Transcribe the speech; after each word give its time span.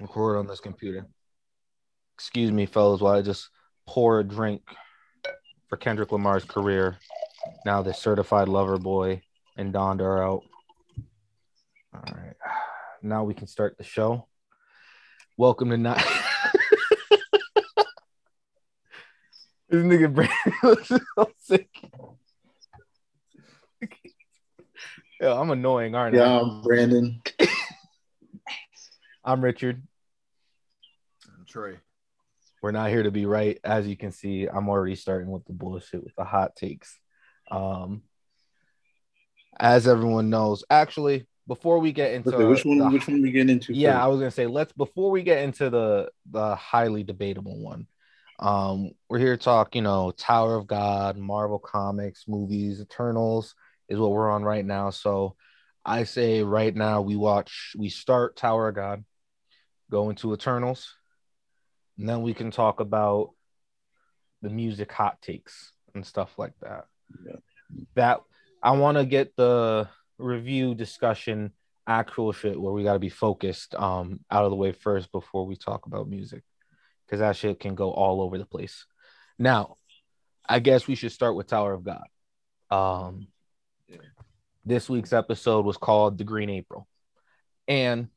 record 0.00 0.36
on 0.36 0.46
this 0.46 0.60
computer. 0.60 1.06
Excuse 2.16 2.52
me, 2.52 2.66
fellas, 2.66 3.00
while 3.00 3.14
I 3.14 3.22
just 3.22 3.50
pour 3.86 4.20
a 4.20 4.24
drink 4.24 4.62
for 5.68 5.76
Kendrick 5.76 6.12
Lamar's 6.12 6.44
career. 6.44 6.98
Now 7.66 7.82
the 7.82 7.92
certified 7.92 8.48
lover 8.48 8.78
boy 8.78 9.22
and 9.56 9.72
Donda 9.72 10.02
are 10.02 10.22
out. 10.24 10.42
All 11.94 12.02
right. 12.14 12.34
Now 13.02 13.22
we 13.24 13.34
can 13.34 13.46
start 13.46 13.76
the 13.76 13.84
show. 13.84 14.28
Welcome 15.36 15.68
to 15.68 15.76
not 15.76 15.98
This 19.68 19.84
nigga 19.84 20.14
Brandon 20.14 20.52
looks 20.62 20.88
so 20.88 21.30
sick. 21.38 21.68
Yo, 25.20 25.38
I'm 25.38 25.50
annoying, 25.50 25.94
aren't 25.94 26.16
I? 26.16 26.20
Yeah, 26.20 26.60
Brandon. 26.62 27.20
I'm 29.24 29.42
Richard. 29.42 29.82
I'm 31.26 31.44
Trey. 31.46 31.76
We're 32.62 32.72
not 32.72 32.90
here 32.90 33.02
to 33.02 33.10
be 33.10 33.26
right. 33.26 33.58
As 33.64 33.86
you 33.86 33.96
can 33.96 34.12
see, 34.12 34.46
I'm 34.46 34.68
already 34.68 34.96
starting 34.96 35.30
with 35.30 35.44
the 35.46 35.52
bullshit 35.52 36.02
with 36.02 36.14
the 36.16 36.24
hot 36.24 36.56
takes. 36.56 36.98
Um, 37.50 38.02
as 39.58 39.86
everyone 39.86 40.30
knows, 40.30 40.64
actually, 40.70 41.26
before 41.46 41.78
we 41.78 41.92
get 41.92 42.12
into 42.14 42.34
Okay, 42.34 42.44
which 42.44 42.64
one? 42.64 42.78
the- 42.78 42.88
which 42.90 43.06
one 43.06 43.22
we 43.22 43.30
getting 43.30 43.50
into? 43.50 43.74
yeah, 43.74 44.02
I 44.02 44.08
was 44.08 44.18
gonna 44.18 44.30
say 44.30 44.46
let's 44.46 44.72
before 44.72 45.10
we 45.10 45.22
get 45.22 45.42
into 45.44 45.70
the 45.70 46.10
the 46.30 46.54
highly 46.56 47.02
debatable 47.02 47.58
one. 47.62 47.86
Um, 48.40 48.90
we're 49.08 49.18
here 49.20 49.36
to 49.36 49.42
talk, 49.42 49.74
you 49.76 49.82
know, 49.82 50.10
Tower 50.10 50.56
of 50.56 50.66
God, 50.66 51.16
Marvel 51.16 51.58
Comics, 51.58 52.24
movies, 52.26 52.80
Eternals 52.80 53.54
is 53.88 53.98
what 53.98 54.10
we're 54.10 54.30
on 54.30 54.42
right 54.42 54.64
now. 54.64 54.90
So 54.90 55.36
I 55.84 56.04
say 56.04 56.42
right 56.42 56.74
now 56.74 57.02
we 57.02 57.14
watch, 57.14 57.74
we 57.78 57.90
start 57.90 58.36
Tower 58.36 58.70
of 58.70 58.74
God, 58.74 59.04
go 59.90 60.10
into 60.10 60.32
Eternals, 60.32 60.94
and 61.98 62.08
then 62.08 62.22
we 62.22 62.34
can 62.34 62.50
talk 62.50 62.80
about 62.80 63.30
the 64.42 64.50
music 64.50 64.92
hot 64.92 65.20
takes 65.22 65.72
and 65.94 66.04
stuff 66.04 66.38
like 66.38 66.52
that. 66.60 66.86
Yeah. 67.26 67.36
That 67.94 68.20
I 68.62 68.72
want 68.72 68.98
to 68.98 69.04
get 69.04 69.36
the 69.36 69.88
review 70.18 70.74
discussion 70.74 71.52
actual 71.86 72.32
shit 72.32 72.60
where 72.60 72.72
we 72.72 72.82
got 72.82 72.94
to 72.94 72.98
be 72.98 73.10
focused 73.10 73.74
um 73.74 74.20
out 74.30 74.44
of 74.44 74.50
the 74.50 74.56
way 74.56 74.72
first 74.72 75.12
before 75.12 75.46
we 75.46 75.54
talk 75.54 75.84
about 75.84 76.08
music 76.08 76.42
because 77.04 77.20
that 77.20 77.36
shit 77.36 77.60
can 77.60 77.74
go 77.74 77.90
all 77.90 78.22
over 78.22 78.38
the 78.38 78.46
place. 78.46 78.86
Now, 79.38 79.76
I 80.48 80.58
guess 80.60 80.86
we 80.86 80.94
should 80.94 81.12
start 81.12 81.36
with 81.36 81.46
Tower 81.46 81.74
of 81.74 81.84
God. 81.84 82.06
Um, 82.70 83.28
this 84.64 84.88
week's 84.88 85.12
episode 85.12 85.64
was 85.64 85.76
called 85.76 86.18
The 86.18 86.24
Green 86.24 86.50
April, 86.50 86.88
and 87.68 88.08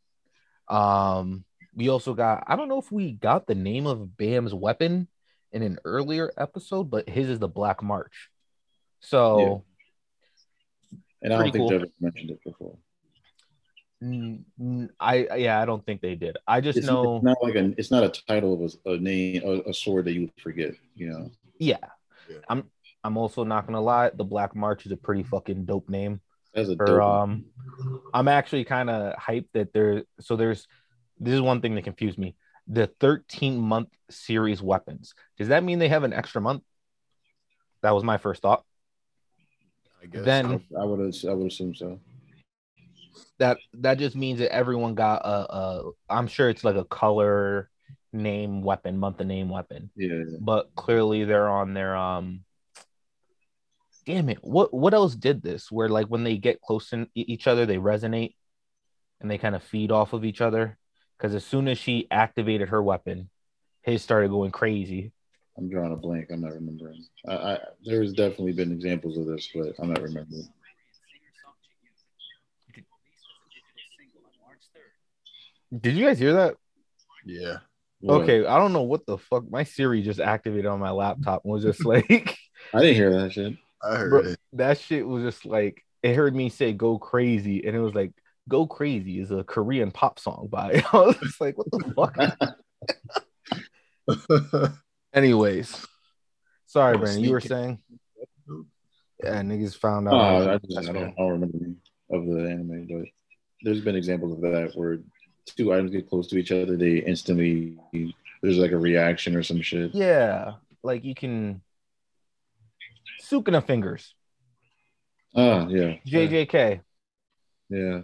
um, 0.67 1.43
we 1.77 1.89
also 1.89 2.15
got 2.15 2.43
I 2.47 2.55
don't 2.55 2.67
know 2.67 2.79
if 2.79 2.91
we 2.91 3.11
got 3.11 3.45
the 3.45 3.55
name 3.55 3.85
of 3.85 4.17
Bam's 4.17 4.53
weapon 4.53 5.07
in 5.53 5.61
an 5.61 5.77
earlier 5.85 6.33
episode, 6.35 6.85
but 6.89 7.07
his 7.07 7.29
is 7.29 7.39
the 7.39 7.47
Black 7.47 7.81
March. 7.83 8.29
So. 8.99 9.63
and 11.21 11.33
I 11.33 11.37
don't 11.37 11.51
think 11.51 11.55
cool. 11.55 11.69
they've 11.69 11.91
mentioned 12.01 12.31
it 12.31 12.43
before. 12.43 12.77
I 14.99 15.27
yeah, 15.37 15.61
I 15.61 15.65
don't 15.65 15.85
think 15.85 16.01
they 16.01 16.15
did. 16.15 16.37
I 16.47 16.61
just 16.61 16.79
It's, 16.79 16.87
know, 16.87 17.17
it's 17.17 17.25
not 17.25 17.37
like 17.41 17.55
a. 17.55 17.73
It's 17.77 17.91
not 17.91 18.03
a 18.03 18.09
title 18.09 18.53
of 18.53 18.73
a, 18.85 18.91
a 18.91 18.97
name, 18.97 19.41
a, 19.45 19.69
a 19.69 19.73
sword 19.73 20.05
that 20.05 20.13
you 20.13 20.21
would 20.21 20.41
forget. 20.41 20.73
You 20.95 21.09
know. 21.09 21.31
yeah. 21.59 21.77
Yeah. 22.29 22.37
I'm 22.49 22.65
I'm 23.03 23.17
also 23.17 23.43
not 23.43 23.67
gonna 23.67 23.81
lie, 23.81 24.09
the 24.13 24.23
Black 24.23 24.55
March 24.55 24.85
is 24.85 24.91
a 24.91 24.97
pretty 24.97 25.23
fucking 25.23 25.65
dope 25.65 25.89
name. 25.89 26.21
That's 26.53 26.69
a 26.69 26.75
For 26.75 26.85
dope. 26.85 27.01
um, 27.01 27.45
I'm 28.13 28.27
actually 28.27 28.65
kind 28.65 28.89
of 28.89 29.15
hyped 29.15 29.49
that 29.53 29.73
there. 29.73 30.03
So 30.19 30.35
there's 30.35 30.67
this 31.19 31.33
is 31.33 31.41
one 31.41 31.61
thing 31.61 31.75
that 31.75 31.83
confused 31.83 32.17
me. 32.17 32.35
The 32.67 32.87
13 32.99 33.57
month 33.57 33.89
series 34.09 34.61
weapons. 34.61 35.13
Does 35.37 35.49
that 35.49 35.63
mean 35.63 35.79
they 35.79 35.89
have 35.89 36.03
an 36.03 36.13
extra 36.13 36.41
month? 36.41 36.63
That 37.81 37.91
was 37.91 38.03
my 38.03 38.17
first 38.17 38.41
thought. 38.41 38.63
I 40.01 40.07
guess. 40.07 40.25
Then 40.25 40.45
I 40.79 40.83
would. 40.83 41.15
I 41.27 41.33
would 41.33 41.47
assume 41.47 41.75
so. 41.75 41.99
that 43.39 43.57
that 43.75 43.97
just 43.97 44.15
means 44.15 44.39
that 44.39 44.53
everyone 44.53 44.95
got 44.95 45.21
a, 45.25 45.55
a 45.55 45.91
I'm 46.09 46.27
sure 46.27 46.49
it's 46.49 46.63
like 46.63 46.75
a 46.75 46.85
color 46.85 47.69
name 48.13 48.61
weapon, 48.63 48.97
month 48.97 49.19
of 49.21 49.27
name 49.27 49.49
weapon. 49.49 49.89
Yeah. 49.95 50.23
but 50.39 50.73
clearly 50.75 51.23
they're 51.23 51.49
on 51.49 51.73
their 51.73 51.95
um 51.95 52.43
damn 54.05 54.29
it 54.29 54.37
what 54.41 54.73
what 54.73 54.93
else 54.93 55.15
did 55.15 55.41
this 55.43 55.69
where 55.69 55.89
like 55.89 56.07
when 56.07 56.23
they 56.23 56.37
get 56.37 56.61
close 56.61 56.89
to 56.89 57.07
each 57.13 57.45
other 57.45 57.65
they 57.65 57.77
resonate 57.77 58.35
and 59.19 59.29
they 59.29 59.37
kind 59.37 59.55
of 59.55 59.61
feed 59.63 59.91
off 59.91 60.13
of 60.13 60.23
each 60.23 60.39
other 60.39 60.77
because 61.17 61.33
as 61.35 61.45
soon 61.45 61.67
as 61.67 61.77
she 61.77 62.07
activated 62.11 62.69
her 62.69 62.81
weapon 62.81 63.29
his 63.81 64.01
started 64.01 64.29
going 64.29 64.51
crazy 64.51 65.11
I'm 65.57 65.69
drawing 65.69 65.91
a 65.91 65.95
blank. 65.95 66.27
I'm 66.29 66.41
not 66.41 66.53
remembering. 66.53 67.03
I, 67.27 67.33
I 67.33 67.59
there's 67.83 68.13
definitely 68.13 68.51
been 68.51 68.71
examples 68.71 69.17
of 69.17 69.25
this, 69.25 69.49
but 69.55 69.73
I'm 69.79 69.89
not 69.89 70.03
remembering. 70.03 70.47
did 75.81 75.95
you 75.95 76.05
guys 76.05 76.19
hear 76.19 76.33
that 76.33 76.55
Yeah. 77.25 77.57
What? 77.99 78.21
okay 78.21 78.45
i 78.45 78.57
don't 78.57 78.73
know 78.73 78.83
what 78.83 79.05
the 79.05 79.17
fuck 79.17 79.49
my 79.49 79.63
siri 79.63 80.01
just 80.01 80.19
activated 80.19 80.67
on 80.67 80.79
my 80.79 80.91
laptop 80.91 81.43
and 81.43 81.51
was 81.51 81.63
just 81.63 81.83
like 81.93 82.37
I 82.73 82.81
didn't 82.81 82.95
hear 82.95 83.21
that 83.21 83.33
shit. 83.33 83.53
I 83.83 83.95
heard 83.97 84.09
Bro, 84.09 84.19
it. 84.31 84.39
that 84.53 84.77
shit 84.79 85.07
was 85.07 85.23
just 85.23 85.45
like 85.45 85.83
it 86.03 86.15
heard 86.15 86.35
me 86.35 86.49
say 86.49 86.73
"Go 86.73 86.97
Crazy" 86.97 87.65
and 87.65 87.75
it 87.75 87.79
was 87.79 87.95
like 87.95 88.11
"Go 88.47 88.65
Crazy" 88.67 89.19
is 89.19 89.31
a 89.31 89.43
Korean 89.43 89.91
pop 89.91 90.19
song 90.19 90.47
by. 90.49 90.83
I 90.93 90.97
was 90.97 91.17
just 91.17 91.41
like, 91.41 91.57
"What 91.57 91.67
the 91.71 92.53
fuck?" 94.07 94.73
Anyways, 95.13 95.85
sorry, 96.65 96.97
Brandon. 96.97 97.23
You 97.23 97.31
were 97.31 97.41
saying, 97.41 97.79
yeah, 99.23 99.41
niggas 99.41 99.75
found 99.75 100.07
out. 100.07 100.13
Oh, 100.13 100.51
I, 100.53 100.57
just, 100.57 100.89
I, 100.89 100.91
don't. 100.91 101.09
I 101.09 101.13
don't 101.17 101.31
remember 101.31 101.57
of 102.09 102.25
the 102.25 102.49
anime, 102.49 102.87
but 102.89 103.05
there's 103.63 103.81
been 103.81 103.95
examples 103.95 104.33
of 104.33 104.41
that 104.41 104.71
where 104.75 104.99
two 105.45 105.73
items 105.73 105.91
get 105.91 106.09
close 106.09 106.27
to 106.27 106.37
each 106.37 106.51
other, 106.51 106.77
they 106.77 106.97
instantly 106.97 107.77
there's 108.41 108.57
like 108.57 108.71
a 108.71 108.77
reaction 108.77 109.35
or 109.35 109.43
some 109.43 109.61
shit. 109.61 109.93
Yeah, 109.93 110.53
like 110.83 111.03
you 111.03 111.15
can 111.15 111.61
Sukuna 113.23 113.65
fingers, 113.65 114.13
Ah, 115.35 115.67
yeah. 115.67 115.97
JJK. 116.05 116.81
Yeah. 117.69 118.01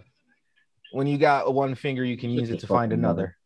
When 0.94 1.08
you 1.08 1.18
got 1.18 1.52
one 1.52 1.74
finger, 1.74 2.04
you 2.04 2.16
can 2.16 2.30
use 2.30 2.50
it 2.50 2.60
to 2.60 2.68
find 2.68 2.92
another. 2.92 3.36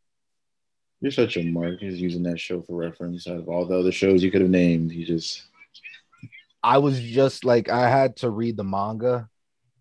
You're 1.01 1.11
such 1.11 1.39
a 1.39 1.45
mark. 1.45 1.79
He's 1.81 1.99
using 1.99 2.23
that 2.25 2.39
show 2.39 2.61
for 2.61 2.77
reference. 2.77 3.27
Out 3.27 3.39
of 3.39 3.49
all 3.49 3.65
the 3.65 3.79
other 3.79 3.91
shows 3.91 4.23
you 4.23 4.31
could 4.31 4.43
have 4.43 4.51
named, 4.51 4.93
he 4.93 5.03
just 5.03 5.45
I 6.63 6.77
was 6.77 7.01
just 7.01 7.47
like, 7.47 7.71
I 7.71 7.89
had 7.89 8.17
to 8.17 8.29
read 8.29 8.59
the 8.59 8.65
manga 8.65 9.31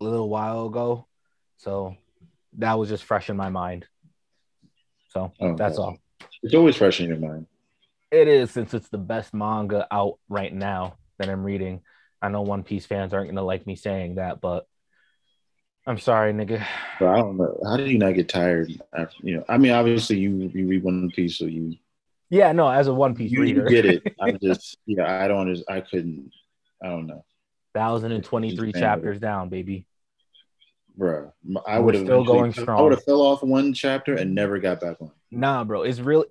a 0.00 0.04
little 0.04 0.30
while 0.30 0.64
ago, 0.68 1.06
so 1.58 1.94
that 2.54 2.78
was 2.78 2.88
just 2.88 3.04
fresh 3.04 3.28
in 3.28 3.36
my 3.36 3.50
mind. 3.50 3.84
So 5.10 5.32
Oh, 5.38 5.54
that's 5.54 5.76
all. 5.76 5.98
it's 6.42 6.54
always 6.54 6.76
fresh 6.76 7.02
in 7.02 7.08
your 7.08 7.18
mind. 7.18 7.46
It 8.10 8.28
is 8.28 8.50
since 8.50 8.72
it's 8.72 8.88
the 8.88 8.96
best 8.96 9.34
manga 9.34 9.86
out 9.90 10.18
right 10.30 10.54
now 10.54 10.96
that 11.18 11.28
I'm 11.28 11.44
reading. 11.44 11.82
I 12.22 12.30
know 12.30 12.40
One 12.40 12.62
Piece 12.62 12.86
fans 12.86 13.12
aren't 13.12 13.28
gonna 13.28 13.42
like 13.42 13.66
me 13.66 13.76
saying 13.76 14.14
that, 14.14 14.40
but 14.40 14.66
I'm 15.88 15.98
sorry, 15.98 16.34
nigga. 16.34 16.62
But 17.00 17.08
I 17.08 17.16
don't 17.16 17.38
know. 17.38 17.58
How 17.64 17.78
do 17.78 17.84
you 17.84 17.96
not 17.98 18.12
get 18.12 18.28
tired 18.28 18.70
after 18.92 19.16
you 19.20 19.36
know? 19.38 19.44
I 19.48 19.56
mean, 19.56 19.72
obviously 19.72 20.18
you 20.18 20.50
you 20.54 20.68
read 20.68 20.82
One 20.82 21.10
Piece, 21.10 21.38
so 21.38 21.46
you 21.46 21.76
Yeah, 22.28 22.52
no, 22.52 22.68
as 22.68 22.88
a 22.88 22.94
One 22.94 23.14
Piece 23.14 23.32
you, 23.32 23.40
reader, 23.40 23.62
you 23.62 23.70
get 23.70 23.86
it. 23.86 24.02
I'm 24.20 24.38
just 24.38 24.76
yeah, 24.84 25.24
I 25.24 25.28
don't 25.28 25.64
I 25.66 25.80
couldn't 25.80 26.30
I 26.82 26.88
don't 26.88 27.06
know. 27.06 27.24
thousand 27.72 28.12
and 28.12 28.22
twenty-three 28.22 28.74
chapters 28.74 29.18
down, 29.18 29.48
baby. 29.48 29.86
Bro, 30.94 31.32
I 31.66 31.78
would 31.78 31.94
have 31.94 32.04
still 32.04 32.24
going 32.24 32.52
strong. 32.52 32.80
I 32.80 32.82
would 32.82 32.92
have 32.92 33.04
fell 33.04 33.22
off 33.22 33.42
one 33.42 33.72
chapter 33.72 34.14
and 34.14 34.34
never 34.34 34.58
got 34.58 34.80
back 34.80 34.98
on. 35.00 35.12
Nah, 35.30 35.64
bro, 35.64 35.84
it's 35.84 36.00
really 36.00 36.26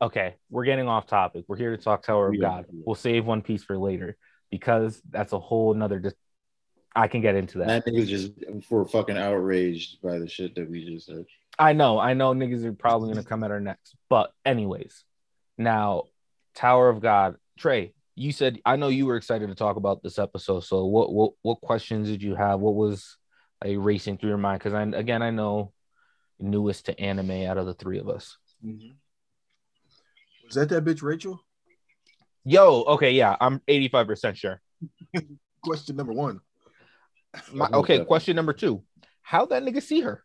okay. 0.00 0.36
We're 0.48 0.64
getting 0.64 0.88
off 0.88 1.06
topic. 1.06 1.44
We're 1.46 1.56
here 1.56 1.76
to 1.76 1.82
talk 1.82 2.04
Tower 2.04 2.28
of 2.28 2.36
Yeah, 2.36 2.40
God. 2.40 2.66
yeah. 2.72 2.82
We'll 2.86 2.94
save 2.94 3.26
One 3.26 3.42
Piece 3.42 3.64
for 3.64 3.76
later 3.76 4.16
because 4.50 5.02
that's 5.10 5.34
a 5.34 5.38
whole 5.38 5.74
nother. 5.74 6.14
Just 6.98 7.04
I 7.04 7.08
can 7.08 7.20
get 7.20 7.34
into 7.34 7.58
that. 7.58 7.84
That 7.84 7.86
nigga's 7.86 8.08
just 8.08 8.32
for 8.68 8.84
fucking 8.86 9.16
outraged 9.16 10.02
by 10.02 10.18
the 10.18 10.28
shit 10.28 10.54
that 10.56 10.70
we 10.70 10.84
just 10.84 11.06
said. 11.06 11.24
I 11.58 11.72
know, 11.72 11.98
I 11.98 12.14
know, 12.14 12.34
niggas 12.34 12.64
are 12.64 12.72
probably 12.72 13.12
gonna 13.12 13.24
come 13.24 13.42
at 13.44 13.50
our 13.50 13.60
necks. 13.60 13.94
But 14.08 14.32
anyways, 14.44 15.04
now 15.56 16.04
Tower 16.54 16.88
of 16.88 17.00
God, 17.00 17.36
Trey. 17.58 17.94
You 18.14 18.32
said 18.32 18.60
I 18.64 18.76
know 18.76 18.88
you 18.88 19.06
were 19.06 19.16
excited 19.16 19.48
to 19.48 19.54
talk 19.54 19.76
about 19.76 20.02
this 20.02 20.18
episode. 20.18 20.60
So 20.60 20.86
what 20.86 21.12
what 21.12 21.32
what 21.42 21.60
questions 21.60 22.08
did 22.08 22.22
you 22.22 22.34
have? 22.34 22.60
What 22.60 22.74
was 22.74 23.16
like 23.64 23.76
racing 23.78 24.18
through 24.18 24.30
your 24.30 24.38
mind? 24.38 24.58
Because 24.58 24.74
I 24.74 24.82
again 24.82 25.22
I 25.22 25.30
know 25.30 25.72
newest 26.40 26.86
to 26.86 27.00
anime 27.00 27.46
out 27.46 27.58
of 27.58 27.66
the 27.66 27.74
three 27.74 27.98
of 27.98 28.08
us. 28.08 28.36
Mm-hmm. 28.64 28.90
Was 30.46 30.54
that 30.54 30.68
that 30.70 30.84
bitch 30.84 31.02
Rachel? 31.02 31.40
Yo, 32.44 32.82
okay, 32.84 33.12
yeah, 33.12 33.36
I'm 33.40 33.60
85% 33.68 34.36
sure. 34.36 34.60
Question 35.62 35.96
number 35.96 36.14
one. 36.14 36.40
My, 37.52 37.68
okay, 37.72 38.04
question 38.04 38.36
number 38.36 38.52
two. 38.52 38.82
How 39.22 39.46
that 39.46 39.62
nigga 39.62 39.82
see 39.82 40.00
her? 40.00 40.22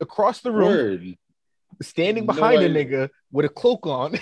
Across 0.00 0.40
the 0.40 0.52
room. 0.52 0.68
Word. 0.68 1.16
standing 1.82 2.26
behind 2.26 2.62
a 2.62 2.64
idea. 2.66 2.84
nigga 2.84 3.08
with 3.32 3.46
a 3.46 3.48
cloak 3.48 3.86
on, 3.86 4.18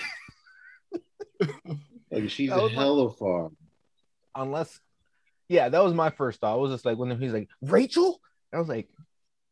Like 2.11 2.29
she's 2.29 2.51
a 2.51 2.55
was 2.55 2.71
my- 2.73 2.81
hella 2.83 3.11
far. 3.13 3.49
unless, 4.35 4.79
yeah, 5.49 5.69
that 5.69 5.83
was 5.83 5.93
my 5.93 6.09
first 6.11 6.39
thought. 6.39 6.53
I 6.53 6.57
was 6.57 6.71
just 6.71 6.85
like, 6.85 6.97
when 6.97 7.19
he's 7.19 7.33
like, 7.33 7.49
Rachel, 7.61 8.21
I 8.53 8.59
was 8.59 8.67
like, 8.69 8.87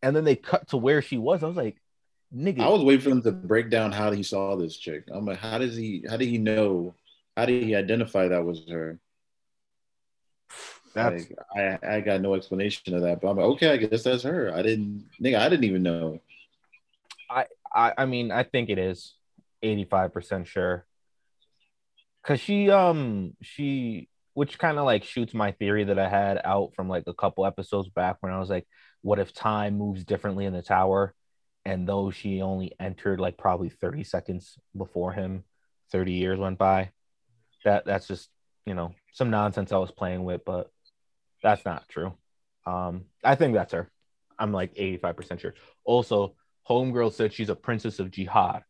and 0.03 0.15
then 0.15 0.23
they 0.23 0.35
cut 0.35 0.67
to 0.69 0.77
where 0.77 1.01
she 1.01 1.17
was. 1.17 1.43
I 1.43 1.47
was 1.47 1.57
like, 1.57 1.77
nigga, 2.35 2.59
I 2.61 2.69
was 2.69 2.83
waiting 2.83 3.01
for 3.01 3.09
them 3.09 3.21
to 3.23 3.31
break 3.31 3.69
down 3.69 3.91
how 3.91 4.11
he 4.11 4.23
saw 4.23 4.55
this 4.55 4.77
chick. 4.77 5.05
I'm 5.11 5.25
like, 5.25 5.39
how 5.39 5.57
does 5.57 5.75
he? 5.75 6.05
How 6.09 6.17
did 6.17 6.27
he 6.27 6.38
know? 6.38 6.93
How 7.35 7.45
did 7.45 7.63
he 7.63 7.75
identify 7.75 8.27
that 8.27 8.43
was 8.45 8.61
her? 8.69 8.99
That's 10.93 11.29
like, 11.29 11.79
I 11.83 11.95
I 11.95 12.01
got 12.01 12.21
no 12.21 12.35
explanation 12.35 12.93
of 12.93 13.01
that. 13.01 13.21
But 13.21 13.29
I'm 13.29 13.38
like, 13.38 13.45
okay, 13.47 13.71
I 13.71 13.77
guess 13.77 14.03
that's 14.03 14.23
her. 14.23 14.53
I 14.53 14.61
didn't, 14.61 15.05
nigga, 15.21 15.38
I 15.39 15.49
didn't 15.49 15.65
even 15.65 15.83
know. 15.83 16.19
I, 17.73 17.93
I 17.97 18.05
mean, 18.05 18.31
I 18.31 18.43
think 18.43 18.69
it 18.69 18.77
is 18.77 19.13
85% 19.63 20.45
sure. 20.45 20.85
Cause 22.23 22.39
she 22.39 22.69
um 22.69 23.35
she 23.41 24.07
which 24.33 24.59
kind 24.59 24.77
of 24.77 24.85
like 24.85 25.03
shoots 25.03 25.33
my 25.33 25.51
theory 25.51 25.85
that 25.85 25.99
I 25.99 26.07
had 26.07 26.39
out 26.43 26.73
from 26.75 26.88
like 26.88 27.03
a 27.07 27.13
couple 27.13 27.45
episodes 27.45 27.89
back 27.89 28.17
when 28.19 28.31
I 28.31 28.39
was 28.39 28.49
like, 28.49 28.67
what 29.01 29.19
if 29.19 29.33
time 29.33 29.77
moves 29.77 30.05
differently 30.05 30.45
in 30.45 30.53
the 30.53 30.61
tower? 30.61 31.13
And 31.65 31.88
though 31.88 32.11
she 32.11 32.41
only 32.41 32.73
entered 32.79 33.19
like 33.19 33.38
probably 33.38 33.69
30 33.69 34.03
seconds 34.03 34.57
before 34.77 35.13
him, 35.13 35.43
30 35.91 36.13
years 36.13 36.39
went 36.39 36.57
by. 36.57 36.91
That 37.65 37.85
that's 37.85 38.07
just, 38.07 38.29
you 38.65 38.73
know, 38.73 38.93
some 39.13 39.31
nonsense 39.31 39.71
I 39.71 39.77
was 39.77 39.91
playing 39.91 40.23
with, 40.23 40.45
but 40.45 40.71
that's 41.41 41.65
not 41.65 41.88
true. 41.89 42.13
Um, 42.65 43.05
I 43.23 43.35
think 43.35 43.53
that's 43.53 43.73
her. 43.73 43.89
I'm 44.38 44.51
like 44.51 44.75
85% 44.75 45.39
sure. 45.39 45.53
Also, 45.83 46.35
Homegirl 46.69 47.13
said 47.13 47.33
she's 47.33 47.49
a 47.49 47.55
princess 47.55 47.99
of 47.99 48.11
Jahad. 48.11 48.63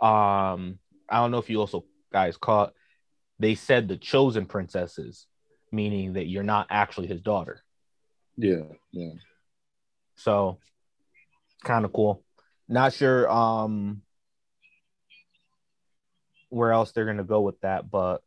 Um, 0.00 0.78
I 1.08 1.16
don't 1.18 1.30
know 1.30 1.38
if 1.38 1.50
you 1.50 1.60
also 1.60 1.84
guys 2.12 2.36
caught. 2.36 2.72
They 3.38 3.54
said 3.54 3.88
the 3.88 3.96
chosen 3.96 4.46
princesses, 4.46 5.26
meaning 5.70 6.14
that 6.14 6.26
you're 6.26 6.42
not 6.42 6.66
actually 6.70 7.06
his 7.06 7.20
daughter. 7.20 7.62
Yeah, 8.36 8.62
yeah. 8.92 9.12
So, 10.16 10.58
kind 11.64 11.84
of 11.84 11.92
cool. 11.92 12.22
Not 12.68 12.92
sure 12.92 13.30
um 13.30 14.02
where 16.48 16.72
else 16.72 16.92
they're 16.92 17.06
gonna 17.06 17.24
go 17.24 17.40
with 17.40 17.60
that, 17.60 17.90
but 17.90 18.22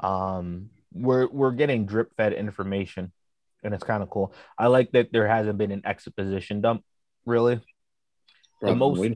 um 0.00 0.70
we're 0.92 1.28
we're 1.28 1.52
getting 1.52 1.86
drip 1.86 2.14
fed 2.16 2.32
information, 2.32 3.12
and 3.64 3.74
it's 3.74 3.84
kind 3.84 4.02
of 4.02 4.10
cool. 4.10 4.32
I 4.58 4.66
like 4.68 4.92
that 4.92 5.10
there 5.12 5.26
hasn't 5.26 5.58
been 5.58 5.72
an 5.72 5.82
exposition 5.84 6.60
dump, 6.60 6.84
really, 7.26 7.60
Bro, 8.60 8.70
I've 8.72 8.76
most- 8.78 9.10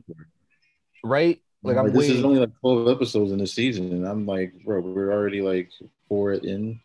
right? 1.03 1.41
Like 1.61 1.77
I'm 1.77 1.87
this 1.87 1.95
waiting. 1.95 2.17
is 2.17 2.23
only 2.23 2.39
like 2.39 2.59
12 2.61 2.87
episodes 2.87 3.31
in 3.31 3.37
the 3.39 3.47
season, 3.47 3.91
and 3.91 4.07
I'm 4.07 4.25
like, 4.25 4.53
bro, 4.65 4.79
we're 4.79 5.11
already 5.11 5.41
like 5.41 5.71
four 6.07 6.33
in. 6.33 6.79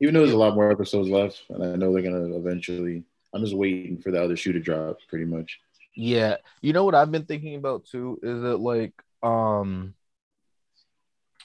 Even 0.00 0.14
though 0.14 0.20
there's 0.20 0.32
a 0.32 0.36
lot 0.38 0.54
more 0.54 0.70
episodes 0.70 1.08
left, 1.08 1.42
and 1.50 1.62
I 1.62 1.76
know 1.76 1.92
they're 1.92 2.02
gonna 2.02 2.36
eventually. 2.36 3.04
I'm 3.32 3.42
just 3.42 3.54
waiting 3.56 3.98
for 4.00 4.10
the 4.10 4.22
other 4.22 4.36
shoe 4.36 4.52
to 4.52 4.60
drop, 4.60 4.98
pretty 5.08 5.24
much. 5.24 5.60
Yeah, 5.94 6.36
you 6.62 6.72
know 6.72 6.84
what 6.84 6.94
I've 6.94 7.10
been 7.12 7.26
thinking 7.26 7.54
about 7.56 7.84
too 7.86 8.18
is 8.22 8.42
that 8.42 8.56
like 8.58 8.92
um 9.22 9.94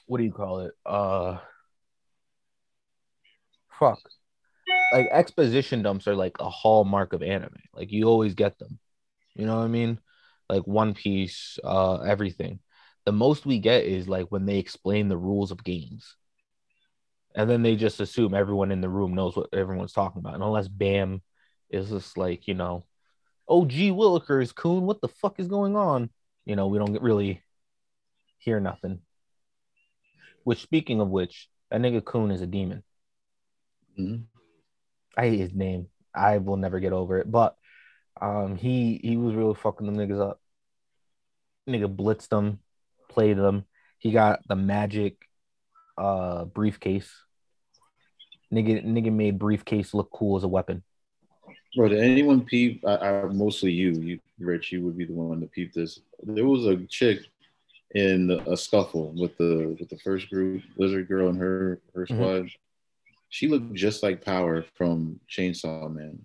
what 0.06 0.18
do 0.18 0.24
you 0.24 0.32
call 0.32 0.60
it? 0.60 0.72
Uh 0.86 1.38
fuck. 3.78 3.98
Like 4.94 5.08
exposition 5.10 5.82
dumps 5.82 6.06
are 6.08 6.14
like 6.16 6.36
a 6.40 6.48
hallmark 6.48 7.12
of 7.12 7.22
anime. 7.22 7.60
Like 7.74 7.90
you 7.92 8.06
always 8.06 8.34
get 8.34 8.58
them. 8.58 8.78
You 9.34 9.46
know 9.46 9.56
what 9.58 9.64
I 9.64 9.68
mean? 9.68 9.98
Like 10.48 10.66
One 10.66 10.94
Piece, 10.94 11.58
uh 11.64 12.00
everything. 12.00 12.60
The 13.04 13.12
most 13.12 13.44
we 13.46 13.58
get 13.58 13.84
is 13.84 14.08
like 14.08 14.26
when 14.28 14.46
they 14.46 14.58
explain 14.58 15.08
the 15.08 15.16
rules 15.18 15.50
of 15.50 15.64
games. 15.64 16.16
And 17.36 17.50
then 17.50 17.62
they 17.62 17.76
just 17.76 18.00
assume 18.00 18.34
everyone 18.34 18.70
in 18.70 18.80
the 18.80 18.88
room 18.88 19.14
knows 19.14 19.36
what 19.36 19.52
everyone's 19.52 19.92
talking 19.92 20.20
about. 20.20 20.34
And 20.34 20.42
unless 20.44 20.68
Bam 20.68 21.22
is 21.68 21.90
just 21.90 22.16
like, 22.16 22.46
you 22.46 22.54
know, 22.54 22.84
oh 23.48 23.64
gee 23.66 23.90
willikers 23.90 24.54
Khun 24.54 24.82
what 24.82 25.00
the 25.00 25.08
fuck 25.08 25.38
is 25.40 25.48
going 25.48 25.76
on 25.76 26.10
you 26.44 26.56
know 26.56 26.66
we 26.68 26.78
don't 26.78 27.00
really 27.02 27.42
hear 28.38 28.60
nothing 28.60 29.00
which 30.44 30.62
speaking 30.62 31.00
of 31.00 31.08
which 31.08 31.48
that 31.70 31.80
nigga 31.80 32.00
Khun 32.00 32.32
is 32.32 32.40
a 32.40 32.46
demon 32.46 32.82
Mhm. 33.98 34.26
I 35.16 35.28
hate 35.28 35.38
his 35.40 35.54
name 35.54 35.86
i 36.14 36.38
will 36.38 36.56
never 36.56 36.80
get 36.80 36.92
over 36.92 37.18
it 37.18 37.30
but 37.30 37.56
um 38.20 38.56
he 38.56 39.00
he 39.02 39.16
was 39.16 39.34
really 39.34 39.54
fucking 39.54 39.86
them 39.86 39.96
niggas 39.96 40.20
up 40.20 40.40
nigga 41.68 41.94
blitzed 41.94 42.28
them 42.28 42.58
played 43.08 43.36
them 43.36 43.64
he 43.98 44.10
got 44.12 44.40
the 44.48 44.56
magic 44.56 45.16
uh 45.98 46.44
briefcase 46.44 47.10
nigga 48.52 48.84
nigga 48.84 49.12
made 49.12 49.38
briefcase 49.38 49.94
look 49.94 50.10
cool 50.10 50.36
as 50.36 50.44
a 50.44 50.48
weapon 50.48 50.82
Bro, 51.76 51.88
did 51.88 51.98
anyone 51.98 52.44
peep? 52.44 52.84
I, 52.86 52.94
I 52.96 53.24
mostly 53.24 53.72
you, 53.72 53.90
you, 53.94 54.20
Rich. 54.38 54.70
You 54.70 54.82
would 54.84 54.96
be 54.96 55.06
the 55.06 55.12
one 55.12 55.40
to 55.40 55.48
peep 55.48 55.72
this. 55.72 55.98
There 56.22 56.46
was 56.46 56.66
a 56.66 56.76
chick 56.86 57.18
in 57.96 58.30
a 58.30 58.56
scuffle 58.56 59.12
with 59.16 59.36
the 59.38 59.76
with 59.80 59.88
the 59.88 59.98
first 59.98 60.30
group, 60.30 60.62
Lizard 60.76 61.08
Girl 61.08 61.28
and 61.30 61.36
her 61.38 61.80
her 61.94 62.06
Mhm. 62.06 62.14
squad. 62.14 62.48
She 63.34 63.48
looked 63.48 63.74
just 63.74 64.04
like 64.04 64.24
Power 64.24 64.64
from 64.76 65.18
Chainsaw 65.28 65.92
Man. 65.92 66.20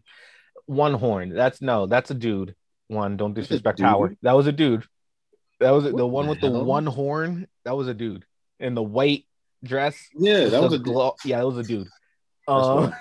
one 0.68 0.94
horn. 0.94 1.30
That's 1.30 1.60
no, 1.60 1.88
that's 1.88 2.12
a 2.12 2.14
dude. 2.14 2.54
One, 2.88 3.18
don't 3.18 3.34
disrespect 3.34 3.80
power. 3.80 4.16
That 4.22 4.34
was 4.34 4.46
a 4.46 4.52
dude. 4.52 4.86
That 5.60 5.72
was 5.72 5.86
the 5.86 6.06
one 6.06 6.26
the 6.26 6.30
with 6.30 6.42
the 6.42 6.52
one 6.52 6.86
horn. 6.86 7.48
That 7.66 7.76
was 7.76 7.88
a 7.88 7.96
dude 7.96 8.26
in 8.60 8.76
the 8.76 8.84
white 8.84 9.26
dress. 9.64 9.98
Yeah, 10.16 10.50
that 10.50 10.62
was 10.62 10.74
a. 10.74 10.78
glow. 10.78 11.16
Yeah, 11.26 11.40
that 11.40 11.48
was 11.48 11.58
a 11.58 11.64
dude. 11.64 11.88
Um. 12.48 12.94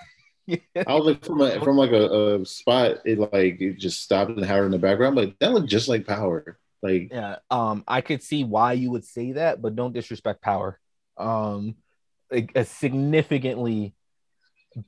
I 0.49 0.95
was 0.95 1.05
like 1.05 1.23
from 1.23 1.43
a, 1.43 1.61
from 1.61 1.77
like 1.77 1.91
a, 1.91 2.41
a 2.41 2.47
spot. 2.47 3.03
It 3.05 3.19
like 3.19 3.61
it 3.61 3.77
just 3.77 4.03
stopped 4.03 4.31
and 4.31 4.43
Howard 4.43 4.65
in 4.65 4.71
the 4.71 4.79
background. 4.79 5.19
I'm 5.19 5.27
like 5.27 5.39
that 5.41 5.53
looked 5.53 5.69
just 5.69 5.87
like 5.87 6.07
Power. 6.07 6.59
Like 6.81 7.11
yeah. 7.13 7.37
Um, 7.51 7.85
I 7.87 8.01
could 8.01 8.23
see 8.23 8.43
why 8.43 8.73
you 8.73 8.91
would 8.91 9.05
say 9.05 9.33
that, 9.33 9.61
but 9.61 9.77
don't 9.77 9.93
disrespect 9.93 10.41
power. 10.41 10.81
Um, 11.19 11.75
like 12.31 12.53
a 12.55 12.65
significantly 12.65 13.95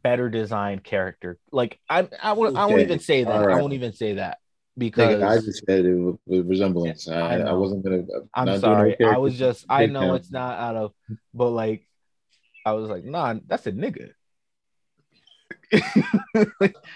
better 0.03 0.29
designed 0.29 0.85
character. 0.85 1.39
Like 1.53 1.81
I, 1.89 2.09
I 2.23 2.33
won't, 2.33 2.57
I 2.57 2.67
won't 2.67 2.81
even 2.81 3.01
say 3.01 3.25
that. 3.25 3.35
I 3.35 3.61
won't 3.61 3.73
even 3.73 3.93
say 3.93 4.15
that 4.15 4.39
because 4.77 5.17
nigga, 5.17 5.29
I 5.29 5.37
just 5.37 5.65
said 5.67 5.85
it 5.85 5.95
with, 5.95 6.17
with 6.27 6.49
resemblance. 6.49 7.09
I 7.09 7.21
I, 7.21 7.37
I, 7.39 7.53
wasn't 7.53 7.85
gonna. 7.85 8.03
I'm 8.35 8.47
not 8.47 8.53
doing 8.53 8.61
sorry. 8.61 8.97
no 9.01 9.11
I 9.11 9.19
was 9.19 9.39
just 9.39 9.67
I 9.69 9.87
know 9.87 10.01
down. 10.01 10.17
it's 10.17 10.31
not 10.31 10.59
out 10.59 10.77
of 10.77 10.93
but 11.35 11.51
like 11.51 11.87
I 12.65 12.73
was 12.73 12.91
like, 12.91 13.05
nah, 13.05 13.35
that's 13.47 13.67
a 13.67 13.73
nigga. 13.73 14.11
It 15.73 16.53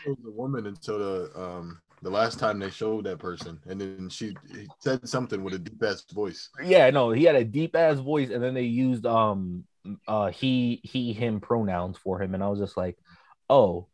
was 0.06 0.18
a 0.26 0.30
woman 0.30 0.66
until 0.66 0.98
the 0.98 1.40
um 1.40 1.80
the 2.02 2.10
last 2.10 2.38
time 2.38 2.58
they 2.58 2.70
showed 2.70 3.04
that 3.04 3.18
person, 3.18 3.58
and 3.66 3.80
then 3.80 4.08
she 4.10 4.36
he 4.50 4.68
said 4.80 5.08
something 5.08 5.42
with 5.42 5.54
a 5.54 5.58
deep 5.58 5.82
ass 5.82 6.04
voice. 6.12 6.50
yeah, 6.62 6.90
no, 6.90 7.10
he 7.10 7.24
had 7.24 7.34
a 7.34 7.44
deep 7.44 7.74
ass 7.74 7.98
voice, 7.98 8.30
and 8.30 8.42
then 8.42 8.54
they 8.54 8.62
used 8.62 9.06
um 9.06 9.64
uh 10.06 10.30
he 10.30 10.80
he 10.82 11.12
him 11.12 11.40
pronouns 11.40 11.98
for 11.98 12.20
him, 12.22 12.34
and 12.34 12.42
I 12.42 12.48
was 12.48 12.58
just 12.58 12.76
like, 12.76 12.98
oh 13.48 13.88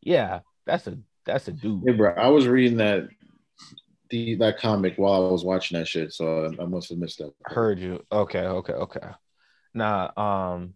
yeah, 0.00 0.40
that's 0.66 0.86
a 0.86 0.98
that's 1.26 1.48
a 1.48 1.52
dude. 1.52 1.84
Hey, 1.86 1.92
bro, 1.92 2.14
I 2.14 2.28
was 2.28 2.46
reading 2.46 2.78
that 2.78 3.08
the 4.10 4.36
that 4.36 4.58
comic 4.58 4.94
while 4.96 5.26
I 5.26 5.30
was 5.30 5.44
watching 5.44 5.78
that 5.78 5.88
shit, 5.88 6.12
so 6.12 6.44
I, 6.44 6.62
I 6.62 6.66
must 6.66 6.90
have 6.90 6.98
missed 6.98 7.18
that. 7.18 7.32
Heard 7.44 7.78
you. 7.78 8.02
Okay, 8.12 8.40
okay, 8.40 8.72
okay. 8.72 9.08
Nah, 9.74 10.10
um 10.16 10.74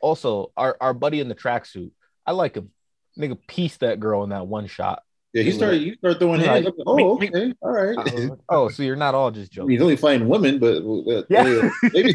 also 0.00 0.52
our, 0.56 0.76
our 0.80 0.92
buddy 0.92 1.20
in 1.20 1.28
the 1.28 1.34
tracksuit, 1.34 1.90
I 2.26 2.32
like 2.32 2.56
him. 2.56 2.70
Nigga 3.18 3.38
pieced 3.46 3.80
that 3.80 4.00
girl 4.00 4.22
in 4.24 4.30
that 4.30 4.46
one 4.46 4.66
shot. 4.66 5.02
Yeah, 5.34 5.42
he 5.42 5.50
started. 5.50 5.82
You 5.82 5.94
start 5.96 6.20
throwing 6.20 6.40
Yeah, 6.40 6.52
hands. 6.52 6.64
like, 6.66 6.74
oh, 6.86 7.16
okay, 7.16 7.52
all 7.60 7.72
right. 7.72 7.98
I 7.98 8.04
was 8.04 8.26
like, 8.26 8.38
oh, 8.48 8.68
so 8.68 8.84
you're 8.84 8.94
not 8.94 9.16
all 9.16 9.32
just 9.32 9.50
joking. 9.50 9.70
He's 9.72 9.82
only 9.82 9.96
fighting 9.96 10.28
women, 10.28 10.60
but 10.60 10.76
uh, 10.76 11.24
Yeah. 11.28 11.42
maybe. 11.92 12.14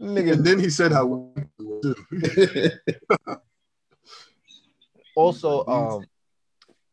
Nigga, 0.00 0.32
And 0.32 0.44
then 0.44 0.58
he 0.58 0.68
said 0.68 0.90
how 0.90 1.32
too. 1.58 1.94
also 5.14 5.64
um 5.66 6.06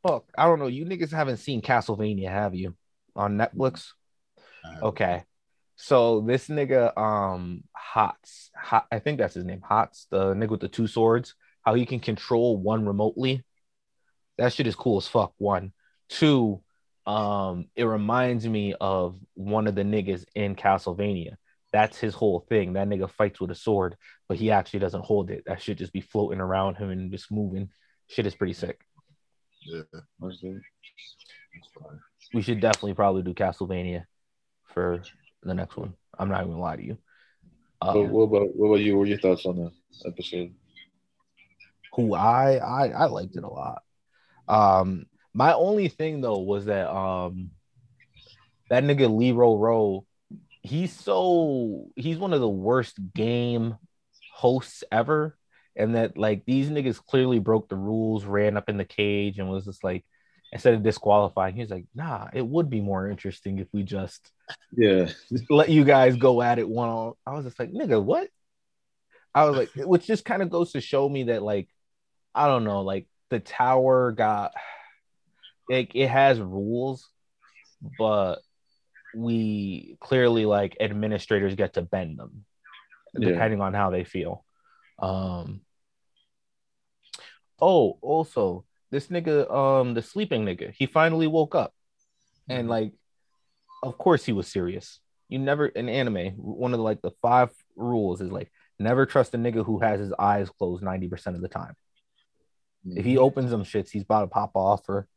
fuck 0.04 0.25
i 0.38 0.46
don't 0.46 0.60
know 0.60 0.68
you 0.68 0.86
niggas 0.86 1.12
haven't 1.12 1.38
seen 1.38 1.62
castlevania 1.62 2.30
have 2.30 2.54
you 2.54 2.75
on 3.16 3.38
netflix 3.38 3.92
okay 4.82 5.24
so 5.75 6.22
this 6.22 6.48
nigga 6.48 6.96
um 6.98 7.63
Hatz 7.74 8.51
hot 8.56 8.88
i 8.92 9.00
think 9.00 9.20
that's 9.20 9.36
his 9.36 9.46
name 9.46 9.62
Hatz 9.68 10.08
the 10.10 10.34
nigga 10.34 10.50
with 10.50 10.60
the 10.60 10.68
two 10.68 10.88
swords 10.88 11.36
how 11.63 11.74
he 11.75 11.86
can 11.86 12.00
control 12.00 12.58
one 12.58 12.86
remotely 12.86 13.44
that 14.39 14.51
shit 14.53 14.67
is 14.67 14.75
cool 14.75 14.98
as 14.98 15.08
fuck 15.08 15.34
one 15.38 15.72
two 16.10 16.62
um 17.05 17.67
it 17.75 17.84
reminds 17.84 18.48
me 18.48 18.74
of 18.81 19.17
one 19.36 19.67
of 19.67 19.75
the 19.75 19.84
niggas 19.84 20.25
in 20.36 20.55
castlevania 20.55 21.36
that's 21.72 21.98
his 22.00 22.13
whole 22.15 22.39
thing 22.50 22.74
that 22.74 22.88
nigga 22.88 23.10
fights 23.10 23.39
with 23.39 23.51
a 23.51 23.55
sword 23.55 23.96
but 24.27 24.38
he 24.38 24.50
actually 24.51 24.79
doesn't 24.79 25.05
hold 25.05 25.29
it 25.29 25.43
that 25.46 25.62
should 25.62 25.77
just 25.77 25.93
be 25.93 26.01
floating 26.01 26.39
around 26.41 26.75
him 26.75 26.89
and 26.89 27.12
just 27.12 27.31
moving 27.31 27.69
shit 28.08 28.25
is 28.25 28.34
pretty 28.36 28.53
sick 28.53 28.79
Yeah, 29.65 29.81
What's 30.17 30.41
that? 30.41 30.60
that's 31.53 31.69
fine. 31.74 32.00
we 32.34 32.41
should 32.41 32.60
definitely 32.60 32.93
probably 32.96 33.22
do 33.24 33.34
Castlevania. 33.34 34.05
for 34.74 35.01
the 35.43 35.53
next 35.53 35.77
one. 35.77 35.93
I'm 36.17 36.29
not 36.29 36.41
even 36.41 36.51
gonna 36.53 36.62
lie 36.62 36.75
to 36.77 36.86
you. 36.86 36.98
But 37.81 37.96
Um, 37.98 38.10
what 38.12 38.24
about 38.24 38.55
what 38.55 38.67
about 38.67 38.81
you? 38.81 38.98
What 38.98 39.03
are 39.03 39.12
your 39.13 39.19
thoughts 39.19 39.46
on 39.46 39.55
the 39.58 39.72
episode? 40.05 40.53
who 41.93 42.13
I, 42.13 42.58
I 42.58 42.88
I 42.89 43.05
liked 43.05 43.36
it 43.36 43.43
a 43.43 43.48
lot. 43.50 43.81
Um, 44.50 45.06
my 45.34 45.53
only 45.53 45.89
thing 45.89 46.22
though 46.22 46.39
was 46.39 46.65
that 46.65 46.89
um, 46.94 47.51
that 48.70 48.84
nigga 48.84 49.10
Lero 49.10 49.56
Ro, 49.58 50.06
he's 50.63 50.94
so 50.94 51.88
he's 51.96 52.18
one 52.18 52.34
of 52.34 52.41
the 52.41 52.50
worst 52.50 52.98
game 53.15 53.75
hosts 54.36 54.84
ever, 54.91 55.38
and 55.75 55.96
that 55.96 56.18
like 56.18 56.46
these 56.46 56.70
niggas 56.70 57.03
clearly 57.03 57.39
broke 57.39 57.70
the 57.70 57.75
rules, 57.77 58.25
ran 58.25 58.58
up 58.58 58.70
in 58.70 58.77
the 58.77 58.86
cage, 58.86 59.39
and 59.39 59.50
was 59.50 59.65
just 59.65 59.84
like 59.84 60.06
instead 60.51 60.74
of 60.74 60.84
disqualifying, 60.84 61.56
he's 61.56 61.72
like, 61.72 61.86
nah, 61.96 62.27
it 62.34 62.46
would 62.46 62.70
be 62.70 62.82
more 62.82 63.10
interesting 63.10 63.60
if 63.60 63.68
we 63.74 63.84
just 63.84 64.32
Yeah, 64.72 65.10
let 65.50 65.70
you 65.70 65.84
guys 65.84 66.15
go 66.18 66.41
at 66.41 66.60
it 66.60 66.68
one 66.70 66.89
on. 66.89 67.13
I 67.25 67.34
was 67.34 67.46
just 67.46 67.60
like, 67.60 67.72
nigga, 67.72 68.03
what? 68.03 68.29
I 69.34 69.46
was 69.46 69.56
like, 69.58 69.72
which 69.75 70.08
just 70.08 70.25
kind 70.25 70.41
of 70.41 70.50
goes 70.50 70.72
to 70.74 70.82
show 70.82 71.08
me 71.08 71.24
that, 71.25 71.44
like, 71.44 71.70
I 72.36 72.48
don't 72.48 72.63
know, 72.63 72.82
like 72.82 73.08
the 73.29 73.39
tower 73.39 74.12
got 74.12 74.53
like 75.69 75.91
it 75.95 76.07
has 76.07 76.39
rules, 76.39 77.09
but 77.81 78.38
we 79.13 79.98
clearly 80.01 80.45
like 80.45 80.77
administrators 80.79 81.55
get 81.55 81.74
to 81.74 81.81
bend 81.81 82.17
them 82.19 82.45
Yeah. 83.13 83.29
depending 83.29 83.62
on 83.62 83.74
how 83.74 83.89
they 83.89 84.03
feel. 84.03 84.43
Um 85.00 85.62
oh, 87.62 87.98
also 88.01 88.65
this 88.91 89.07
nigga, 89.07 89.51
um, 89.53 89.93
the 89.93 90.01
sleeping 90.01 90.45
nigga, 90.45 90.74
he 90.75 90.88
finally 90.88 91.27
woke 91.27 91.53
up. 91.53 91.74
And 92.48 92.67
Mhm. 92.67 92.71
like, 92.71 92.93
of 93.83 93.98
course 93.98 94.25
he 94.25 94.31
was 94.33 94.48
serious. 94.48 95.00
You 95.27 95.38
never 95.39 95.67
in 95.67 95.89
anime, 95.89 96.31
one 96.38 96.74
of 96.74 96.79
the 96.79 96.83
like 96.83 97.01
the 97.01 97.12
five 97.21 97.51
rules 97.75 98.19
is 98.21 98.31
like 98.31 98.51
never 98.79 99.05
trust 99.05 99.33
a 99.36 99.38
nigga 99.38 99.63
who 99.63 99.79
has 99.79 100.00
his 100.00 100.13
eyes 100.17 100.50
closed 100.50 100.83
90% 100.83 101.36
of 101.36 101.41
the 101.41 101.48
time. 101.48 101.75
If 102.96 103.05
he 103.05 103.17
opens 103.17 103.51
them 103.51 103.63
shits, 103.63 103.89
he's 103.89 104.03
about 104.03 104.22
to 104.22 104.27
pop 104.27 104.51
off 104.55 104.88
or 104.89 105.08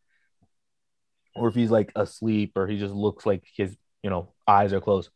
or 1.35 1.49
if 1.49 1.55
he's 1.55 1.71
like 1.71 1.93
asleep 1.97 2.53
or 2.57 2.67
he 2.67 2.79
just 2.79 2.93
looks 2.95 3.25
like 3.25 3.43
his, 3.57 3.77
you 4.03 4.11
know, 4.11 4.33
eyes 4.47 4.73
are 4.73 4.81
closed. 4.81 5.11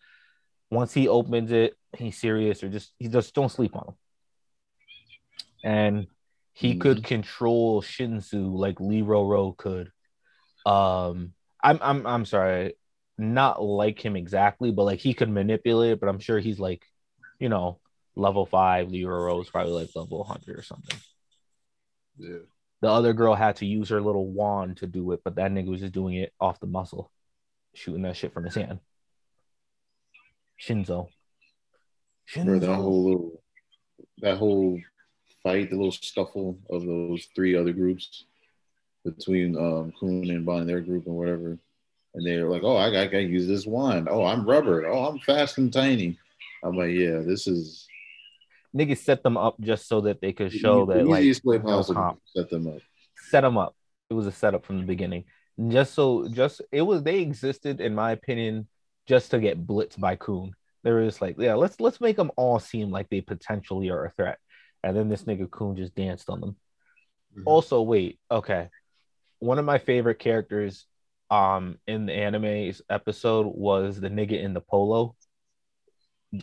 Once 0.70 0.92
he 0.94 1.08
opens 1.08 1.52
it, 1.52 1.74
he's 1.96 2.16
serious 2.18 2.62
or 2.62 2.68
just 2.68 2.92
he 2.98 3.08
just 3.08 3.34
don't 3.34 3.50
sleep 3.50 3.76
on 3.76 3.88
him. 3.88 3.94
And 5.64 6.06
he 6.52 6.74
Mhm. 6.74 6.80
could 6.80 7.04
control 7.04 7.82
Shinsu 7.82 8.56
like 8.56 8.80
Lero 8.80 9.24
Ro 9.24 9.52
could. 9.52 9.92
Um 10.64 11.34
I'm 11.62 11.78
I'm 11.82 12.06
I'm 12.06 12.24
sorry, 12.24 12.74
not 13.18 13.62
like 13.62 14.04
him 14.04 14.16
exactly, 14.16 14.70
but 14.70 14.84
like 14.84 15.00
he 15.00 15.14
could 15.14 15.28
manipulate 15.28 15.92
it, 15.92 16.00
but 16.00 16.08
I'm 16.08 16.18
sure 16.18 16.38
he's 16.38 16.58
like, 16.58 16.84
you 17.38 17.48
know, 17.48 17.80
level 18.14 18.46
five, 18.46 18.90
Lero 18.90 19.40
is 19.40 19.50
probably 19.50 19.72
like 19.72 19.94
level 19.94 20.18
100 20.18 20.58
or 20.58 20.62
something. 20.62 20.98
Yeah. 22.18 22.38
The 22.82 22.88
other 22.88 23.12
girl 23.12 23.34
had 23.34 23.56
to 23.56 23.66
use 23.66 23.88
her 23.88 24.00
little 24.00 24.26
wand 24.26 24.78
to 24.78 24.86
do 24.86 25.12
it, 25.12 25.20
but 25.24 25.36
that 25.36 25.50
nigga 25.50 25.68
was 25.68 25.80
just 25.80 25.92
doing 25.92 26.16
it 26.16 26.32
off 26.40 26.60
the 26.60 26.66
muscle, 26.66 27.10
shooting 27.74 28.02
that 28.02 28.16
shit 28.16 28.32
from 28.32 28.44
his 28.44 28.54
hand. 28.54 28.80
Shinsu. 30.60 31.08
Bro, 32.34 32.58
that 32.58 32.74
whole 32.74 33.04
little, 33.04 33.42
that 34.18 34.36
whole 34.36 34.80
fight, 35.42 35.70
the 35.70 35.76
little 35.76 35.92
scuffle 35.92 36.58
of 36.70 36.84
those 36.84 37.28
three 37.34 37.56
other 37.56 37.72
groups 37.72 38.24
between 39.04 39.56
um 39.56 39.92
Khun 40.00 40.28
and 40.30 40.44
Bon, 40.44 40.66
their 40.66 40.80
group 40.80 41.06
and 41.06 41.14
whatever, 41.14 41.58
and 42.14 42.26
they're 42.26 42.48
like, 42.48 42.62
"Oh, 42.64 42.76
I 42.76 42.88
I 43.02 43.06
to 43.06 43.20
use 43.20 43.46
this 43.46 43.66
wand. 43.66 44.08
Oh, 44.10 44.24
I'm 44.24 44.44
rubber. 44.44 44.86
Oh, 44.86 45.04
I'm 45.04 45.18
fast 45.20 45.58
and 45.58 45.72
tiny." 45.72 46.18
I'm 46.64 46.76
like, 46.76 46.90
"Yeah, 46.90 47.20
this 47.20 47.46
is 47.46 47.86
Niggas 48.76 48.98
set 48.98 49.22
them 49.22 49.36
up 49.36 49.58
just 49.60 49.88
so 49.88 50.02
that 50.02 50.20
they 50.20 50.32
could 50.32 50.50
the 50.52 50.58
show 50.58 50.82
ea- 50.82 50.86
that 50.94 51.04
the 51.04 51.10
like 51.10 51.20
easiest 51.20 51.44
way 51.44 51.58
possible 51.58 51.94
comp. 51.94 52.20
set 52.26 52.50
them 52.50 52.66
up." 52.68 52.80
set 53.30 53.40
them 53.40 53.56
up. 53.58 53.74
It 54.10 54.14
was 54.14 54.26
a 54.26 54.32
setup 54.32 54.64
from 54.66 54.78
the 54.78 54.86
beginning. 54.86 55.24
Just 55.68 55.94
so 55.94 56.28
just 56.28 56.60
it 56.70 56.82
was 56.82 57.02
they 57.02 57.20
existed 57.20 57.80
in 57.80 57.94
my 57.94 58.12
opinion 58.12 58.68
just 59.06 59.30
to 59.30 59.38
get 59.38 59.66
blitzed 59.66 59.98
by 59.98 60.16
Khun. 60.16 60.50
They 60.84 60.92
were 60.92 61.04
just 61.04 61.20
like, 61.22 61.36
yeah, 61.38 61.54
let's 61.54 61.80
let's 61.80 62.00
make 62.00 62.16
them 62.16 62.30
all 62.36 62.58
seem 62.58 62.90
like 62.90 63.08
they 63.08 63.20
potentially 63.20 63.88
are 63.90 64.04
a 64.04 64.10
threat. 64.10 64.38
And 64.84 64.96
then 64.96 65.08
this 65.08 65.24
nigga 65.24 65.48
Khun 65.48 65.76
just 65.76 65.94
danced 65.94 66.28
on 66.28 66.40
them. 66.40 66.56
Mhm. 67.36 67.42
Also, 67.46 67.82
wait, 67.82 68.18
okay. 68.30 68.68
One 69.38 69.58
of 69.58 69.64
my 69.64 69.78
favorite 69.78 70.18
characters 70.18 70.86
um 71.30 71.78
in 71.88 72.06
the 72.06 72.12
anime's 72.12 72.82
episode 72.88 73.46
was 73.46 73.98
the 73.98 74.10
nigga 74.10 74.40
in 74.40 74.52
the 74.54 74.60
polo. 74.60 75.16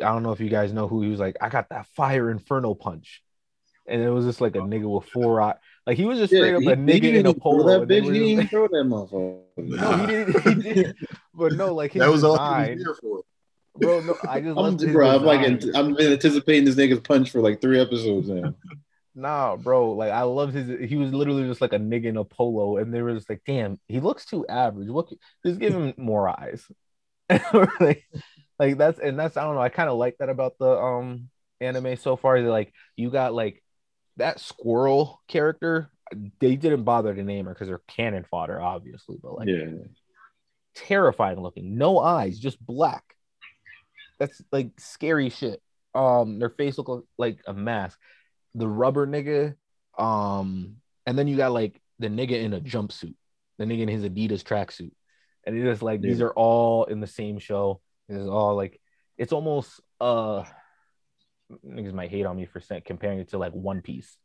I 0.01 0.12
don't 0.12 0.23
know 0.23 0.31
if 0.31 0.39
you 0.39 0.50
guys 0.50 0.73
know 0.73 0.88
who 0.88 1.01
he 1.01 1.09
was 1.09 1.19
like, 1.19 1.38
I 1.41 1.50
got 1.50 1.69
that 1.69 1.88
fire 1.95 2.29
inferno 2.29 2.73
punch. 2.73 3.21
And 3.85 4.01
it 4.01 4.09
was 4.09 4.25
just 4.25 4.39
like 4.39 4.55
a 4.55 4.59
oh. 4.59 4.65
nigga 4.65 4.89
with 4.89 5.09
four 5.09 5.41
eye. 5.41 5.55
Like 5.85 5.97
he 5.97 6.05
was 6.05 6.17
just 6.17 6.33
straight 6.33 6.55
up 6.55 6.62
he, 6.62 6.71
a 6.71 6.75
nigga 6.77 7.01
didn't 7.01 7.19
in 7.21 7.25
a 7.25 7.33
polo. 7.33 7.79
that 7.79 7.88
bitch. 7.88 8.03
He 8.03 8.12
didn't 8.12 8.27
even 8.27 8.38
like- 8.38 8.50
throw 8.50 8.67
that 8.67 8.85
motherfucker. 8.85 9.41
no, 9.57 9.97
he 9.97 10.07
didn't. 10.07 10.63
He 10.63 10.73
did. 10.73 10.95
But 11.33 11.53
no, 11.53 11.73
like 11.73 11.93
that 11.93 12.09
was 12.09 12.23
all 12.23 12.38
he 12.38 12.71
was 12.71 12.81
here 12.81 12.95
for. 13.01 13.21
bro. 13.75 14.00
No, 14.00 14.15
I 14.27 14.39
just 14.39 14.50
I'm, 14.51 14.55
loved 14.55 14.93
bro, 14.93 15.09
I'm 15.09 15.23
like. 15.23 15.41
I've 15.41 15.97
been 15.97 16.13
anticipating 16.13 16.63
this 16.63 16.75
nigga's 16.75 17.01
punch 17.01 17.31
for 17.31 17.41
like 17.41 17.59
three 17.59 17.81
episodes 17.81 18.29
now. 18.29 18.53
Nah, 19.15 19.57
bro. 19.57 19.91
Like 19.91 20.12
I 20.12 20.21
love 20.23 20.53
his. 20.53 20.89
He 20.89 20.95
was 20.95 21.13
literally 21.13 21.47
just 21.47 21.62
like 21.62 21.73
a 21.73 21.79
nigga 21.79 22.05
in 22.05 22.17
a 22.17 22.23
polo, 22.23 22.77
and 22.77 22.93
they 22.93 23.01
were 23.01 23.13
just 23.13 23.29
like, 23.29 23.41
"Damn, 23.45 23.79
he 23.88 24.00
looks 24.00 24.25
too 24.25 24.45
average. 24.47 24.89
What? 24.89 25.09
Just 25.45 25.59
give 25.59 25.73
him 25.73 25.93
more 25.97 26.29
eyes." 26.29 26.65
like, 27.79 28.05
like 28.63 28.77
that's 28.77 29.00
and 29.00 29.20
that's 29.20 29.36
I 29.36 29.43
don't 29.43 29.55
know. 29.55 29.62
I 29.62 29.70
kind 29.70 29.89
of 29.89 29.98
like 29.98 30.17
that 30.20 30.29
about 30.29 30.58
the 30.58 30.70
um 30.70 31.29
anime 31.60 31.98
so 31.98 32.15
far. 32.15 32.39
Like 32.41 32.74
you 32.96 33.10
got 33.10 33.34
like 33.34 33.62
that 34.17 34.39
squirrel 34.39 35.22
character. 35.27 35.91
They 36.39 36.55
didn't 36.55 36.84
bother 36.84 37.13
to 37.13 37.24
name 37.24 37.46
her 37.46 37.53
because 37.53 37.67
they're 37.67 37.82
cannon 37.88 38.25
fodder, 38.29 38.62
obviously, 38.62 39.17
but 39.22 39.36
like 39.36 39.48
Yeah, 39.48 39.65
terrifying 40.75 41.41
looking, 41.41 41.77
no 41.77 42.00
eyes, 42.00 42.39
just 42.39 42.63
black. 42.65 43.03
That's 44.20 44.41
like 44.51 44.72
scary 44.79 45.29
shit. 45.29 45.62
Um, 45.93 46.39
their 46.39 46.50
face 46.50 46.77
look 46.77 47.05
like 47.17 47.39
a 47.48 47.53
mask. 47.53 48.00
The 48.55 48.67
rubber 48.67 49.05
nigga, 49.08 49.55
um, 49.98 50.77
and 51.05 51.17
then 51.17 51.27
you 51.27 51.36
got 51.36 51.51
like 51.51 51.82
the 52.00 52.08
nigga 52.08 52.41
in 52.41 52.53
a 52.53 52.62
jumpsuit, 52.62 53.15
the 53.58 53.65
nigga 53.65 53.82
in 53.82 53.88
his 53.89 54.03
Adidas 54.03 54.43
tracksuit, 54.43 54.91
and 55.43 55.58
it's 55.58 55.65
just 55.65 55.82
like 55.82 56.01
these 56.01 56.22
are 56.22 56.32
all 56.32 56.86
in 56.86 57.00
the 57.01 57.08
same 57.08 57.39
show. 57.39 57.82
It's 58.10 58.27
all 58.27 58.55
like 58.55 58.79
it's 59.17 59.33
almost 59.33 59.79
uh 60.01 60.43
niggas 61.65 61.93
might 61.93 62.10
hate 62.10 62.25
on 62.25 62.36
me 62.36 62.45
for 62.45 62.62
comparing 62.86 63.19
it 63.19 63.29
to 63.29 63.38
like 63.38 63.53
One 63.53 63.81
Piece. 63.81 64.17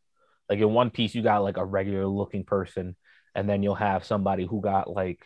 Like 0.49 0.61
in 0.61 0.73
One 0.73 0.90
Piece, 0.90 1.14
you 1.14 1.23
got 1.23 1.42
like 1.42 1.56
a 1.56 1.64
regular 1.64 2.06
looking 2.06 2.44
person, 2.44 2.97
and 3.35 3.49
then 3.49 3.62
you'll 3.62 3.75
have 3.75 4.04
somebody 4.04 4.47
who 4.47 4.61
got 4.61 4.90
like 4.90 5.25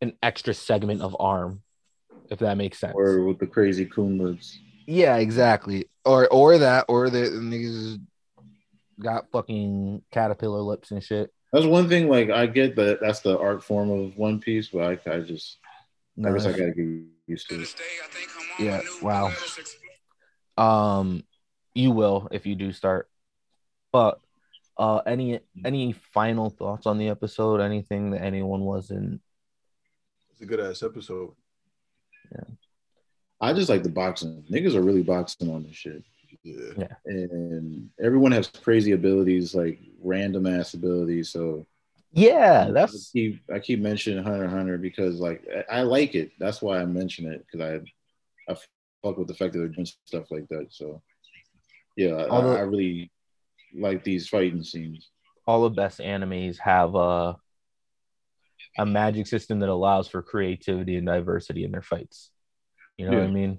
an 0.00 0.14
extra 0.22 0.54
segment 0.54 1.02
of 1.02 1.16
arm, 1.20 1.62
if 2.30 2.40
that 2.40 2.56
makes 2.56 2.78
sense. 2.78 2.94
or 2.96 3.22
with 3.24 3.38
the 3.38 3.46
crazy 3.46 3.86
coon 3.86 4.18
lips. 4.18 4.58
yeah, 4.86 5.16
exactly. 5.16 5.88
Or 6.04 6.28
or 6.28 6.58
that, 6.58 6.86
or 6.88 7.10
the 7.10 7.30
niggas 7.30 8.00
got 9.00 9.30
fucking 9.30 10.02
caterpillar 10.10 10.60
lips 10.60 10.90
and 10.90 11.02
shit. 11.02 11.30
That's 11.52 11.66
one 11.66 11.88
thing. 11.88 12.08
Like 12.08 12.30
I 12.30 12.46
get 12.46 12.76
that 12.76 13.00
that's 13.00 13.20
the 13.20 13.38
art 13.38 13.62
form 13.62 13.90
of 13.90 14.16
One 14.16 14.40
Piece, 14.40 14.68
but 14.68 14.98
I, 15.06 15.10
I 15.14 15.20
just 15.20 15.58
I 16.18 16.32
guess 16.32 16.46
I 16.46 16.52
gotta 16.52 16.72
get 16.72 16.86
used 17.26 17.48
to 17.48 17.62
it. 17.62 17.74
Yeah, 18.58 18.80
wow. 19.00 19.32
um, 20.58 21.24
you 21.74 21.90
will 21.90 22.28
if 22.30 22.46
you 22.46 22.54
do 22.54 22.72
start. 22.72 23.08
But 23.92 24.20
uh, 24.76 24.98
any 25.06 25.40
any 25.64 25.92
final 25.92 26.50
thoughts 26.50 26.86
on 26.86 26.98
the 26.98 27.08
episode? 27.08 27.60
Anything 27.60 28.10
that 28.10 28.22
anyone 28.22 28.60
wasn't? 28.62 29.20
It's 30.32 30.40
a 30.40 30.46
good 30.46 30.60
ass 30.60 30.82
episode. 30.82 31.32
Yeah. 32.30 32.44
I 33.40 33.52
just 33.52 33.68
like 33.68 33.82
the 33.82 33.88
boxing. 33.88 34.44
Niggas 34.50 34.74
are 34.74 34.82
really 34.82 35.02
boxing 35.02 35.50
on 35.52 35.64
this 35.64 35.74
shit, 35.74 36.04
Yeah. 36.44 36.94
and 37.04 37.90
everyone 38.00 38.32
has 38.32 38.46
crazy 38.48 38.92
abilities, 38.92 39.54
like 39.54 39.80
random 40.00 40.46
ass 40.46 40.74
abilities. 40.74 41.30
So 41.30 41.66
Yeah, 42.12 42.66
I 42.68 42.72
that's 42.72 43.10
keep 43.10 43.40
I 43.52 43.58
keep 43.58 43.80
mentioning 43.80 44.22
Hunter 44.22 44.48
Hunter 44.48 44.78
because 44.78 45.18
like 45.18 45.42
I, 45.70 45.78
I 45.78 45.82
like 45.82 46.14
it. 46.14 46.30
That's 46.38 46.60
why 46.60 46.78
I 46.80 46.84
mention 46.84 47.26
it 47.26 47.44
because 47.50 47.60
I 47.66 48.52
I 48.52 48.56
fuck 49.02 49.16
with 49.18 49.28
the 49.28 49.34
fact 49.34 49.52
that 49.54 49.60
they're 49.60 49.68
doing 49.68 49.86
stuff 50.04 50.30
like 50.30 50.46
that. 50.48 50.66
So 50.70 51.02
yeah, 51.96 52.14
I, 52.14 52.28
Although- 52.28 52.56
I 52.56 52.60
really 52.60 53.10
like 53.74 54.04
these 54.04 54.28
fighting 54.28 54.62
scenes. 54.62 55.08
all 55.46 55.62
the 55.62 55.70
best 55.70 55.98
animes 56.00 56.58
have 56.58 56.94
a 56.94 57.36
a 58.78 58.86
magic 58.86 59.26
system 59.26 59.60
that 59.60 59.68
allows 59.68 60.08
for 60.08 60.22
creativity 60.22 60.96
and 60.96 61.06
diversity 61.06 61.64
in 61.64 61.72
their 61.72 61.82
fights. 61.82 62.30
You 62.96 63.06
know 63.10 63.18
what 63.18 63.24
I 63.24 63.30
mean? 63.30 63.58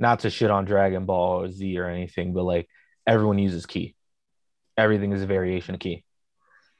Not 0.00 0.20
to 0.20 0.30
shit 0.30 0.50
on 0.50 0.64
Dragon 0.66 1.04
Ball 1.06 1.42
or 1.42 1.50
Z 1.50 1.78
or 1.78 1.86
anything, 1.86 2.32
but 2.32 2.44
like 2.44 2.68
everyone 3.06 3.38
uses 3.38 3.66
ki. 3.66 3.94
Everything 4.78 5.12
is 5.12 5.22
a 5.22 5.26
variation 5.26 5.74
of 5.74 5.80
ki. 5.80 6.04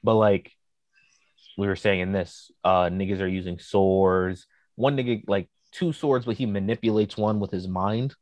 But 0.02 0.14
like 0.14 0.52
we 1.58 1.66
were 1.66 1.76
saying 1.76 2.00
in 2.00 2.12
this, 2.12 2.50
uh 2.64 2.84
niggas 2.84 3.20
are 3.20 3.28
using 3.28 3.58
swords, 3.58 4.46
one 4.74 4.96
nigga 4.96 5.24
like 5.26 5.48
two 5.72 5.92
swords, 5.92 6.24
but 6.24 6.36
he 6.36 6.46
manipulates 6.46 7.16
one 7.16 7.40
with 7.40 7.50
his 7.50 7.68
mind. 7.68 8.14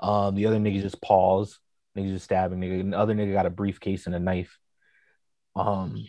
Um, 0.00 0.34
the 0.34 0.46
other 0.46 0.58
nigga 0.58 0.80
just 0.80 1.00
paws. 1.00 1.58
Nigga 1.96 2.12
just 2.12 2.24
stabbing 2.24 2.60
nigga. 2.60 2.80
And 2.80 2.92
the 2.92 2.98
other 2.98 3.14
nigga 3.14 3.32
got 3.32 3.46
a 3.46 3.50
briefcase 3.50 4.06
and 4.06 4.14
a 4.14 4.18
knife. 4.18 4.58
Um, 5.54 6.06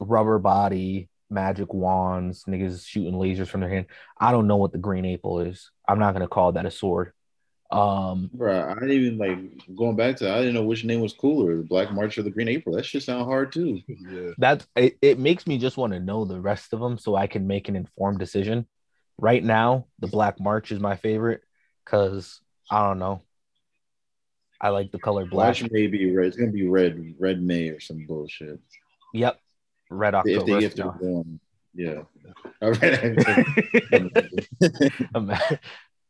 rubber 0.00 0.38
body, 0.38 1.08
magic 1.30 1.72
wands, 1.72 2.44
niggas 2.44 2.86
shooting 2.86 3.14
lasers 3.14 3.48
from 3.48 3.60
their 3.60 3.70
hand. 3.70 3.86
I 4.18 4.32
don't 4.32 4.46
know 4.46 4.56
what 4.56 4.72
the 4.72 4.78
green 4.78 5.06
apple 5.06 5.40
is. 5.40 5.70
I'm 5.88 5.98
not 5.98 6.12
gonna 6.12 6.28
call 6.28 6.52
that 6.52 6.66
a 6.66 6.70
sword. 6.70 7.12
Um, 7.70 8.30
Bro, 8.32 8.70
I 8.70 8.74
didn't 8.74 8.90
even 8.92 9.18
like 9.18 9.76
going 9.76 9.94
back 9.96 10.16
to. 10.16 10.32
I 10.32 10.38
didn't 10.38 10.54
know 10.54 10.62
which 10.62 10.84
name 10.84 11.00
was 11.00 11.12
cooler, 11.12 11.56
the 11.56 11.62
Black 11.62 11.92
March 11.92 12.16
or 12.16 12.22
the 12.22 12.30
Green 12.30 12.48
April. 12.48 12.74
That 12.74 12.86
shit 12.86 13.02
sound 13.02 13.26
hard 13.26 13.52
too. 13.52 13.80
Yeah. 13.88 14.30
that's 14.38 14.66
it, 14.74 14.96
it 15.02 15.18
makes 15.18 15.46
me 15.46 15.58
just 15.58 15.76
want 15.76 15.92
to 15.92 16.00
know 16.00 16.24
the 16.24 16.40
rest 16.40 16.72
of 16.72 16.80
them 16.80 16.96
so 16.98 17.14
I 17.14 17.26
can 17.26 17.46
make 17.46 17.68
an 17.68 17.76
informed 17.76 18.18
decision. 18.20 18.66
Right 19.18 19.44
now, 19.44 19.86
the 19.98 20.06
Black 20.06 20.40
March 20.40 20.72
is 20.72 20.80
my 20.80 20.96
favorite 20.96 21.42
because 21.84 22.40
I 22.70 22.86
don't 22.86 22.98
know. 22.98 23.22
I 24.60 24.70
like 24.70 24.90
the 24.90 24.98
color 24.98 25.24
black. 25.26 25.48
Watch 25.60 25.70
may 25.70 25.86
be 25.88 26.10
red. 26.14 26.28
It's 26.28 26.36
gonna 26.36 26.50
be 26.50 26.66
red, 26.68 27.14
red 27.18 27.42
May 27.42 27.68
or 27.68 27.80
some 27.80 28.06
bullshit. 28.06 28.58
Yep, 29.12 29.38
Red 29.90 30.14
If 30.24 30.40
October. 30.42 30.58
if 30.64 30.74
they're 30.74 30.90
born, 30.90 31.40
yeah. 31.74 32.02
All 32.62 32.72
right. 32.72 33.16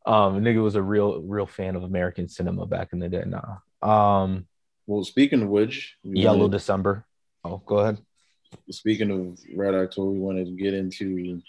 um, 0.05 0.41
nigga 0.41 0.61
was 0.63 0.75
a 0.75 0.81
real, 0.81 1.21
real 1.21 1.45
fan 1.45 1.75
of 1.75 1.83
American 1.83 2.27
cinema 2.27 2.65
back 2.65 2.89
in 2.93 2.99
the 2.99 3.09
day. 3.09 3.23
Nah. 3.25 3.57
Um, 3.81 4.47
well, 4.87 5.03
speaking 5.03 5.41
of 5.43 5.49
which, 5.49 5.95
Yellow 6.03 6.39
wanted- 6.39 6.51
December. 6.53 7.05
Oh, 7.45 7.61
go 7.65 7.79
ahead. 7.79 7.99
speaking 8.71 9.11
of 9.11 9.39
Red 9.55 9.73
October, 9.75 10.11
we 10.11 10.19
wanted 10.19 10.45
to 10.45 10.51
get 10.51 10.73
into 10.73 11.41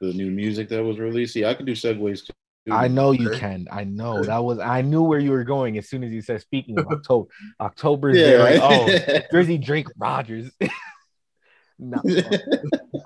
the 0.00 0.12
new 0.12 0.30
music 0.30 0.68
that 0.70 0.82
was 0.82 0.98
released. 0.98 1.34
See, 1.34 1.44
I 1.44 1.54
can 1.54 1.66
do 1.66 1.72
segues 1.72 2.24
too. 2.26 2.32
I 2.72 2.88
know 2.88 3.10
you 3.10 3.28
can. 3.30 3.66
I 3.70 3.84
know 3.84 4.24
that 4.24 4.42
was. 4.42 4.58
I 4.58 4.80
knew 4.80 5.02
where 5.02 5.18
you 5.18 5.32
were 5.32 5.44
going 5.44 5.76
as 5.76 5.86
soon 5.90 6.02
as 6.02 6.12
you 6.12 6.22
said. 6.22 6.40
Speaking 6.40 6.78
of 6.78 6.86
October, 6.86 7.28
October 7.60 8.10
is 8.10 8.16
Yeah, 8.18 8.24
there. 8.24 8.38
Right? 8.38 8.60
oh, 8.62 8.86
Drizzy 9.36 9.62
Drake 9.62 9.88
Rogers. 9.98 10.50
no, 11.78 12.00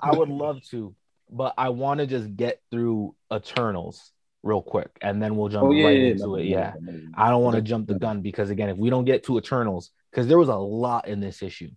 I 0.01 0.15
would 0.15 0.29
love 0.29 0.61
to, 0.69 0.95
but 1.29 1.53
I 1.57 1.69
want 1.69 1.99
to 1.99 2.07
just 2.07 2.33
get 2.37 2.61
through 2.71 3.15
Eternals 3.33 4.11
real 4.43 4.61
quick, 4.61 4.89
and 5.01 5.21
then 5.21 5.35
we'll 5.35 5.49
jump 5.49 5.67
oh 5.67 5.71
yeah, 5.71 5.85
right 5.85 5.97
yeah, 5.97 6.07
into 6.07 6.27
no, 6.27 6.35
it. 6.35 6.45
Yeah. 6.45 6.73
I 7.15 7.29
don't 7.29 7.43
want 7.43 7.55
to 7.55 7.61
jump 7.61 7.87
the 7.87 7.99
gun 7.99 8.21
because 8.21 8.49
again, 8.49 8.69
if 8.69 8.77
we 8.77 8.89
don't 8.89 9.05
get 9.05 9.23
to 9.25 9.37
Eternals, 9.37 9.91
because 10.11 10.27
there 10.27 10.37
was 10.37 10.49
a 10.49 10.55
lot 10.55 11.07
in 11.07 11.19
this 11.19 11.41
issue, 11.41 11.69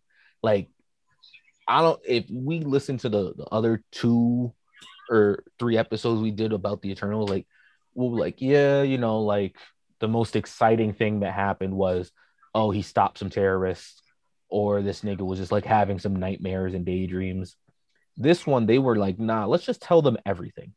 like 0.42 0.68
I 1.66 1.82
don't. 1.82 2.00
If 2.06 2.26
we 2.30 2.60
listen 2.60 2.98
to 2.98 3.08
the, 3.08 3.34
the 3.34 3.46
other 3.46 3.82
two 3.92 4.52
or 5.10 5.44
three 5.58 5.76
episodes 5.76 6.20
we 6.20 6.30
did 6.30 6.52
about 6.52 6.82
the 6.82 6.90
Eternals, 6.90 7.30
like 7.30 7.46
we'll 7.94 8.10
be 8.10 8.20
like, 8.20 8.40
yeah, 8.40 8.82
you 8.82 8.98
know, 8.98 9.20
like 9.20 9.56
the 10.00 10.08
most 10.08 10.36
exciting 10.36 10.92
thing 10.92 11.20
that 11.20 11.32
happened 11.32 11.74
was, 11.74 12.10
oh, 12.54 12.70
he 12.70 12.82
stopped 12.82 13.18
some 13.18 13.30
terrorists, 13.30 14.02
or 14.48 14.82
this 14.82 15.02
nigga 15.02 15.22
was 15.22 15.38
just 15.38 15.52
like 15.52 15.64
having 15.64 15.98
some 15.98 16.16
nightmares 16.16 16.74
and 16.74 16.84
daydreams. 16.84 17.56
This 18.16 18.46
one, 18.46 18.66
they 18.66 18.78
were 18.78 18.96
like, 18.96 19.18
nah, 19.18 19.46
let's 19.46 19.64
just 19.64 19.80
tell 19.80 20.02
them 20.02 20.18
everything. 20.26 20.74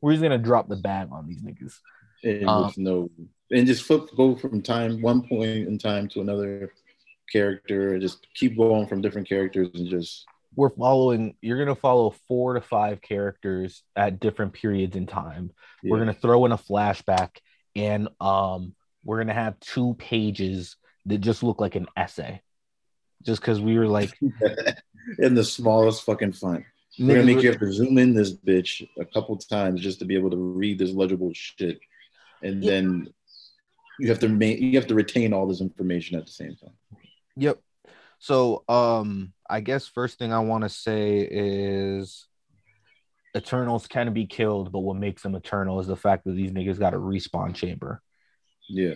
We're 0.00 0.12
just 0.12 0.22
gonna 0.22 0.38
drop 0.38 0.68
the 0.68 0.76
bag 0.76 1.08
on 1.10 1.26
these 1.26 1.42
niggas. 1.42 1.74
and 2.24 2.48
Um, 2.48 2.66
with 2.66 2.78
no 2.78 3.10
and 3.50 3.66
just 3.66 3.84
flip 3.84 4.08
go 4.16 4.36
from 4.36 4.60
time 4.62 5.00
one 5.00 5.22
point 5.22 5.68
in 5.68 5.78
time 5.78 6.08
to 6.08 6.20
another 6.20 6.72
character 7.32 7.92
and 7.94 8.02
just 8.02 8.26
keep 8.34 8.56
going 8.56 8.86
from 8.86 9.00
different 9.00 9.28
characters 9.28 9.68
and 9.74 9.88
just 9.88 10.26
we're 10.56 10.70
following 10.70 11.34
you're 11.40 11.62
going 11.62 11.74
to 11.74 11.80
follow 11.80 12.10
four 12.26 12.54
to 12.54 12.60
five 12.60 13.00
characters 13.00 13.82
at 13.96 14.18
different 14.18 14.52
periods 14.52 14.96
in 14.96 15.06
time 15.06 15.50
we're 15.84 15.98
going 15.98 16.12
to 16.12 16.20
throw 16.20 16.44
in 16.46 16.52
a 16.52 16.58
flashback 16.58 17.36
and 17.76 18.08
um 18.20 18.74
we're 19.04 19.18
going 19.18 19.28
to 19.28 19.34
have 19.34 19.60
two 19.60 19.94
pages 19.94 20.76
that 21.06 21.18
just 21.18 21.42
look 21.42 21.60
like 21.60 21.74
an 21.76 21.86
essay 21.96 22.42
just 23.22 23.40
because 23.40 23.60
we 23.60 23.78
were 23.78 23.86
like 23.88 24.16
in 25.18 25.34
the 25.34 25.44
smallest 25.44 26.04
fucking 26.04 26.32
font. 26.32 26.64
We're 26.98 27.14
gonna 27.14 27.26
make 27.26 27.42
you 27.42 27.50
have 27.50 27.60
to 27.60 27.72
zoom 27.72 27.98
in 27.98 28.14
this 28.14 28.34
bitch 28.34 28.86
a 28.98 29.04
couple 29.04 29.36
times 29.36 29.80
just 29.80 29.98
to 30.00 30.04
be 30.04 30.14
able 30.16 30.30
to 30.30 30.36
read 30.36 30.78
this 30.78 30.90
legible 30.90 31.30
shit, 31.34 31.78
and 32.42 32.62
Yeah. 32.62 32.70
then 32.70 33.08
you 34.00 34.08
have 34.08 34.18
to 34.20 34.28
ma- 34.28 34.44
you 34.46 34.78
have 34.78 34.86
to 34.88 34.94
retain 34.94 35.32
all 35.32 35.46
this 35.46 35.60
information 35.60 36.16
at 36.18 36.26
the 36.26 36.32
same 36.32 36.56
time. 36.56 36.74
Yep. 37.36 37.60
So, 38.18 38.64
um, 38.68 39.32
I 39.48 39.60
guess 39.60 39.86
first 39.86 40.18
thing 40.18 40.32
I 40.32 40.40
want 40.40 40.64
to 40.64 40.68
say 40.68 41.20
is 41.30 42.26
Eternals 43.36 43.86
can 43.86 44.12
be 44.12 44.26
killed, 44.26 44.72
but 44.72 44.80
what 44.80 44.96
makes 44.96 45.22
them 45.22 45.34
eternal 45.36 45.78
is 45.80 45.86
the 45.86 45.96
fact 45.96 46.24
that 46.24 46.32
these 46.32 46.50
niggas 46.50 46.78
got 46.78 46.94
a 46.94 46.98
respawn 46.98 47.54
chamber. 47.54 48.02
Yeah, 48.68 48.94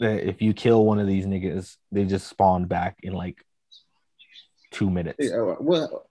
That 0.00 0.26
if 0.28 0.42
you 0.42 0.52
kill 0.54 0.84
one 0.84 0.98
of 0.98 1.06
these 1.06 1.26
niggas, 1.26 1.76
they 1.92 2.04
just 2.04 2.26
spawn 2.26 2.64
back 2.64 2.96
in 3.02 3.12
like 3.12 3.44
two 4.72 4.90
minutes. 4.90 5.30
Uh, 5.30 5.54
well, 5.60 6.08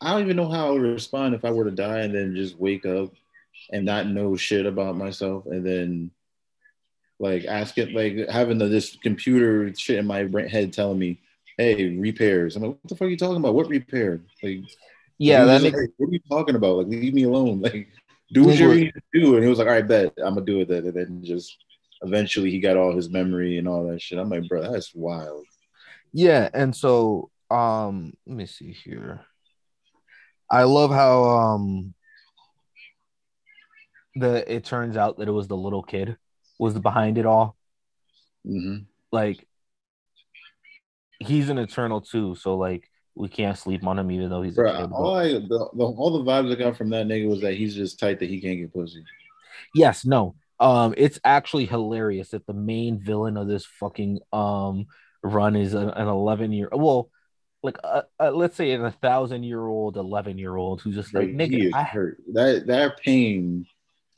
I 0.00 0.12
don't 0.12 0.22
even 0.22 0.36
know 0.36 0.48
how 0.48 0.68
I 0.68 0.70
would 0.70 0.82
respond 0.82 1.34
if 1.34 1.44
I 1.44 1.50
were 1.50 1.64
to 1.64 1.70
die 1.70 2.00
and 2.00 2.14
then 2.14 2.34
just 2.34 2.58
wake 2.58 2.86
up 2.86 3.12
and 3.72 3.84
not 3.84 4.06
know 4.06 4.36
shit 4.36 4.66
about 4.66 4.96
myself, 4.96 5.46
and 5.46 5.64
then 5.64 6.10
like 7.18 7.44
ask 7.44 7.76
it, 7.78 7.92
like 7.92 8.28
having 8.30 8.58
the, 8.58 8.66
this 8.66 8.96
computer 9.02 9.72
shit 9.74 9.98
in 9.98 10.06
my 10.06 10.26
head 10.48 10.72
telling 10.72 10.98
me, 10.98 11.20
"Hey, 11.58 11.96
repairs." 11.98 12.56
I'm 12.56 12.62
like, 12.62 12.70
"What 12.72 12.88
the 12.88 12.96
fuck 12.96 13.06
are 13.06 13.10
you 13.10 13.16
talking 13.18 13.36
about? 13.36 13.54
What 13.54 13.68
repair?" 13.68 14.20
Like, 14.42 14.60
Yeah, 15.18 15.44
that 15.44 15.60
nigga, 15.60 15.74
like, 15.82 15.90
what 15.98 16.08
are 16.08 16.12
you 16.12 16.20
talking 16.30 16.54
about? 16.56 16.76
Like, 16.78 16.86
leave 16.88 17.14
me 17.14 17.24
alone. 17.24 17.60
Like, 17.62 17.88
do 18.32 18.44
what 18.44 18.56
you 18.58 18.74
need 18.74 18.92
to 18.94 19.02
do. 19.20 19.34
And 19.34 19.42
he 19.42 19.50
was 19.50 19.58
like, 19.58 19.66
all 19.66 19.74
right, 19.74 19.86
bet 19.86 20.12
I'm 20.18 20.34
gonna 20.34 20.46
do 20.46 20.60
it. 20.60 20.68
Then. 20.68 20.86
And 20.86 20.94
then 20.94 21.24
just 21.24 21.56
eventually 22.02 22.50
he 22.50 22.60
got 22.60 22.76
all 22.76 22.94
his 22.94 23.10
memory 23.10 23.58
and 23.58 23.66
all 23.68 23.86
that 23.88 24.00
shit. 24.00 24.18
I'm 24.18 24.30
like, 24.30 24.48
bro, 24.48 24.70
that's 24.72 24.94
wild. 24.94 25.44
yeah, 26.12 26.48
and 26.54 26.74
so 26.74 27.30
um, 27.50 28.14
let 28.26 28.36
me 28.36 28.46
see 28.46 28.72
here. 28.72 29.26
I 30.50 30.64
love 30.64 30.90
how 30.90 31.24
um 31.24 31.94
the 34.16 34.52
it 34.52 34.64
turns 34.64 34.96
out 34.96 35.18
that 35.18 35.28
it 35.28 35.32
was 35.32 35.48
the 35.48 35.56
little 35.56 35.82
kid 35.82 36.16
was 36.58 36.78
behind 36.78 37.18
it 37.18 37.26
all. 37.26 37.56
hmm 38.44 38.78
like 39.12 39.46
he's 41.18 41.48
an 41.48 41.58
eternal 41.58 42.00
too, 42.00 42.34
so 42.34 42.56
like 42.56 42.88
we 43.14 43.28
can't 43.28 43.58
sleep 43.58 43.86
on 43.86 43.98
him 43.98 44.10
even 44.10 44.30
though 44.30 44.42
he's 44.42 44.56
a 44.56 44.62
Bro, 44.62 44.70
kid. 44.70 44.90
all 44.92 45.14
I 45.14 45.28
the, 45.32 45.68
the, 45.74 45.84
all 45.84 46.22
the 46.22 46.30
vibes 46.30 46.50
I 46.52 46.54
got 46.56 46.76
from 46.76 46.90
that 46.90 47.06
nigga 47.06 47.28
was 47.28 47.40
that 47.42 47.54
he's 47.54 47.74
just 47.74 47.98
tight 47.98 48.18
that 48.20 48.28
he 48.28 48.40
can't 48.40 48.58
get 48.58 48.72
pussy. 48.72 49.04
yes, 49.74 50.04
no. 50.04 50.34
Um, 50.58 50.94
it's 50.96 51.18
actually 51.24 51.64
hilarious 51.66 52.30
that 52.30 52.46
the 52.46 52.52
main 52.52 52.98
villain 53.00 53.36
of 53.36 53.48
this 53.48 53.64
fucking 53.64 54.20
um 54.32 54.86
run 55.22 55.56
is 55.56 55.74
a- 55.74 55.88
an 55.96 56.08
11 56.08 56.52
year 56.52 56.68
well, 56.72 57.10
like 57.62 57.76
uh, 57.84 58.02
uh, 58.18 58.30
let's 58.30 58.56
say 58.56 58.72
a 58.72 58.90
thousand 58.90 59.42
year 59.44 59.66
old 59.66 59.96
11 59.96 60.38
year 60.38 60.56
old 60.56 60.80
who's 60.80 60.94
just 60.94 61.12
like 61.14 61.28
Like, 61.28 61.36
nigga 61.36 61.70
I, 61.74 61.82
hurt. 61.82 62.18
That 62.32 62.66
that 62.66 62.98
pain 62.98 63.66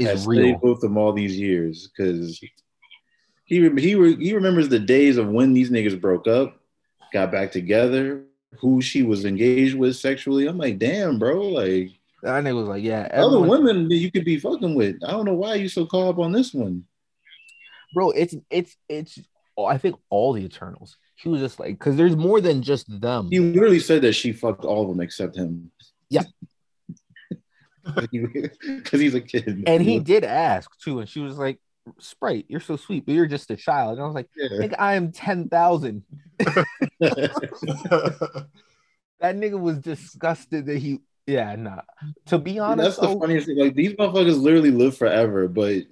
has 0.01 0.21
is 0.21 0.23
stayed 0.23 0.29
real. 0.29 0.59
with 0.63 0.81
them 0.81 0.97
all 0.97 1.13
these 1.13 1.39
years 1.39 1.89
because 1.89 2.41
he 3.45 3.69
he 3.69 3.95
re- 3.95 4.17
he 4.25 4.35
remembers 4.35 4.69
the 4.69 4.79
days 4.79 5.17
of 5.17 5.29
when 5.29 5.53
these 5.53 5.71
niggas 5.71 6.01
broke 6.01 6.27
up, 6.29 6.61
got 7.13 7.33
back 7.33 7.51
together, 7.53 8.23
who 8.61 8.81
she 8.81 9.03
was 9.03 9.25
engaged 9.25 9.75
with 9.77 9.97
sexually. 9.97 10.47
I'm 10.47 10.59
like, 10.59 10.79
damn, 10.79 11.19
bro, 11.19 11.41
like. 11.49 11.91
That 12.23 12.45
nigga 12.45 12.55
was 12.55 12.69
like, 12.69 12.85
yeah, 12.85 13.09
other 13.13 13.41
women 13.41 13.89
that 13.89 13.97
you 13.97 14.13
could 14.13 14.25
be 14.25 14.39
fucking 14.39 14.77
with. 14.77 15.03
I 15.05 15.11
don't 15.11 15.25
know 15.25 15.35
why 15.35 15.57
you 15.57 15.69
so 15.69 15.85
caught 15.87 16.11
up 16.11 16.19
on 16.21 16.31
this 16.31 16.55
one. 16.55 16.85
bro. 17.93 18.11
It's 18.13 18.35
it's 18.49 18.77
it's. 18.89 19.19
I 19.59 19.77
think 19.79 19.97
all 20.09 20.33
the 20.33 20.45
Eternals. 20.45 20.97
He 21.23 21.29
was 21.29 21.41
just 21.41 21.61
like, 21.61 21.79
because 21.79 21.97
there's 21.97 22.17
more 22.17 22.41
than 22.41 22.63
just 22.63 22.87
them. 23.01 23.29
He 23.31 23.39
literally 23.39 23.79
said 23.79 24.03
that 24.03 24.13
she 24.15 24.33
fucked 24.33 24.65
all 24.65 24.83
of 24.83 24.89
them 24.89 25.01
except 25.01 25.37
him. 25.37 25.71
Yeah. 26.09 26.25
Because 27.85 29.01
he's 29.01 29.15
a 29.17 29.21
kid. 29.21 29.65
And 29.67 29.83
he 29.83 29.99
did 29.99 30.23
ask 30.23 30.71
too, 30.79 31.01
and 31.01 31.09
she 31.09 31.19
was 31.19 31.37
like, 31.37 31.59
"Sprite, 31.99 32.45
you're 32.49 32.61
so 32.61 32.77
sweet, 32.77 33.05
but 33.05 33.13
you're 33.17 33.27
just 33.27 33.51
a 33.51 33.57
child." 33.57 33.95
And 33.95 34.03
I 34.03 34.07
was 34.07 34.15
like, 34.15 34.29
Yeah. 34.37 34.51
"Nigga, 34.51 34.77
I 34.79 34.95
am 34.95 35.11
ten 35.11 35.49
thousand. 35.49 36.05
That 39.23 39.37
nigga 39.37 39.59
was 39.59 39.79
disgusted 39.79 40.67
that 40.67 40.79
he. 40.79 41.01
Yeah, 41.27 41.55
nah. 41.55 41.83
To 42.27 42.39
be 42.39 42.59
honest, 42.59 43.01
that's 43.01 43.13
the 43.13 43.19
funniest 43.19 43.47
thing. 43.47 43.59
Like 43.59 43.75
these 43.75 43.93
motherfuckers 43.95 44.41
literally 44.41 44.73
live 44.73 44.97
forever, 44.97 45.47
but 45.47 45.85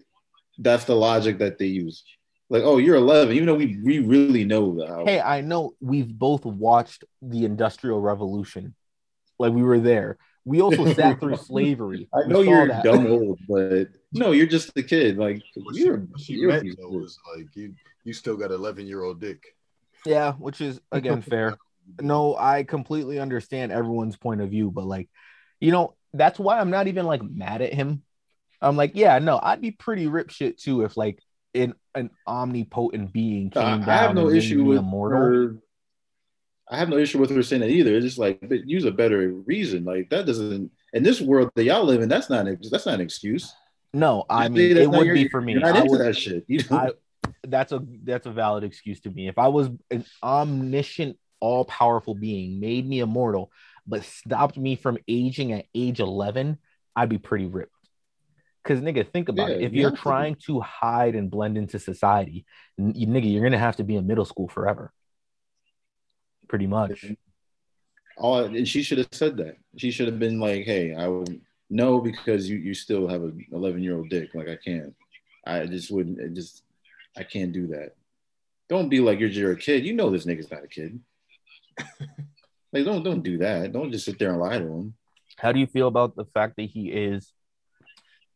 that's 0.59 0.85
the 0.85 0.97
logic 0.97 1.39
that 1.39 1.57
they 1.57 1.67
use. 1.67 2.03
Like, 2.51 2.65
oh, 2.65 2.79
you're 2.79 2.97
11, 2.97 3.35
even 3.35 3.47
though 3.47 3.55
we 3.55 3.79
we 3.83 4.01
really 4.01 4.45
know 4.45 4.75
that. 4.77 5.05
Hey, 5.07 5.21
I 5.21 5.41
know 5.41 5.75
we've 5.81 6.13
both 6.13 6.45
watched 6.45 7.05
the 7.23 7.45
Industrial 7.45 8.01
Revolution, 8.01 8.75
like 9.39 9.53
we 9.53 9.63
were 9.63 9.79
there. 9.79 10.19
We 10.45 10.61
also 10.61 10.93
sat 10.95 11.21
through 11.21 11.37
slavery. 11.37 12.09
I 12.13 12.27
know 12.27 12.41
you're 12.43 12.67
that. 12.69 12.83
dumb 12.83 13.07
old, 13.07 13.39
but 13.49 13.89
no, 14.13 14.33
you're 14.33 14.47
just 14.49 14.77
a 14.77 14.83
kid. 14.83 15.17
Like 15.17 15.43
What 15.55 15.77
you're, 15.77 15.99
what 15.99 16.21
she 16.21 16.35
you're 16.35 16.51
a 16.51 16.55
meant 16.65 16.77
though 16.77 16.89
was 16.89 17.17
like 17.37 17.55
you 17.55 17.75
you 18.05 18.13
still 18.13 18.37
got 18.37 18.51
11 18.51 18.87
year 18.87 19.03
old 19.05 19.21
dick. 19.21 19.43
Yeah, 20.05 20.33
which 20.33 20.61
is 20.61 20.81
again 20.91 21.23
fair. 21.31 21.57
no, 22.01 22.37
I 22.37 22.65
completely 22.65 23.21
understand 23.21 23.71
everyone's 23.71 24.17
point 24.17 24.41
of 24.41 24.51
view, 24.51 24.71
but 24.73 24.87
like, 24.87 25.09
you 25.61 25.71
know, 25.71 25.95
that's 26.15 26.39
why 26.39 26.59
I'm 26.59 26.71
not 26.71 26.89
even 26.89 27.07
like 27.07 27.23
mad 27.23 27.63
at 27.63 27.73
him. 27.75 28.03
I'm 28.61 28.77
like, 28.77 28.93
yeah, 28.95 29.19
no, 29.21 29.39
I'd 29.41 29.61
be 29.61 29.71
pretty 29.71 30.07
rip 30.09 30.31
shit 30.31 30.59
too 30.59 30.83
if 30.83 30.97
like 30.97 31.21
an 31.55 31.75
an 31.95 32.11
omnipotent 32.27 33.13
being 33.13 33.51
came 33.51 33.63
I, 33.63 33.71
down. 33.79 33.89
I 33.89 33.97
have 33.97 34.15
no 34.15 34.31
issue 34.31 34.65
with 34.65 34.79
immortal. 34.79 35.19
her. 35.19 35.57
I 36.71 36.77
have 36.77 36.89
no 36.89 36.99
issue 36.99 37.19
with 37.19 37.31
her 37.31 37.43
saying 37.43 37.63
that 37.63 37.71
either. 37.71 37.97
It's 37.97 38.05
just 38.07 38.19
like, 38.19 38.39
but 38.49 38.69
use 38.69 38.85
a 38.85 38.93
better 38.93 39.29
reason. 39.47 39.85
Like 39.85 40.09
that 40.11 40.27
doesn't 40.27 40.71
in 40.93 41.03
this 41.03 41.21
world 41.21 41.51
that 41.57 41.65
y'all 41.65 41.85
live 41.85 42.01
in. 42.01 42.09
That's 42.09 42.31
not 42.31 42.47
that's 42.71 42.87
not 42.87 42.95
an 42.97 43.01
excuse. 43.01 43.53
No, 43.93 44.25
I 44.31 44.45
Just 44.45 44.53
mean 44.53 44.77
it 44.77 44.89
would 44.89 45.07
your- 45.07 45.15
be 45.17 45.29
for 45.29 45.41
me. 45.41 45.53
You're 45.55 45.63
not 45.63 45.75
I 45.75 45.79
into 45.81 45.91
would- 45.93 46.01
that 46.01 46.17
shit. 46.17 46.45
You 46.47 46.61
know? 46.71 46.77
I 46.77 46.91
that's 47.47 47.73
a 47.73 47.83
that's 48.05 48.27
a 48.27 48.31
valid 48.31 48.63
excuse 48.65 49.01
to 49.01 49.11
me. 49.11 49.27
If 49.29 49.39
I 49.39 49.49
was 49.49 49.69
an 49.91 50.05
omniscient, 50.23 51.17
all 51.41 51.65
powerful 51.65 52.15
being, 52.15 52.61
made 52.61 52.87
me 52.89 53.01
immortal, 53.01 53.51
but 53.87 54.05
stopped 54.05 54.57
me 54.57 54.77
from 54.77 54.99
aging 55.09 55.53
at 55.53 55.65
age 55.75 55.99
eleven, 56.01 56.59
I'd 56.95 57.09
be 57.09 57.19
pretty 57.19 57.47
ripped. 57.47 57.75
Cause 58.63 58.81
nigga, 58.81 59.11
think 59.11 59.31
about 59.31 59.51
it. 59.51 59.63
If 59.63 59.73
you 59.73 59.81
you're 59.81 59.91
have 59.91 59.99
to 59.99 60.03
trying 60.03 60.37
to 60.47 60.61
hide 60.61 61.15
and 61.15 61.31
blend 61.31 61.57
into 61.57 61.79
society, 61.79 62.45
n- 62.79 62.93
nigga, 62.93 63.33
you're 63.33 63.43
gonna 63.43 63.59
have 63.59 63.77
to 63.77 63.85
be 63.85 63.97
in 63.97 64.07
middle 64.07 64.27
school 64.27 64.49
forever. 64.49 64.93
Pretty 66.47 66.67
much. 66.67 67.07
All 68.19 68.45
and 68.45 68.69
she 68.69 68.83
should 68.83 68.99
have 68.99 69.09
said 69.13 69.39
that. 69.39 69.57
She 69.79 69.91
should 69.91 70.09
have 70.09 70.19
been 70.19 70.39
like, 70.39 70.65
"Hey, 70.65 70.95
I 70.95 71.09
would 71.09 71.41
no 71.71 72.01
because 72.01 72.51
you 72.51 72.59
you 72.59 72.75
still 72.75 73.09
have 73.09 73.23
an 73.23 73.47
11 73.53 73.83
year 73.83 73.97
old 73.97 74.11
dick. 74.11 74.35
Like 74.35 74.49
I 74.49 74.57
can't. 74.57 74.95
I 75.47 75.65
just 75.67 75.91
wouldn't. 75.91 76.21
It 76.21 76.35
just 76.35 76.63
I 77.17 77.23
can't 77.23 77.53
do 77.53 77.69
that. 77.69 77.95
Don't 78.69 78.89
be 78.89 79.01
like 79.01 79.19
you're, 79.21 79.31
you're 79.31 79.53
a 79.53 79.57
kid. 79.57 79.87
You 79.87 79.95
know 79.95 80.11
this 80.11 80.27
nigga's 80.27 80.51
not 80.51 80.65
a 80.65 80.69
kid. 80.69 81.01
like 82.73 82.85
don't 82.85 83.03
don't 83.03 83.23
do 83.23 83.39
that. 83.39 83.73
Don't 83.73 83.93
just 83.93 84.05
sit 84.05 84.19
there 84.19 84.31
and 84.31 84.41
lie 84.41 84.59
to 84.59 84.65
him. 84.65 84.95
How 85.39 85.53
do 85.53 85.61
you 85.61 85.67
feel 85.67 85.89
about 85.89 86.17
the 86.17 86.27
fact 86.27 86.57
that 86.57 86.69
he 86.69 86.91
is 86.91 87.33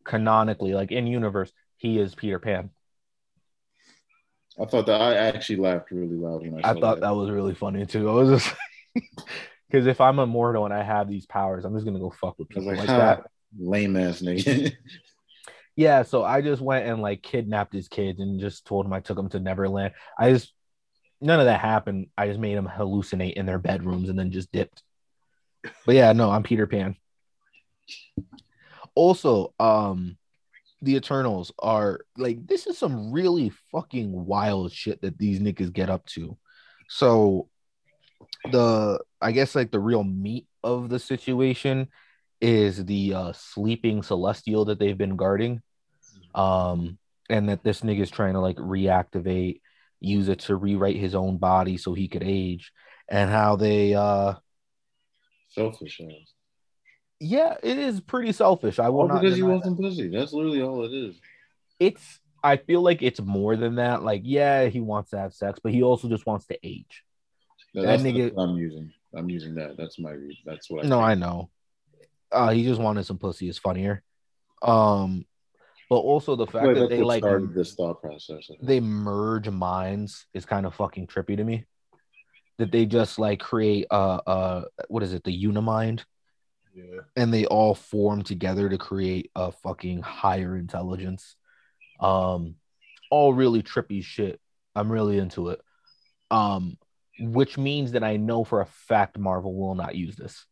canonically, 0.05 0.75
like 0.75 0.93
in 0.93 1.07
universe, 1.07 1.53
he 1.77 1.99
is 1.99 2.15
Peter 2.15 2.39
Pan? 2.39 2.71
I 4.61 4.67
thought 4.67 4.87
that 4.87 5.01
I 5.01 5.15
actually 5.15 5.57
laughed 5.57 5.91
really 5.91 6.17
loud 6.17 6.43
when 6.43 6.65
I. 6.65 6.71
I 6.71 6.81
thought 6.81 7.01
that 7.01 7.15
was 7.15 7.31
really 7.31 7.55
funny 7.55 7.87
too. 7.87 8.09
I 8.09 8.13
was 8.13 8.43
just 8.43 8.57
because 9.69 9.87
if 9.87 10.01
I'm 10.01 10.19
immortal 10.19 10.65
and 10.65 10.73
I 10.73 10.83
have 10.83 11.09
these 11.09 11.27
powers, 11.27 11.65
I'm 11.65 11.75
just 11.75 11.85
gonna 11.85 11.99
go 11.99 12.11
fuck 12.21 12.39
with 12.39 12.49
people 12.49 12.67
like, 12.67 12.79
like, 12.79 12.89
"Ha, 12.89 12.97
that. 12.97 13.31
lame 13.59 13.97
ass 13.97 14.21
nigga. 14.21 14.73
Yeah, 15.77 16.03
so 16.05 16.23
I 16.23 16.41
just 16.41 16.63
went 16.63 16.87
and 16.87 17.03
like 17.03 17.23
kidnapped 17.23 17.73
his 17.73 17.89
kids 17.89 18.21
and 18.21 18.39
just 18.39 18.65
told 18.65 18.87
him 18.87 18.93
I 18.93 19.01
took 19.01 19.17
them 19.17 19.29
to 19.31 19.41
Neverland. 19.41 19.93
I 20.17 20.31
just 20.31 20.53
none 21.21 21.41
of 21.41 21.47
that 21.47 21.61
happened. 21.61 22.09
I 22.17 22.29
just 22.29 22.39
made 22.39 22.57
them 22.57 22.69
hallucinate 22.69 23.35
in 23.35 23.47
their 23.47 23.59
bedrooms 23.59 24.09
and 24.09 24.19
then 24.19 24.31
just 24.31 24.53
dipped. 24.53 24.83
But 25.85 25.97
yeah, 25.97 26.13
no, 26.13 26.31
I'm 26.31 26.43
Peter 26.43 26.67
Pan. 26.67 26.97
Also, 28.95 29.53
um, 29.59 30.17
the 30.85 30.97
Eternals 30.97 31.53
are 31.59 32.01
like 32.17 32.47
this 32.47 32.67
is 32.67 32.79
some 32.79 33.11
really 33.11 33.51
fucking 33.73 34.13
wild 34.27 34.71
shit 34.71 35.01
that 35.03 35.19
these 35.19 35.41
niggas 35.41 35.73
get 35.73 35.91
up 35.91 36.05
to. 36.07 36.37
So 36.89 37.49
the 38.53 39.01
I 39.21 39.33
guess 39.33 39.55
like 39.55 39.71
the 39.71 39.81
real 39.81 40.05
meat 40.05 40.47
of 40.63 40.89
the 40.89 40.99
situation 40.99 41.89
is 42.41 42.85
the 42.85 43.15
uh 43.15 43.33
sleeping 43.33 44.03
celestial 44.03 44.67
that 44.67 44.79
they've 44.79 44.99
been 44.99 45.17
guarding. 45.17 45.63
Um 46.35 46.99
and 47.31 47.49
that 47.49 47.65
this 47.65 47.81
nigga's 47.81 48.11
trying 48.11 48.35
to 48.35 48.41
like 48.41 48.57
reactivate, 48.57 49.61
use 50.01 50.29
it 50.29 50.41
to 50.41 50.57
rewrite 50.57 50.97
his 50.97 51.15
own 51.15 51.39
body 51.39 51.79
so 51.79 51.95
he 51.95 52.09
could 52.09 52.23
age, 52.23 52.73
and 53.09 53.31
how 53.31 53.57
they 53.57 53.95
uh 53.95 54.35
Selfish 55.49 56.01
ass. 56.01 56.34
Yeah, 57.25 57.55
it 57.63 57.79
is 57.79 58.01
pretty 58.01 58.33
selfish. 58.33 58.79
I 58.79 58.89
will 58.89 59.01
All 59.03 59.09
not 59.09 59.21
because 59.23 59.37
you 59.39 59.45
deny 59.45 59.53
want 59.55 59.65
that. 59.65 59.71
some 59.71 59.77
pussy. 59.79 60.09
That's 60.09 60.33
literally 60.33 60.63
all 60.63 60.85
it 60.85 60.93
is. 60.93 61.17
it's 61.81 62.21
I 62.43 62.57
feel 62.59 62.83
like 62.83 63.01
it's 63.03 63.21
more 63.23 63.57
than 63.57 63.77
that. 63.77 64.03
Like, 64.03 64.21
yeah, 64.25 64.67
he 64.67 64.81
wants 64.81 65.11
to 65.11 65.19
have 65.19 65.33
sex, 65.33 65.59
but 65.63 65.73
he 65.73 65.83
also 65.83 66.09
just 66.09 66.27
wants 66.27 66.47
to 66.49 66.59
age. 66.63 67.03
That- 67.75 67.83
That 67.87 68.01
nigga- 68.01 68.35
I'm 68.39 68.57
using. 68.57 68.93
I'm 69.17 69.31
using 69.31 69.55
that. 69.55 69.77
That's 69.79 69.99
my. 69.99 70.15
That's 70.45 70.69
what. 70.71 70.85
I 70.85 70.89
No, 70.89 70.97
think. 70.97 71.07
I 71.07 71.15
know. 71.15 71.51
Uh, 72.31 72.51
he 72.51 72.65
just 72.65 72.81
wanted 72.81 73.05
some 73.05 73.17
pussy. 73.19 73.49
Is 73.49 73.59
funnier. 73.59 74.03
Um, 74.63 75.25
but 75.89 75.97
also 75.97 76.37
the 76.37 76.47
fact 76.47 76.67
Wait, 76.67 76.75
that 76.75 76.89
they 76.91 77.03
like 77.03 77.23
started 77.23 77.55
this 77.55 77.75
thought 77.75 78.01
process. 78.01 78.51
they 78.63 78.81
merge 78.81 79.49
minds 79.49 80.27
is 80.35 80.45
kind 80.45 80.67
of 80.67 80.75
fucking 80.75 81.07
trippy 81.07 81.37
to 81.37 81.45
me. 81.45 81.65
That 82.59 82.73
they 82.73 82.87
just 82.87 83.19
like 83.19 83.41
create 83.41 83.87
uh 83.91 84.21
uh 84.27 84.65
what 84.89 85.03
is 85.03 85.13
it 85.13 85.23
the 85.25 85.33
unimind 85.47 86.05
Yeah. 86.75 87.03
and 87.17 87.33
they 87.33 87.47
all 87.47 87.75
form 87.75 88.23
together 88.23 88.69
to 88.69 88.79
create 88.79 89.31
a 89.37 89.53
fucking 89.53 90.03
higher 90.03 90.57
intelligence. 90.57 91.37
Um, 92.01 92.57
all 93.11 93.33
really 93.33 93.63
trippy 93.63 94.03
shit. 94.03 94.41
I'm 94.75 94.91
really 94.91 95.19
into 95.19 95.51
it. 95.51 95.61
Um, 96.31 96.77
which 97.21 97.57
means 97.57 97.93
that 97.93 98.03
I 98.03 98.17
know 98.17 98.43
for 98.43 98.61
a 98.61 98.67
fact 98.67 99.19
Marvel 99.19 99.55
will 99.55 99.77
not 99.77 99.95
use 99.95 100.17
this. 100.17 100.45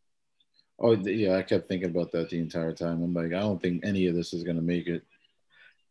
Oh 0.78 0.92
yeah, 0.92 1.36
I 1.36 1.42
kept 1.42 1.68
thinking 1.68 1.90
about 1.90 2.12
that 2.12 2.30
the 2.30 2.38
entire 2.38 2.72
time. 2.72 3.02
I'm 3.02 3.14
like, 3.14 3.32
I 3.32 3.40
don't 3.40 3.60
think 3.60 3.84
any 3.84 4.06
of 4.06 4.14
this 4.14 4.32
is 4.32 4.44
gonna 4.44 4.62
make 4.62 4.86
it, 4.86 5.02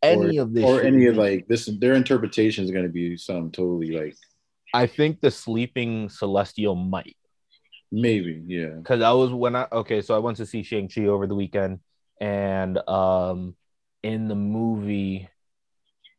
Any 0.02 0.38
or, 0.38 0.42
of 0.42 0.54
this, 0.54 0.64
or 0.64 0.82
any 0.82 1.06
of 1.06 1.16
like 1.16 1.46
this. 1.46 1.66
Their 1.66 1.94
interpretation 1.94 2.64
is 2.64 2.70
gonna 2.70 2.88
be 2.88 3.16
something 3.16 3.52
totally 3.52 3.90
like 3.90 4.16
I 4.74 4.86
think 4.86 5.20
the 5.20 5.30
sleeping 5.30 6.08
celestial 6.08 6.74
might 6.74 7.16
maybe, 7.92 8.42
yeah. 8.46 8.70
because 8.70 9.02
I 9.02 9.12
was 9.12 9.30
when 9.30 9.54
I 9.54 9.66
okay, 9.70 10.00
so 10.02 10.16
I 10.16 10.18
went 10.18 10.38
to 10.38 10.46
see 10.46 10.62
Shang 10.62 10.88
Chi 10.88 11.06
over 11.06 11.26
the 11.26 11.34
weekend, 11.34 11.80
and 12.20 12.76
um, 12.88 13.54
in 14.02 14.26
the 14.26 14.34
movie 14.34 15.28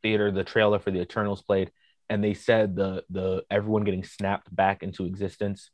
theater, 0.01 0.31
the 0.31 0.43
trailer 0.43 0.79
for 0.79 0.91
the 0.91 1.01
Eternals 1.01 1.41
played, 1.41 1.71
and 2.09 2.23
they 2.23 2.33
said 2.33 2.75
the 2.75 3.03
the 3.09 3.43
everyone 3.49 3.83
getting 3.83 4.03
snapped 4.03 4.53
back 4.55 4.83
into 4.83 5.05
existence 5.05 5.71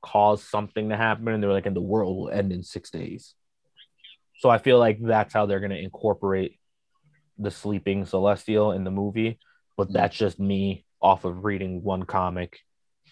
caused 0.00 0.44
something 0.48 0.88
to 0.88 0.96
happen, 0.96 1.28
and 1.28 1.42
they're 1.42 1.52
like, 1.52 1.66
and 1.66 1.76
the 1.76 1.80
world 1.80 2.16
will 2.16 2.30
end 2.30 2.52
in 2.52 2.62
six 2.62 2.90
days. 2.90 3.34
So 4.38 4.48
I 4.48 4.58
feel 4.58 4.78
like 4.78 4.98
that's 5.00 5.32
how 5.32 5.46
they're 5.46 5.60
gonna 5.60 5.76
incorporate 5.76 6.58
the 7.38 7.50
sleeping 7.50 8.06
celestial 8.06 8.72
in 8.72 8.84
the 8.84 8.90
movie, 8.90 9.38
but 9.76 9.92
that's 9.92 10.16
just 10.16 10.40
me 10.40 10.84
off 11.00 11.24
of 11.24 11.44
reading 11.44 11.82
one 11.82 12.04
comic 12.04 12.60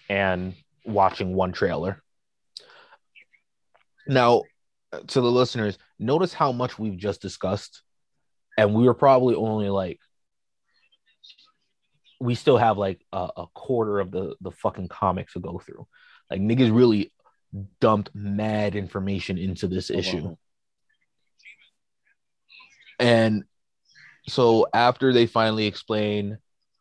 and 0.08 0.54
watching 0.84 1.34
one 1.34 1.52
trailer. 1.52 2.02
Now, 4.10 4.42
to 5.06 5.20
the 5.20 5.30
listeners, 5.30 5.78
notice 6.00 6.34
how 6.34 6.50
much 6.50 6.80
we've 6.80 6.96
just 6.96 7.22
discussed, 7.22 7.82
and 8.58 8.74
we 8.74 8.82
were 8.82 8.94
probably 8.94 9.36
only 9.36 9.68
like, 9.68 10.00
we 12.20 12.34
still 12.34 12.58
have 12.58 12.76
like 12.76 13.00
a, 13.12 13.28
a 13.36 13.46
quarter 13.54 14.00
of 14.00 14.10
the 14.10 14.34
the 14.40 14.50
fucking 14.50 14.88
comics 14.88 15.34
to 15.34 15.40
go 15.40 15.60
through. 15.64 15.86
Like 16.28 16.40
niggas 16.40 16.74
really 16.76 17.12
dumped 17.80 18.10
mad 18.12 18.74
information 18.74 19.38
into 19.38 19.68
this 19.68 19.92
oh, 19.92 19.94
issue. 19.94 20.22
wow. 20.22 20.38
And 22.98 23.44
so 24.26 24.66
after 24.74 25.12
they 25.12 25.26
finally 25.26 25.66
explain, 25.66 26.38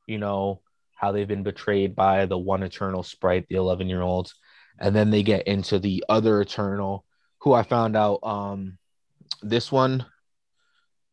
you 0.07 0.17
know, 0.17 0.61
how 0.95 1.11
they've 1.11 1.27
been 1.27 1.43
betrayed 1.43 1.95
by 1.95 2.25
the 2.25 2.39
one 2.39 2.63
eternal 2.63 3.03
sprite, 3.03 3.45
the 3.49 3.55
11 3.55 3.87
year 3.87 4.01
olds, 4.01 4.33
and 4.79 4.95
then 4.95 5.11
they 5.11 5.21
get 5.21 5.47
into 5.47 5.77
the 5.77 6.03
other 6.09 6.41
eternal, 6.41 7.05
who 7.41 7.53
I 7.53 7.63
found 7.63 7.95
out 7.95 8.19
um 8.23 8.77
this 9.41 9.71
one, 9.71 10.05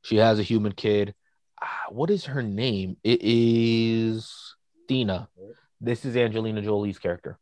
she 0.02 0.16
has 0.16 0.38
a 0.38 0.42
human 0.42 0.72
kid. 0.72 1.14
Ah, 1.62 1.86
what 1.90 2.10
is 2.10 2.24
her 2.26 2.42
name? 2.42 2.96
It 3.04 3.20
is 3.22 4.54
Thena. 4.88 5.28
This 5.80 6.04
is 6.04 6.16
Angelina 6.16 6.62
Jolie's 6.62 6.98
character 6.98 7.38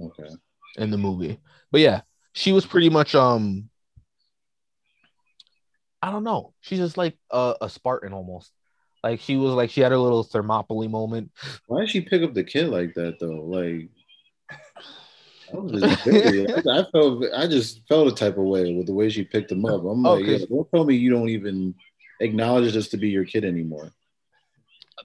Okay. 0.00 0.28
in 0.76 0.90
the 0.90 0.98
movie. 0.98 1.38
But 1.70 1.80
yeah, 1.80 2.02
she 2.32 2.52
was 2.52 2.66
pretty 2.66 2.90
much 2.90 3.14
um 3.14 3.68
I 6.02 6.10
don't 6.10 6.24
know. 6.24 6.54
She's 6.60 6.78
just 6.78 6.96
like 6.96 7.18
a, 7.30 7.56
a 7.60 7.68
Spartan 7.68 8.12
almost. 8.14 8.52
Like 9.04 9.20
she 9.20 9.36
was 9.36 9.52
like 9.52 9.70
she 9.70 9.80
had 9.80 9.92
her 9.92 9.98
little 9.98 10.22
Thermopylae 10.22 10.88
moment. 10.88 11.30
Why 11.66 11.80
did 11.80 11.90
she 11.90 12.00
pick 12.02 12.22
up 12.22 12.34
the 12.34 12.44
kid 12.44 12.68
like 12.68 12.94
that 12.94 13.18
though? 13.20 13.42
Like, 13.44 13.88
I, 15.52 15.78
just 15.78 16.66
I- 16.66 16.80
I 16.80 16.84
felt, 16.92 17.24
I 17.34 17.46
just 17.46 17.86
felt 17.88 18.08
a 18.08 18.14
type 18.14 18.36
of 18.38 18.44
way 18.44 18.74
with 18.74 18.86
the 18.86 18.94
way 18.94 19.08
she 19.10 19.24
picked 19.24 19.50
him 19.52 19.64
up. 19.64 19.82
I'm 19.84 20.02
like, 20.02 20.20
like, 20.20 20.40
yeah, 20.40 20.46
don't 20.48 20.68
tell 20.72 20.84
me 20.84 20.94
you 20.96 21.10
don't 21.10 21.28
even 21.28 21.74
acknowledge 22.20 22.72
this 22.74 22.88
to 22.90 22.96
be 22.96 23.08
your 23.08 23.24
kid 23.24 23.44
anymore. 23.44 23.92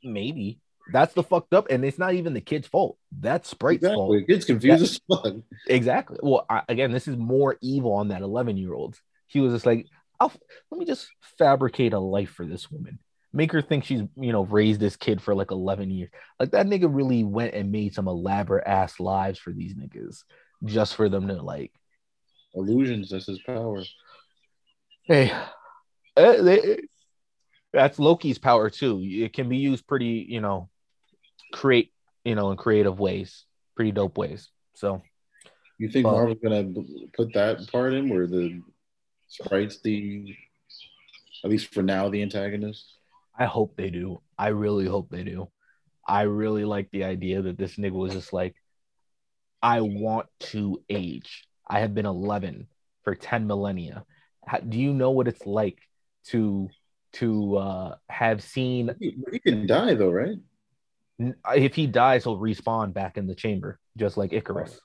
Maybe 0.04 0.60
that's 0.92 1.14
the 1.14 1.24
fucked 1.24 1.54
up, 1.54 1.68
and 1.70 1.84
it's 1.84 1.98
not 1.98 2.14
even 2.14 2.34
the 2.34 2.42
kid's 2.42 2.68
fault. 2.68 2.98
That's 3.18 3.50
Sprite's 3.50 3.82
fault. 3.96 4.14
Exactly. 4.16 4.34
Kid's 4.36 4.46
confused 4.46 4.84
as 4.84 5.00
fuck. 5.10 5.34
Exactly. 5.68 6.18
Well, 6.22 6.46
I, 6.50 6.62
again, 6.70 6.92
this 6.92 7.08
is 7.08 7.18
more 7.18 7.58
evil 7.62 7.94
on 7.94 8.10
that 8.10 8.22
11 8.22 8.58
year 8.58 8.74
old. 8.74 9.00
He 9.28 9.40
was 9.40 9.54
just 9.54 9.66
like, 9.66 9.88
I'll, 10.20 10.32
let 10.70 10.80
me 10.80 10.86
just 10.86 11.08
fabricate 11.40 11.94
a 11.94 12.00
life 12.00 12.30
for 12.30 12.46
this 12.46 12.70
woman. 12.70 13.00
Make 13.36 13.52
her 13.52 13.62
think 13.62 13.84
she's, 13.84 14.02
you 14.16 14.32
know, 14.32 14.46
raised 14.46 14.80
this 14.80 14.96
kid 14.96 15.22
for 15.22 15.36
like 15.36 15.52
11 15.52 15.92
years. 15.92 16.10
Like 16.40 16.52
that 16.52 16.68
nigga 16.68 16.88
really 16.90 17.26
went 17.26 17.54
and 17.54 17.70
made 17.70 17.94
some 17.94 18.08
elaborate 18.08 18.66
ass 18.66 18.98
lives 19.00 19.38
for 19.38 19.52
these 19.52 19.74
niggas 19.76 20.24
just 20.64 20.96
for 20.96 21.10
them 21.10 21.28
to 21.28 21.42
like 21.42 21.74
illusions. 22.54 23.10
That's 23.10 23.26
his 23.28 23.42
power. 23.46 23.84
Hey, 25.04 25.32
eh, 26.16 26.42
they- 26.42 26.82
that's 27.74 28.00
Loki's 28.00 28.38
power 28.38 28.70
too. 28.70 29.02
It 29.04 29.34
can 29.34 29.50
be 29.50 29.58
used 29.58 29.86
pretty, 29.86 30.26
you 30.30 30.40
know, 30.40 30.70
create, 31.52 31.92
you 32.24 32.36
know, 32.36 32.52
in 32.52 32.58
creative 32.58 33.00
ways, 33.02 33.44
pretty 33.76 33.92
dope 33.92 34.18
ways. 34.18 34.50
So 34.76 35.04
You 35.78 35.90
think 35.90 36.06
Well- 36.06 36.16
Marvel's 36.16 36.40
gonna 36.42 36.72
put 37.18 37.34
that 37.34 37.68
part 37.70 37.94
in 37.94 38.08
where 38.08 38.28
the 38.28 38.62
sprites 39.28 39.82
the 39.82 40.34
at 41.44 41.50
least 41.50 41.74
for 41.74 41.84
now 41.84 42.08
the 42.08 42.22
antagonist? 42.22 42.94
I 43.38 43.46
hope 43.46 43.76
they 43.76 43.90
do. 43.90 44.22
I 44.38 44.50
really 44.50 44.86
hope 44.86 45.10
they 45.10 45.24
do. 45.24 45.50
I 46.08 46.24
really 46.24 46.66
like 46.66 46.90
the 46.92 47.04
idea 47.04 47.42
that 47.42 47.58
this 47.58 47.76
nigga 47.76 47.92
was 47.92 48.14
just 48.14 48.32
like, 48.32 48.56
I 49.62 49.82
want 49.82 50.28
to 50.52 50.82
age. 50.90 51.48
I 51.68 51.80
have 51.80 51.94
been 51.96 52.06
11 52.06 52.68
for 53.04 53.16
10 53.16 53.48
millennia. 53.48 54.06
How, 54.46 54.60
do 54.60 54.78
you 54.78 54.94
know 54.94 55.12
what 55.12 55.28
it's 55.28 55.46
like 55.46 55.80
to 56.28 56.70
to 57.14 57.58
uh, 57.58 57.96
have 58.10 58.44
seen? 58.44 58.96
He, 59.00 59.18
he 59.32 59.40
can 59.40 59.66
die 59.66 59.96
though, 59.96 60.12
right? 60.12 60.38
If 61.56 61.76
he 61.76 61.88
dies, 61.88 62.26
he'll 62.26 62.38
respawn 62.38 62.94
back 62.94 63.18
in 63.18 63.26
the 63.26 63.36
chamber, 63.36 63.80
just 63.98 64.18
like 64.18 64.32
Ikaris. 64.32 64.78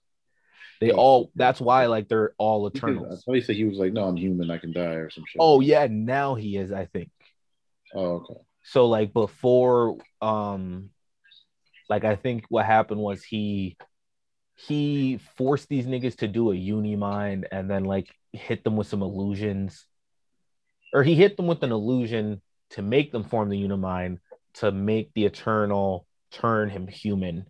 They 0.80 0.92
all. 0.92 1.30
That's 1.34 1.60
why, 1.60 1.86
like, 1.86 2.08
they're 2.08 2.32
all 2.38 2.66
eternal. 2.66 3.04
I 3.04 3.16
thought 3.16 3.34
he 3.34 3.40
said 3.42 3.56
he 3.56 3.64
was 3.64 3.78
like, 3.78 3.92
no, 3.92 4.04
I'm 4.04 4.16
human, 4.16 4.50
I 4.50 4.58
can 4.58 4.72
die 4.72 4.94
or 4.94 5.10
some 5.10 5.24
shit. 5.26 5.40
Oh 5.40 5.60
yeah, 5.60 5.88
now 5.90 6.36
he 6.36 6.56
is. 6.56 6.72
I 6.72 6.86
think. 6.86 7.10
Oh 7.94 8.16
okay. 8.16 8.40
so 8.62 8.86
like 8.86 9.12
before 9.12 9.96
um 10.20 10.90
like 11.88 12.04
i 12.04 12.16
think 12.16 12.44
what 12.48 12.66
happened 12.66 13.00
was 13.00 13.22
he 13.22 13.76
he 14.66 15.18
forced 15.36 15.68
these 15.68 15.86
niggas 15.86 16.18
to 16.18 16.28
do 16.28 16.52
a 16.52 16.54
uni 16.54 16.96
mind 16.96 17.48
and 17.50 17.70
then 17.70 17.84
like 17.84 18.08
hit 18.32 18.62
them 18.62 18.76
with 18.76 18.86
some 18.86 19.02
illusions. 19.02 19.86
Or 20.92 21.02
he 21.02 21.14
hit 21.14 21.36
them 21.36 21.46
with 21.46 21.62
an 21.62 21.72
illusion 21.72 22.42
to 22.70 22.82
make 22.82 23.10
them 23.10 23.24
form 23.24 23.48
the 23.48 23.62
unimind 23.62 24.18
to 24.54 24.70
make 24.70 25.12
the 25.14 25.24
eternal 25.24 26.06
turn 26.32 26.68
him 26.68 26.88
human. 26.88 27.46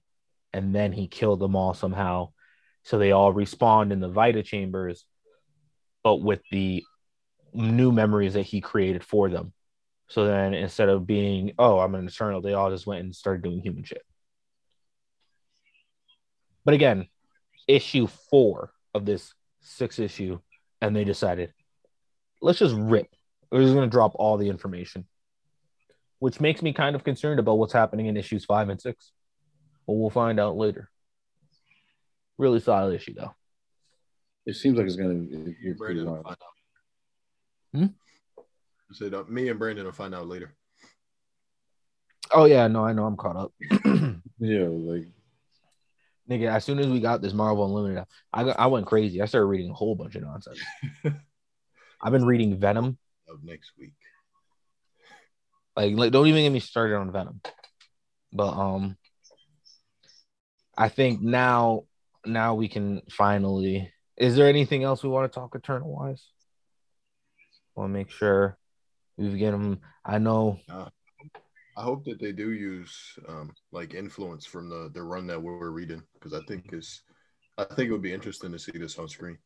And 0.53 0.75
then 0.75 0.93
he 0.93 1.09
killed 1.09 1.41
them 1.41 1.57
all 1.57 1.75
somehow. 1.75 2.31
So 2.85 2.99
they 2.99 3.13
all 3.13 3.33
respawned 3.35 3.93
in 3.93 4.01
the 4.01 4.09
vita 4.09 4.43
chambers 4.43 5.05
but 6.03 6.17
with 6.17 6.41
the 6.51 6.83
new 7.53 7.93
memories 7.93 8.35
that 8.35 8.43
he 8.43 8.61
created 8.61 9.05
for 9.05 9.29
them 9.29 9.53
so 10.11 10.27
then 10.27 10.55
instead 10.55 10.89
of 10.89 11.07
being, 11.07 11.53
oh, 11.57 11.79
I'm 11.79 11.95
an 11.95 12.09
eternal, 12.09 12.41
they 12.41 12.53
all 12.53 12.69
just 12.69 12.85
went 12.85 13.05
and 13.05 13.15
started 13.15 13.45
doing 13.45 13.61
human 13.61 13.85
shit. 13.85 14.03
But 16.65 16.75
again, 16.75 17.07
issue 17.69 18.09
four 18.29 18.73
of 18.93 19.07
this 19.07 19.33
six 19.61 20.01
issue, 20.01 20.41
and 20.81 20.97
they 20.97 21.05
decided, 21.05 21.53
let's 22.43 22.59
just 22.59 22.75
rip. 22.75 23.07
We're 23.53 23.63
just 23.63 23.73
gonna 23.73 23.87
drop 23.87 24.13
all 24.17 24.37
the 24.37 24.49
information. 24.49 25.07
Which 26.19 26.41
makes 26.41 26.61
me 26.61 26.73
kind 26.73 26.97
of 26.97 27.05
concerned 27.05 27.39
about 27.39 27.59
what's 27.59 27.73
happening 27.73 28.07
in 28.07 28.17
issues 28.17 28.45
five 28.45 28.69
and 28.69 28.81
six. 28.81 29.13
But 29.87 29.93
we'll 29.93 30.11
find 30.11 30.41
out 30.41 30.57
later. 30.57 30.91
Really 32.37 32.59
solid 32.59 32.95
issue 32.95 33.15
though. 33.15 33.35
It 34.45 34.57
seems 34.57 34.77
like 34.77 34.87
it's 34.87 34.97
gonna 34.97 35.15
be 35.15 35.57
you're 35.63 35.77
pretty 35.77 36.03
Brandon 36.03 36.23
wild. 36.25 36.37
Hmm? 37.73 37.87
I 38.91 38.95
said 38.95 39.15
uh, 39.15 39.25
me 39.29 39.49
and 39.49 39.59
Brandon 39.59 39.85
will 39.85 39.93
find 39.93 40.15
out 40.15 40.27
later. 40.27 40.55
Oh 42.33 42.45
yeah, 42.45 42.67
no, 42.69 42.85
I 42.85 42.93
know 42.93 43.05
I'm 43.05 43.17
caught 43.17 43.37
up. 43.37 43.53
Yeah, 44.43 44.69
like 44.69 45.05
Nigga, 46.31 46.49
as 46.51 46.65
soon 46.65 46.79
as 46.79 46.87
we 46.87 46.99
got 46.99 47.21
this 47.21 47.35
Marvel 47.35 47.67
Unlimited, 47.67 48.05
I 48.33 48.43
I 48.43 48.67
went 48.69 48.87
crazy. 48.87 49.21
I 49.21 49.27
started 49.27 49.47
reading 49.47 49.71
a 49.71 49.75
whole 49.75 49.95
bunch 49.95 50.15
of 50.15 50.23
nonsense. 50.23 50.61
I've 52.03 52.13
been 52.13 52.25
reading 52.25 52.59
Venom. 52.59 52.97
Of 53.29 53.45
next 53.45 53.73
week. 53.79 53.93
Like, 55.77 55.95
like, 55.95 56.13
don't 56.13 56.27
even 56.27 56.43
get 56.43 56.53
me 56.53 56.61
started 56.61 56.97
on 56.97 57.13
Venom. 57.13 57.41
But 58.33 58.53
um, 58.53 58.97
I 60.77 60.89
think 60.89 61.21
now, 61.21 61.85
now 62.25 62.55
we 62.55 62.69
can 62.69 63.03
finally. 63.11 63.93
Is 64.17 64.37
there 64.37 64.49
anything 64.49 64.85
else 64.85 65.03
we 65.03 65.11
want 65.11 65.31
to 65.31 65.39
talk 65.39 65.55
Eternal 65.55 65.93
wise? 65.93 66.25
Want 67.75 67.91
to 67.91 67.93
make 67.93 68.11
sure 68.11 68.59
we've 69.21 69.39
get 69.39 69.51
them. 69.53 69.81
I 70.05 70.19
know. 70.19 70.59
I 71.77 71.83
hope 71.83 72.05
that 72.05 72.21
they 72.21 72.33
do 72.33 72.53
use 72.53 73.19
um, 73.29 73.53
like 73.73 73.95
influence 73.95 74.45
from 74.45 74.69
the 74.69 74.91
the 74.93 75.03
run 75.03 75.27
that 75.29 75.41
we're 75.41 75.71
reading 75.71 76.03
because 76.15 76.35
I 76.35 76.41
think 76.47 76.73
it's 76.73 77.03
I 77.57 77.65
think 77.65 77.89
it 77.89 77.93
would 77.93 78.03
be 78.03 78.13
interesting 78.13 78.53
to 78.53 78.59
see 78.59 78.73
this 78.75 78.99
on 78.99 79.09
screen. 79.09 79.39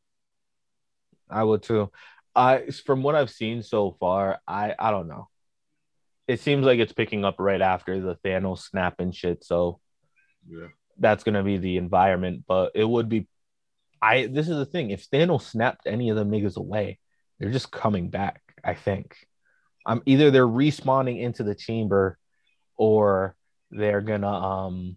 I 1.30 1.44
would 1.44 1.62
too. 1.62 1.90
I 2.34 2.66
from 2.86 3.02
what 3.02 3.14
I've 3.14 3.30
seen 3.30 3.62
so 3.62 3.96
far, 4.00 4.38
I 4.46 4.74
I 4.78 4.90
don't 4.90 5.08
know. 5.08 5.28
It 6.26 6.40
seems 6.40 6.64
like 6.64 6.78
it's 6.78 6.92
picking 6.92 7.24
up 7.24 7.36
right 7.38 7.60
after 7.60 8.00
the 8.00 8.16
Thanos 8.24 8.60
snap 8.60 8.94
and 8.98 9.14
shit. 9.14 9.44
So 9.44 9.80
Yeah. 10.48 10.68
that's 10.98 11.24
gonna 11.24 11.42
be 11.42 11.58
the 11.58 11.76
environment. 11.76 12.44
But 12.48 12.72
it 12.74 12.84
would 12.84 13.08
be 13.08 13.28
I 14.00 14.26
this 14.26 14.48
is 14.48 14.56
the 14.56 14.66
thing. 14.66 14.90
If 14.90 15.08
Thanos 15.08 15.42
snapped 15.42 15.86
any 15.86 16.10
of 16.10 16.16
them 16.16 16.30
niggas 16.30 16.56
away, 16.56 16.98
they're 17.38 17.52
just 17.52 17.70
coming 17.70 18.10
back, 18.10 18.42
I 18.64 18.74
think. 18.74 19.16
I'm 19.86 20.02
either 20.06 20.30
they're 20.30 20.46
respawning 20.46 21.20
into 21.20 21.42
the 21.42 21.54
chamber 21.54 22.18
or 22.76 23.36
they're 23.70 24.00
gonna 24.00 24.30
um 24.32 24.96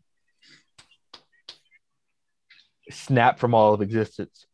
snap 2.90 3.40
from 3.40 3.54
all 3.54 3.74
of 3.74 3.82
existence. 3.82 4.46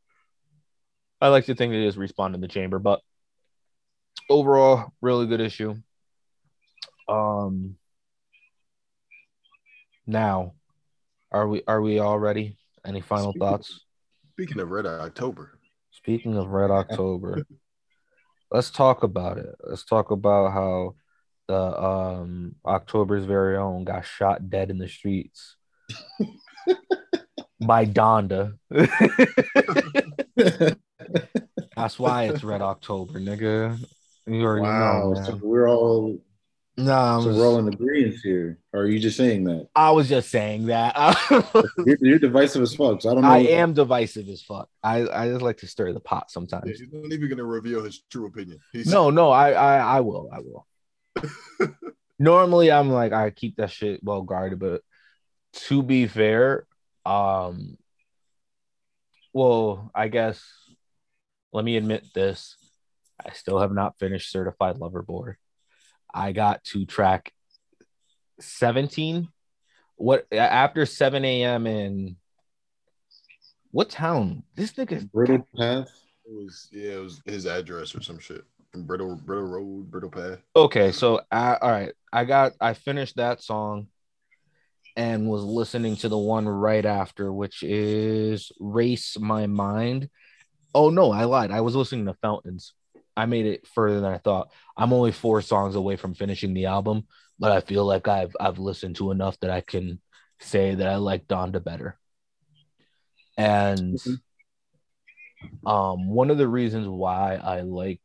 I 1.21 1.27
like 1.29 1.45
to 1.45 1.55
think 1.55 1.71
they 1.71 1.85
just 1.85 1.97
respawn 1.97 2.33
in 2.33 2.41
the 2.41 2.47
chamber, 2.47 2.79
but 2.79 2.99
overall, 4.29 4.91
really 5.01 5.27
good 5.27 5.41
issue. 5.41 5.75
Um 7.07 7.75
now 10.05 10.53
are 11.31 11.47
we 11.47 11.63
are 11.67 11.81
we 11.81 11.99
all 11.99 12.19
ready? 12.19 12.57
Any 12.85 13.01
final 13.01 13.31
Speaking- 13.31 13.39
thoughts? 13.47 13.79
Speaking 14.31 14.59
of 14.61 14.69
Red 14.71 14.85
October, 14.87 15.59
Speaking 15.91 16.37
of 16.37 16.47
Red 16.47 16.71
October, 16.71 17.43
let's 18.53 18.69
talk 18.69 19.03
about 19.03 19.39
it. 19.39 19.55
Let's 19.67 19.83
talk 19.83 20.11
about 20.11 20.53
how 20.53 20.95
the 21.47 21.83
um 21.83 22.55
October's 22.65 23.25
very 23.25 23.57
own 23.57 23.83
got 23.83 24.05
shot 24.05 24.49
dead 24.49 24.69
in 24.69 24.77
the 24.77 24.87
streets 24.87 25.57
by 27.59 27.85
Donda. 27.85 28.57
That's 31.75 31.99
why 31.99 32.25
it's 32.25 32.43
Red 32.43 32.61
October, 32.61 33.19
nigga. 33.19 33.77
You 34.25 34.43
already 34.43 34.67
wow. 34.67 35.13
know, 35.13 35.23
so 35.23 35.39
we're 35.43 35.67
all 35.67 36.17
Nah, 36.75 37.19
so 37.19 37.29
I'm 37.29 37.37
we're 37.37 37.45
all 37.45 37.57
just- 37.57 37.67
in 37.67 37.73
agreement 37.73 38.15
here. 38.23 38.59
Or 38.73 38.81
are 38.81 38.87
you 38.87 38.99
just 38.99 39.15
saying 39.17 39.43
that? 39.43 39.67
I 39.75 39.91
was 39.91 40.09
just 40.09 40.29
saying 40.31 40.65
that. 40.67 40.95
You're, 41.85 41.97
you're 42.01 42.19
divisive 42.19 42.63
as 42.63 42.73
fuck. 42.75 43.01
So 43.01 43.11
I 43.11 43.13
don't 43.13 43.21
know. 43.21 43.29
I 43.29 43.39
am 43.39 43.73
divisive 43.73 44.27
as 44.29 44.41
fuck. 44.41 44.67
I, 44.81 45.07
I 45.07 45.29
just 45.29 45.43
like 45.43 45.57
to 45.57 45.67
stir 45.67 45.93
the 45.93 45.99
pot 45.99 46.25
yeah, 46.29 46.33
sometimes. 46.33 46.79
he's 46.79 46.91
not 46.91 47.11
even 47.11 47.27
going 47.27 47.37
to 47.37 47.45
reveal 47.45 47.83
his 47.83 48.01
true 48.09 48.25
opinion. 48.25 48.59
He's, 48.71 48.87
No, 48.87 49.11
no, 49.11 49.29
I, 49.29 49.51
I, 49.51 49.97
I 49.97 49.99
will, 49.99 50.29
I 50.33 50.39
will. 50.39 50.67
Normally, 52.19 52.71
I'm 52.71 52.89
like 52.89 53.13
I 53.13 53.29
keep 53.29 53.57
that 53.57 53.69
shit 53.69 54.03
well 54.03 54.23
guarded, 54.23 54.57
but 54.59 54.81
to 55.67 55.83
be 55.83 56.07
fair, 56.07 56.65
um, 57.05 57.77
well, 59.33 59.91
I 59.93 60.07
guess 60.07 60.41
let 61.51 61.65
me 61.65 61.75
admit 61.75 62.05
this: 62.15 62.55
I 63.23 63.33
still 63.33 63.59
have 63.59 63.71
not 63.71 63.99
finished 63.99 64.31
Certified 64.31 64.77
Lover 64.77 65.01
Boy. 65.01 65.33
I 66.13 66.31
got 66.31 66.63
to 66.65 66.85
track 66.85 67.31
17. 68.39 69.27
What 69.95 70.25
after 70.31 70.85
7 70.85 71.23
a.m. 71.23 71.67
in 71.67 72.17
what 73.71 73.89
town? 73.89 74.43
This 74.55 74.73
nigga 74.73 75.09
Bridle 75.11 75.47
path. 75.55 75.89
it 76.25 76.31
was 76.31 76.67
yeah, 76.71 76.93
it 76.93 77.03
was 77.03 77.21
his 77.25 77.45
address 77.45 77.95
or 77.95 78.01
some 78.01 78.19
shit. 78.19 78.43
Bridle 78.73 79.15
Bridle 79.15 79.45
Road, 79.45 79.91
Bridle 79.91 80.09
Path. 80.09 80.39
Okay, 80.55 80.91
so 80.91 81.21
I, 81.31 81.55
all 81.55 81.71
right, 81.71 81.93
I 82.11 82.25
got 82.25 82.53
I 82.59 82.73
finished 82.73 83.17
that 83.17 83.41
song 83.41 83.87
and 84.95 85.27
was 85.27 85.43
listening 85.43 85.95
to 85.97 86.09
the 86.09 86.17
one 86.17 86.47
right 86.47 86.85
after, 86.85 87.31
which 87.31 87.63
is 87.63 88.51
Race 88.59 89.17
My 89.19 89.47
Mind. 89.47 90.09
Oh 90.75 90.89
no, 90.89 91.11
I 91.11 91.25
lied. 91.25 91.51
I 91.51 91.61
was 91.61 91.75
listening 91.75 92.05
to 92.05 92.13
Fountains. 92.15 92.73
I 93.15 93.25
made 93.25 93.45
it 93.45 93.67
further 93.67 94.01
than 94.01 94.11
I 94.11 94.17
thought. 94.17 94.51
I'm 94.75 94.93
only 94.93 95.11
four 95.11 95.41
songs 95.41 95.75
away 95.75 95.95
from 95.95 96.15
finishing 96.15 96.53
the 96.53 96.65
album, 96.65 97.07
but 97.39 97.51
I 97.51 97.61
feel 97.61 97.85
like 97.85 98.07
I've 98.07 98.35
I've 98.39 98.59
listened 98.59 98.95
to 98.97 99.11
enough 99.11 99.39
that 99.41 99.51
I 99.51 99.61
can 99.61 100.01
say 100.39 100.75
that 100.75 100.87
I 100.87 100.95
like 100.95 101.27
Donda 101.27 101.63
better. 101.63 101.97
And 103.37 103.97
um, 105.65 106.09
one 106.09 106.29
of 106.29 106.37
the 106.37 106.47
reasons 106.47 106.87
why 106.87 107.35
I 107.35 107.61
like 107.61 108.01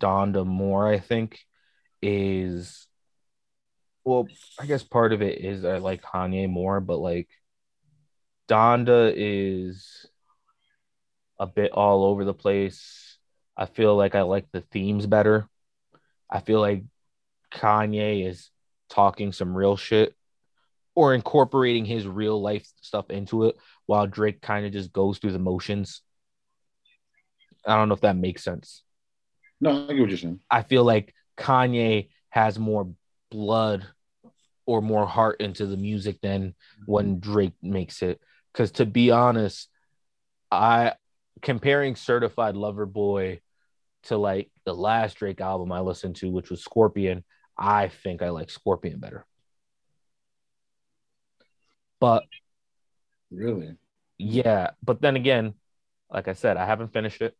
Donda 0.00 0.46
more, 0.46 0.86
I 0.86 0.98
think, 0.98 1.38
is 2.02 2.86
well, 4.04 4.28
I 4.60 4.66
guess 4.66 4.84
part 4.84 5.12
of 5.12 5.20
it 5.20 5.40
is 5.44 5.64
I 5.64 5.78
like 5.78 6.02
Kanye 6.02 6.48
more, 6.48 6.80
but 6.80 6.98
like 6.98 7.28
Donda 8.48 9.12
is 9.14 10.06
a 11.38 11.46
bit 11.46 11.72
all 11.72 12.04
over 12.04 12.24
the 12.24 12.34
place. 12.34 13.05
I 13.56 13.66
feel 13.66 13.96
like 13.96 14.14
I 14.14 14.22
like 14.22 14.46
the 14.52 14.60
themes 14.60 15.06
better. 15.06 15.48
I 16.30 16.40
feel 16.40 16.60
like 16.60 16.84
Kanye 17.52 18.28
is 18.28 18.50
talking 18.90 19.32
some 19.32 19.56
real 19.56 19.76
shit 19.76 20.14
or 20.94 21.14
incorporating 21.14 21.84
his 21.84 22.06
real 22.06 22.40
life 22.40 22.66
stuff 22.80 23.10
into 23.10 23.44
it 23.44 23.56
while 23.86 24.06
Drake 24.06 24.40
kind 24.40 24.66
of 24.66 24.72
just 24.72 24.92
goes 24.92 25.18
through 25.18 25.32
the 25.32 25.38
motions. 25.38 26.02
I 27.66 27.76
don't 27.76 27.88
know 27.88 27.94
if 27.94 28.00
that 28.02 28.16
makes 28.16 28.44
sense. 28.44 28.82
No, 29.60 29.84
I 29.84 29.92
get 29.92 30.00
what 30.00 30.08
you're 30.08 30.18
saying. 30.18 30.40
I 30.50 30.62
feel 30.62 30.84
like 30.84 31.14
Kanye 31.36 32.08
has 32.30 32.58
more 32.58 32.90
blood 33.30 33.86
or 34.66 34.82
more 34.82 35.06
heart 35.06 35.40
into 35.40 35.66
the 35.66 35.76
music 35.76 36.20
than 36.20 36.54
when 36.86 37.16
mm-hmm. 37.16 37.32
Drake 37.32 37.54
makes 37.62 38.02
it. 38.02 38.20
Because 38.52 38.72
to 38.72 38.86
be 38.86 39.10
honest, 39.10 39.68
I 40.50 40.94
comparing 41.42 41.96
Certified 41.96 42.56
Lover 42.56 42.86
Boy 42.86 43.40
to 44.06 44.16
like 44.16 44.50
the 44.64 44.74
last 44.74 45.14
Drake 45.18 45.40
album 45.40 45.72
I 45.72 45.80
listened 45.80 46.16
to, 46.16 46.30
which 46.30 46.50
was 46.50 46.62
Scorpion, 46.62 47.24
I 47.56 47.88
think 47.88 48.22
I 48.22 48.30
like 48.30 48.50
Scorpion 48.50 48.98
better. 48.98 49.26
But 52.00 52.24
Really? 53.30 53.76
yeah, 54.18 54.70
but 54.82 55.00
then 55.00 55.16
again, 55.16 55.54
like 56.10 56.28
I 56.28 56.32
said, 56.34 56.56
I 56.56 56.66
haven't 56.66 56.92
finished 56.92 57.20
it. 57.22 57.36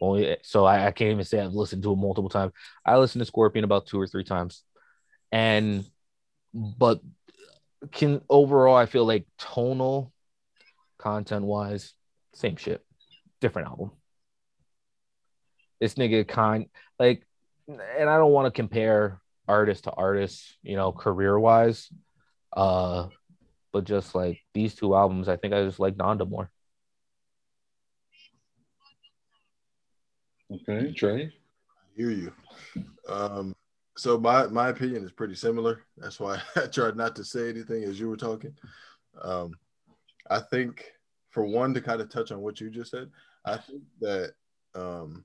Only 0.00 0.36
so 0.42 0.64
I, 0.64 0.86
I 0.86 0.90
can't 0.90 1.12
even 1.12 1.24
say 1.24 1.40
I've 1.40 1.52
listened 1.52 1.82
to 1.84 1.92
it 1.92 1.96
multiple 1.96 2.30
times. 2.30 2.52
I 2.84 2.98
listened 2.98 3.20
to 3.20 3.26
Scorpion 3.26 3.64
about 3.64 3.86
two 3.86 4.00
or 4.00 4.06
three 4.06 4.24
times, 4.24 4.64
and 5.30 5.84
but 6.54 7.00
can 7.92 8.20
overall 8.28 8.76
I 8.76 8.86
feel 8.86 9.06
like 9.06 9.26
tonal, 9.38 10.12
content 10.98 11.44
wise, 11.44 11.94
same 12.34 12.56
shit, 12.56 12.84
different 13.40 13.68
album. 13.68 13.92
This 15.82 15.94
nigga 15.94 16.28
kind 16.28 16.66
like, 17.00 17.26
and 17.66 18.08
I 18.08 18.16
don't 18.16 18.30
want 18.30 18.46
to 18.46 18.56
compare 18.56 19.20
artist 19.48 19.84
to 19.84 19.90
artist, 19.90 20.56
you 20.62 20.76
know, 20.76 20.92
career 20.92 21.36
wise, 21.36 21.92
uh, 22.56 23.08
but 23.72 23.82
just 23.82 24.14
like 24.14 24.38
these 24.54 24.76
two 24.76 24.94
albums, 24.94 25.28
I 25.28 25.36
think 25.36 25.54
I 25.54 25.64
just 25.64 25.80
like 25.80 25.96
Donda 25.96 26.28
more. 26.28 26.52
Okay, 30.52 30.92
Trey. 30.92 31.24
I 31.24 31.96
hear 31.96 32.10
you. 32.10 32.32
Um, 33.08 33.52
so 33.96 34.18
my 34.20 34.46
my 34.46 34.68
opinion 34.68 35.04
is 35.04 35.10
pretty 35.10 35.34
similar. 35.34 35.82
That's 35.96 36.20
why 36.20 36.40
I 36.56 36.66
tried 36.66 36.96
not 36.96 37.16
to 37.16 37.24
say 37.24 37.48
anything 37.48 37.82
as 37.82 37.98
you 37.98 38.08
were 38.08 38.16
talking. 38.16 38.54
Um, 39.20 39.54
I 40.30 40.38
think 40.38 40.84
for 41.30 41.42
one 41.44 41.74
to 41.74 41.80
kind 41.80 42.00
of 42.00 42.08
touch 42.08 42.30
on 42.30 42.40
what 42.40 42.60
you 42.60 42.70
just 42.70 42.92
said, 42.92 43.10
I 43.44 43.56
think 43.56 43.82
that 44.00 44.34
um, 44.76 45.24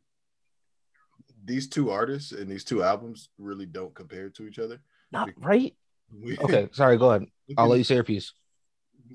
these 1.48 1.68
two 1.68 1.90
artists 1.90 2.34
and 2.34 2.50
these 2.52 2.64
two 2.64 2.84
albums 2.84 3.30
really 3.40 3.66
don't 3.66 3.96
compare 3.96 4.30
to 4.30 4.48
each 4.48 4.60
other. 4.60 4.82
Not 5.12 5.30
right. 5.38 5.74
We, 6.14 6.38
Okay, 6.42 6.70
sorry. 6.74 6.98
Go 6.98 7.12
ahead. 7.12 7.28
I'll 7.58 7.68
let 7.68 7.78
you 7.78 7.84
say 7.84 7.96
your 7.96 8.04
piece. 8.04 8.34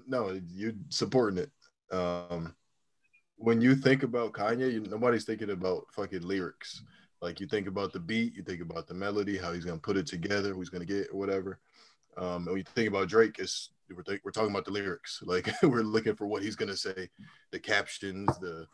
no, 0.08 0.40
you 0.50 0.74
supporting 0.88 1.38
it. 1.38 1.50
Um, 1.94 2.54
when 3.36 3.60
you 3.60 3.74
think 3.74 4.02
about 4.02 4.32
Kanye, 4.32 4.72
you, 4.72 4.80
nobody's 4.80 5.24
thinking 5.24 5.50
about 5.50 5.86
fucking 5.92 6.22
lyrics. 6.22 6.82
Like 7.20 7.38
you 7.38 7.46
think 7.46 7.68
about 7.68 7.92
the 7.92 8.00
beat, 8.00 8.34
you 8.34 8.42
think 8.42 8.62
about 8.62 8.88
the 8.88 8.94
melody, 8.94 9.36
how 9.36 9.52
he's 9.52 9.64
gonna 9.64 9.78
put 9.78 9.96
it 9.96 10.06
together, 10.06 10.54
who's 10.54 10.70
gonna 10.70 10.84
get, 10.86 11.08
or 11.12 11.18
whatever. 11.18 11.60
Um, 12.16 12.36
and 12.36 12.46
when 12.46 12.56
you 12.58 12.64
think 12.74 12.88
about 12.88 13.08
Drake, 13.08 13.36
it's 13.38 13.70
we're, 13.94 14.02
th- 14.02 14.20
we're 14.24 14.30
talking 14.32 14.50
about 14.50 14.64
the 14.64 14.70
lyrics. 14.70 15.22
Like 15.26 15.48
we're 15.62 15.82
looking 15.82 16.16
for 16.16 16.26
what 16.26 16.42
he's 16.42 16.56
gonna 16.56 16.76
say, 16.76 17.10
the 17.50 17.58
captions, 17.60 18.26
the 18.38 18.66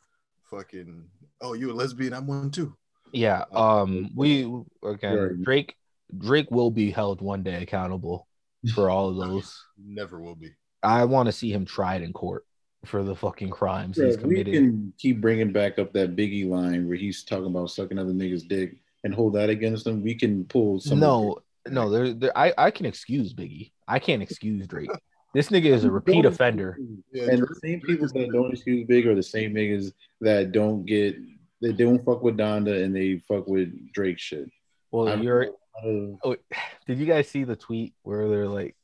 fucking 0.50 1.04
oh 1.40 1.54
you 1.54 1.70
a 1.70 1.74
lesbian, 1.74 2.12
I'm 2.14 2.26
one 2.26 2.50
too. 2.50 2.76
Yeah. 3.12 3.44
Um. 3.52 4.10
We 4.14 4.42
again. 4.84 5.16
Right. 5.16 5.42
Drake. 5.42 5.74
Drake 6.16 6.50
will 6.50 6.70
be 6.70 6.90
held 6.90 7.20
one 7.20 7.42
day 7.42 7.62
accountable 7.62 8.26
for 8.74 8.90
all 8.90 9.10
of 9.10 9.16
those. 9.28 9.62
Never 9.82 10.20
will 10.20 10.34
be. 10.34 10.50
I 10.82 11.04
want 11.04 11.26
to 11.26 11.32
see 11.32 11.52
him 11.52 11.66
tried 11.66 12.02
in 12.02 12.12
court 12.12 12.44
for 12.84 13.02
the 13.02 13.14
fucking 13.14 13.50
crimes 13.50 13.96
he's 13.96 14.16
Yeah, 14.16 14.26
we 14.26 14.44
can 14.44 14.92
keep 14.98 15.20
bringing 15.20 15.52
back 15.52 15.78
up 15.78 15.92
that 15.94 16.14
Biggie 16.14 16.48
line 16.48 16.86
where 16.86 16.96
he's 16.96 17.24
talking 17.24 17.46
about 17.46 17.70
sucking 17.70 17.98
other 17.98 18.12
niggas' 18.12 18.46
dick 18.46 18.76
and 19.04 19.12
hold 19.12 19.34
that 19.34 19.50
against 19.50 19.84
them. 19.84 20.02
We 20.02 20.14
can 20.14 20.44
pull 20.44 20.80
some. 20.80 21.00
no, 21.00 21.38
no. 21.68 21.90
There, 21.90 22.12
there. 22.12 22.38
I, 22.38 22.52
I 22.56 22.70
can 22.70 22.86
excuse 22.86 23.34
Biggie. 23.34 23.72
I 23.86 23.98
can't 23.98 24.22
excuse 24.22 24.66
Drake. 24.66 24.90
This 25.34 25.48
nigga 25.48 25.66
is 25.66 25.84
a 25.84 25.90
repeat 25.90 26.24
offender. 26.24 26.78
Yeah, 27.12 27.24
And 27.30 27.42
the 27.42 27.60
same 27.62 27.80
people 27.80 28.06
that 28.06 28.30
don't 28.32 28.52
excuse 28.52 28.86
Big 28.86 29.06
are 29.06 29.14
the 29.14 29.22
same 29.22 29.54
niggas 29.54 29.92
that 30.20 30.52
don't 30.52 30.84
get 30.84 31.16
they 31.60 31.72
don't 31.72 32.04
fuck 32.04 32.22
with 32.22 32.36
Donda 32.36 32.82
and 32.84 32.94
they 32.94 33.22
fuck 33.28 33.46
with 33.48 33.70
Drake 33.92 34.18
shit. 34.18 34.48
Well, 34.90 35.08
I'm- 35.08 35.22
you're. 35.22 35.48
Oh, 35.84 36.36
did 36.86 36.98
you 36.98 37.06
guys 37.06 37.28
see 37.28 37.44
the 37.44 37.56
tweet 37.56 37.94
where 38.02 38.28
they're 38.28 38.48
like, 38.48 38.76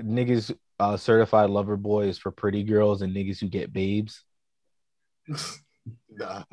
niggas 0.00 0.54
uh, 0.78 0.96
certified 0.96 1.50
lover 1.50 1.76
boys 1.76 2.16
for 2.18 2.30
pretty 2.30 2.62
girls 2.64 3.02
and 3.02 3.14
niggas 3.14 3.38
who 3.40 3.48
get 3.48 3.72
babes? 3.72 4.24
nah. 6.10 6.42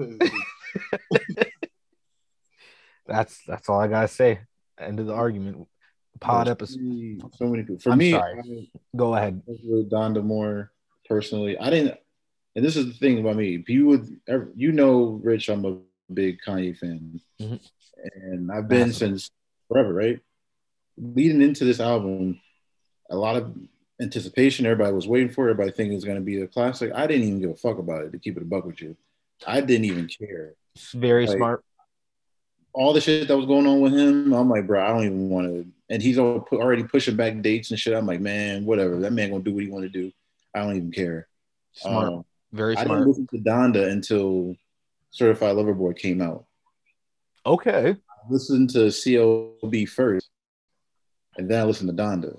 That's 3.05 3.41
that's 3.47 3.69
all 3.69 3.79
I 3.79 3.87
gotta 3.87 4.07
say. 4.07 4.41
End 4.79 4.99
of 4.99 5.05
the 5.07 5.13
argument. 5.13 5.67
Pod 6.19 6.47
so 6.47 6.51
episode. 6.51 7.21
So 7.37 7.45
many 7.45 7.63
people. 7.63 7.79
For 7.79 7.91
I'm 7.91 7.97
me, 7.99 8.11
sorry. 8.11 8.39
I- 8.39 8.79
Go 8.97 9.15
ahead. 9.15 9.41
with 9.47 9.89
Donda 9.89 10.23
more 10.23 10.71
personally. 11.07 11.57
I 11.57 11.69
didn't, 11.69 11.97
and 12.57 12.65
this 12.65 12.75
is 12.75 12.87
the 12.87 12.93
thing 12.93 13.19
about 13.19 13.35
me. 13.37 13.55
If 13.55 13.69
You 13.69 13.85
would, 13.85 14.19
ever- 14.27 14.51
you 14.55 14.71
know, 14.71 15.21
Rich, 15.23 15.47
I'm 15.47 15.63
a 15.63 15.77
big 16.11 16.39
Kanye 16.45 16.75
fan, 16.75 17.21
Mhm. 17.39 17.59
and 18.15 18.51
I've 18.51 18.67
been 18.67 18.87
Massive. 18.87 18.95
since 18.95 19.31
forever. 19.69 19.93
Right, 19.93 20.19
leading 20.97 21.41
into 21.41 21.63
this 21.65 21.79
album, 21.79 22.41
a 23.11 23.15
lot 23.15 23.35
of 23.37 23.55
anticipation. 24.01 24.65
Everybody 24.65 24.93
was 24.93 25.07
waiting 25.07 25.29
for. 25.29 25.47
it. 25.47 25.51
Everybody 25.51 25.71
thinking 25.75 25.95
it's 25.95 26.05
going 26.05 26.17
to 26.17 26.23
be 26.23 26.41
a 26.41 26.47
classic. 26.47 26.91
I 26.93 27.05
didn't 27.07 27.27
even 27.27 27.39
give 27.39 27.51
a 27.51 27.55
fuck 27.55 27.77
about 27.77 28.03
it. 28.05 28.11
To 28.11 28.19
keep 28.19 28.35
it 28.37 28.43
a 28.43 28.45
buck 28.45 28.65
with 28.65 28.81
you, 28.81 28.97
I 29.45 29.61
didn't 29.61 29.85
even 29.85 30.07
care. 30.07 30.55
It's 30.75 30.91
very 30.93 31.27
Like- 31.27 31.37
smart. 31.37 31.63
All 32.73 32.93
the 32.93 33.01
shit 33.01 33.27
that 33.27 33.35
was 33.37 33.47
going 33.47 33.65
on 33.65 33.81
with 33.81 33.93
him, 33.93 34.33
I'm 34.33 34.49
like, 34.49 34.67
bro, 34.67 34.83
I 34.83 34.89
don't 34.89 35.05
even 35.05 35.29
want 35.29 35.47
to. 35.47 35.65
And 35.89 36.01
he's 36.03 36.19
already 36.19 36.83
pushing 36.83 37.15
back 37.15 37.41
dates 37.41 37.71
and 37.71 37.79
shit. 37.79 37.93
I'm 37.95 38.05
like, 38.05 38.21
man, 38.21 38.65
whatever. 38.65 38.99
That 38.99 39.13
man 39.13 39.31
gonna 39.31 39.43
do 39.43 39.51
what 39.53 39.63
he 39.63 39.69
want 39.69 39.83
to 39.83 39.89
do. 39.89 40.11
I 40.53 40.59
don't 40.63 40.75
even 40.75 40.91
care. 40.91 41.27
Smart. 41.73 42.07
Um, 42.13 42.25
very 42.53 42.75
smart. 42.75 42.89
I 42.89 42.93
didn't 42.95 43.07
listen 43.07 43.27
to 43.31 43.37
Donda 43.39 43.91
until 43.91 44.55
Certified 45.11 45.55
Lover 45.55 45.73
Boy 45.73 45.93
came 45.93 46.21
out. 46.21 46.45
Okay. 47.45 47.95
I 47.97 48.29
listened 48.31 48.69
to 48.71 48.87
CLB 48.87 49.87
first, 49.87 50.29
and 51.37 51.49
then 51.49 51.61
I 51.61 51.63
listened 51.63 51.89
to 51.95 52.03
Donda 52.03 52.37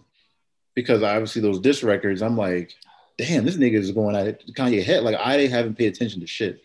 because 0.75 1.03
obviously 1.03 1.42
those 1.42 1.61
disc 1.61 1.83
records. 1.83 2.21
I'm 2.23 2.37
like, 2.37 2.73
damn, 3.16 3.44
this 3.44 3.57
nigga 3.57 3.75
is 3.75 3.90
going 3.92 4.16
at 4.16 4.47
Kanye 4.49 4.83
head. 4.85 5.03
Like 5.05 5.16
I 5.16 5.47
haven't 5.47 5.77
paid 5.79 5.94
attention 5.94 6.21
to 6.21 6.27
shit. 6.27 6.61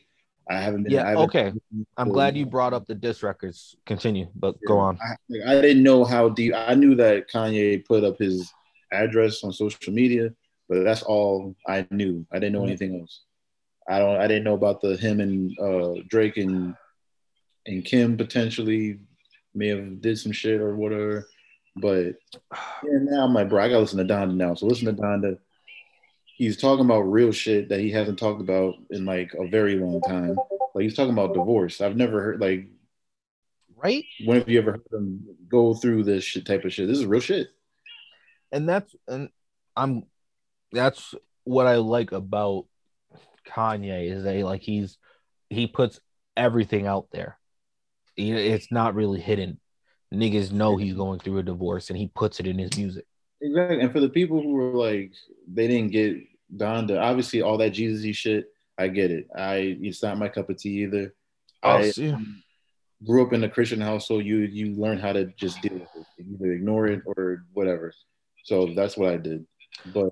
I 0.50 0.56
haven't 0.60 0.84
been. 0.84 0.92
Yeah, 0.92 1.08
haven't- 1.08 1.24
okay. 1.24 1.54
I'm 1.96 2.10
glad 2.10 2.36
you 2.36 2.46
brought 2.46 2.74
up 2.74 2.86
the 2.86 2.96
disc 2.96 3.24
records. 3.24 3.76
Continue, 3.86 4.28
but 4.36 4.56
go 4.68 4.78
on. 4.78 5.00
I, 5.02 5.16
like, 5.30 5.48
I 5.48 5.62
didn't 5.62 5.84
know 5.84 6.04
how 6.04 6.28
deep. 6.30 6.54
I 6.54 6.76
knew 6.76 6.96
that 6.96 7.30
Kanye 7.32 7.86
put 7.86 8.04
up 8.04 8.18
his 8.20 8.52
address 8.92 9.42
on 9.46 9.54
social 9.54 9.94
media, 9.94 10.32
but 10.68 10.84
that's 10.84 11.02
all 11.02 11.56
I 11.66 11.88
knew. 11.92 12.26
I 12.32 12.40
didn't 12.40 12.54
know 12.54 12.62
Mhm. 12.64 12.68
anything 12.68 13.00
else. 13.00 13.22
I 13.88 14.00
don't. 14.00 14.18
I 14.20 14.28
didn't 14.28 14.44
know 14.46 14.54
about 14.54 14.82
the 14.82 14.96
him 14.98 15.20
and 15.20 15.58
uh, 15.60 16.02
Drake 16.08 16.38
and 16.38 16.76
and 17.66 17.84
Kim 17.86 18.18
potentially 18.18 19.00
may 19.56 19.68
have 19.70 20.02
did 20.02 20.18
some 20.20 20.32
shit 20.32 20.62
or 20.62 20.76
whatever. 20.76 21.28
But 21.76 22.16
yeah, 22.84 23.00
now 23.02 23.26
I'm 23.26 23.34
like, 23.34 23.50
bro, 23.50 23.64
I 23.64 23.68
gotta 23.68 23.80
listen 23.80 24.06
to 24.06 24.14
Donda 24.14 24.36
now. 24.36 24.54
So 24.56 24.66
listen 24.68 24.86
to 24.86 25.02
Donda. 25.02 25.38
He's 26.36 26.58
talking 26.58 26.86
about 26.86 27.02
real 27.02 27.32
shit 27.32 27.70
that 27.70 27.80
he 27.80 27.92
hasn't 27.92 28.20
talked 28.20 28.42
about 28.42 28.76
in 28.90 29.06
like 29.06 29.34
a 29.38 29.48
very 29.48 29.76
long 29.76 30.02
time. 30.02 30.36
Like 30.74 30.84
he's 30.84 30.96
talking 30.96 31.14
about 31.14 31.34
divorce. 31.34 31.80
I've 31.82 31.96
never 31.96 32.22
heard 32.22 32.42
like 32.42 32.68
Right? 33.76 34.06
when 34.24 34.38
have 34.40 34.48
you 34.50 34.60
ever 34.60 34.72
heard 34.74 34.84
him 34.94 35.26
go 35.50 35.74
through 35.74 36.04
this 36.04 36.24
shit 36.24 36.46
type 36.46 36.64
of 36.64 36.72
shit? 36.74 36.88
This 36.88 37.00
is 37.00 37.06
real 37.06 37.20
shit. 37.22 37.50
and 38.52 38.68
that's 38.70 38.96
and 39.08 39.30
I'm 39.76 40.06
that's 40.72 41.14
what 41.44 41.68
I 41.68 41.76
like 41.76 42.12
about 42.14 42.66
Kanye 43.48 44.12
is 44.12 44.24
that 44.24 44.36
like 44.44 44.62
he's 44.62 44.98
he 45.50 45.68
puts 45.68 46.00
everything 46.36 46.88
out 46.88 47.08
there. 47.12 47.38
It's 48.16 48.72
not 48.72 48.96
really 48.96 49.20
hidden. 49.20 49.60
Niggas 50.14 50.52
know 50.52 50.78
he's 50.78 50.94
going 50.94 51.20
through 51.20 51.40
a 51.40 51.44
divorce 51.44 51.90
and 51.90 51.98
he 51.98 52.08
puts 52.08 52.40
it 52.40 52.48
in 52.48 52.60
his 52.60 52.78
music. 52.78 53.06
Exactly. 53.42 53.82
And 53.82 53.92
for 53.92 54.00
the 54.00 54.10
people 54.10 54.42
who 54.42 54.54
were 54.54 54.72
like, 54.72 55.14
they 55.52 55.68
didn't 55.68 55.92
get 55.92 56.18
Donda, 56.56 57.02
obviously 57.02 57.42
all 57.42 57.58
that 57.58 57.72
Jesus 57.72 58.16
shit, 58.16 58.46
I 58.78 58.88
get 58.88 59.12
it. 59.12 59.28
I 59.36 59.78
it's 59.82 60.04
not 60.04 60.18
my 60.18 60.30
cup 60.30 60.50
of 60.50 60.58
tea 60.58 60.84
either. 60.84 61.14
Oh, 61.64 61.70
I 61.70 61.90
see. 61.92 62.16
grew 63.06 63.26
up 63.26 63.34
in 63.34 63.44
a 63.44 63.50
Christian 63.50 63.82
household. 63.82 64.26
You 64.26 64.40
you 64.40 64.76
learn 64.76 65.00
how 65.00 65.14
to 65.14 65.26
just 65.26 65.62
deal 65.62 65.74
with 65.74 65.90
it, 65.96 66.06
either 66.20 66.54
ignore 66.54 66.88
it 66.88 67.02
or 67.06 67.46
whatever. 67.54 67.94
So 68.44 68.74
that's 68.76 68.98
what 68.98 69.10
I 69.10 69.18
did. 69.18 69.46
But 69.94 70.10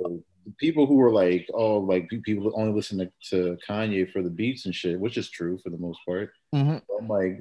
people 0.58 0.86
who 0.86 0.96
were 0.96 1.12
like, 1.12 1.48
oh, 1.54 1.78
like 1.78 2.10
people 2.24 2.52
only 2.56 2.74
listen 2.74 2.98
to, 3.00 3.12
to 3.30 3.58
Kanye 3.68 4.12
for 4.12 4.22
the 4.22 4.30
beats 4.30 4.66
and 4.66 4.76
shit, 4.76 5.00
which 5.00 5.18
is 5.18 5.30
true 5.30 5.58
for 5.64 5.70
the 5.70 5.78
most 5.78 6.00
part. 6.06 6.32
Mm-hmm. 6.54 6.78
I'm 7.00 7.08
like, 7.08 7.40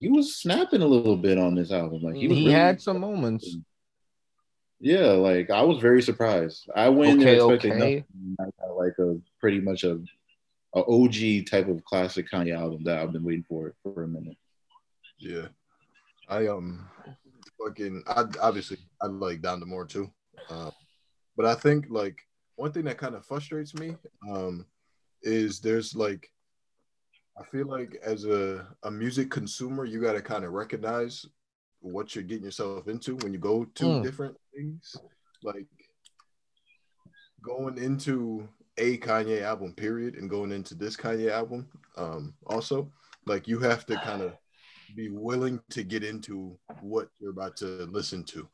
he 0.00 0.08
was 0.08 0.36
snapping 0.36 0.82
a 0.82 0.86
little 0.86 1.16
bit 1.16 1.38
on 1.38 1.54
this 1.54 1.72
album. 1.72 2.02
Like 2.02 2.14
He, 2.14 2.22
he, 2.22 2.28
really- 2.28 2.52
had 2.52 2.80
some 2.80 3.00
moments. 3.00 3.56
Yeah, 4.78 5.12
like 5.12 5.50
I 5.50 5.62
was 5.62 5.78
very 5.78 6.02
surprised. 6.02 6.68
I 6.74 6.90
went 6.90 7.12
in 7.12 7.20
Okay, 7.20 7.24
there 7.24 7.54
expecting 7.54 7.72
okay. 7.72 7.78
nothing. 7.78 8.36
I 8.38 8.44
got 8.60 8.76
like 8.76 8.92
a 8.98 9.16
pretty 9.40 9.60
much 9.60 9.84
a, 9.84 9.98
a 10.74 10.80
OG 10.80 11.46
type 11.50 11.68
of 11.68 11.82
classic 11.84 12.30
Kanye 12.30 12.54
album 12.54 12.84
that 12.84 12.98
I've 12.98 13.12
been 13.12 13.24
waiting 13.24 13.44
for 13.48 13.72
for 13.82 14.02
a 14.02 14.08
minute. 14.08 14.36
Yeah, 15.18 15.46
I 16.28 16.48
um, 16.48 16.86
fucking, 17.58 18.02
I 18.06 18.24
obviously 18.42 18.76
I 19.00 19.06
like 19.06 19.40
Donda 19.40 19.64
more 19.64 19.86
too, 19.86 20.10
uh, 20.50 20.70
but 21.38 21.46
I 21.46 21.54
think 21.54 21.86
like 21.88 22.18
one 22.56 22.72
thing 22.72 22.84
that 22.84 22.98
kind 22.98 23.14
of 23.14 23.24
frustrates 23.24 23.74
me 23.74 23.96
um 24.30 24.66
is 25.22 25.60
there's 25.60 25.94
like 25.94 26.30
I 27.38 27.44
feel 27.44 27.66
like 27.66 27.96
as 28.02 28.24
a 28.24 28.66
a 28.82 28.90
music 28.90 29.30
consumer, 29.30 29.84
you 29.84 30.00
got 30.00 30.14
to 30.14 30.22
kind 30.22 30.44
of 30.44 30.52
recognize 30.52 31.26
what 31.80 32.14
you're 32.14 32.24
getting 32.24 32.44
yourself 32.44 32.88
into 32.88 33.16
when 33.16 33.32
you 33.34 33.38
go 33.38 33.64
to 33.64 33.84
Mm. 33.84 34.02
different 34.02 34.36
things, 34.54 34.96
like 35.42 35.66
going 37.42 37.76
into 37.78 38.48
a 38.78 38.98
Kanye 38.98 39.42
album, 39.42 39.74
period, 39.74 40.16
and 40.16 40.30
going 40.30 40.50
into 40.50 40.74
this 40.74 40.96
Kanye 40.96 41.30
album, 41.30 41.68
um, 41.96 42.34
also 42.46 42.90
like 43.26 43.46
you 43.46 43.58
have 43.58 43.84
to 43.86 43.96
kind 43.98 44.22
of 44.22 44.32
be 44.94 45.10
willing 45.10 45.60
to 45.70 45.82
get 45.82 46.04
into 46.04 46.58
what 46.80 47.08
you're 47.18 47.30
about 47.30 47.56
to 47.58 47.66
listen 47.86 48.24
to. 48.24 48.48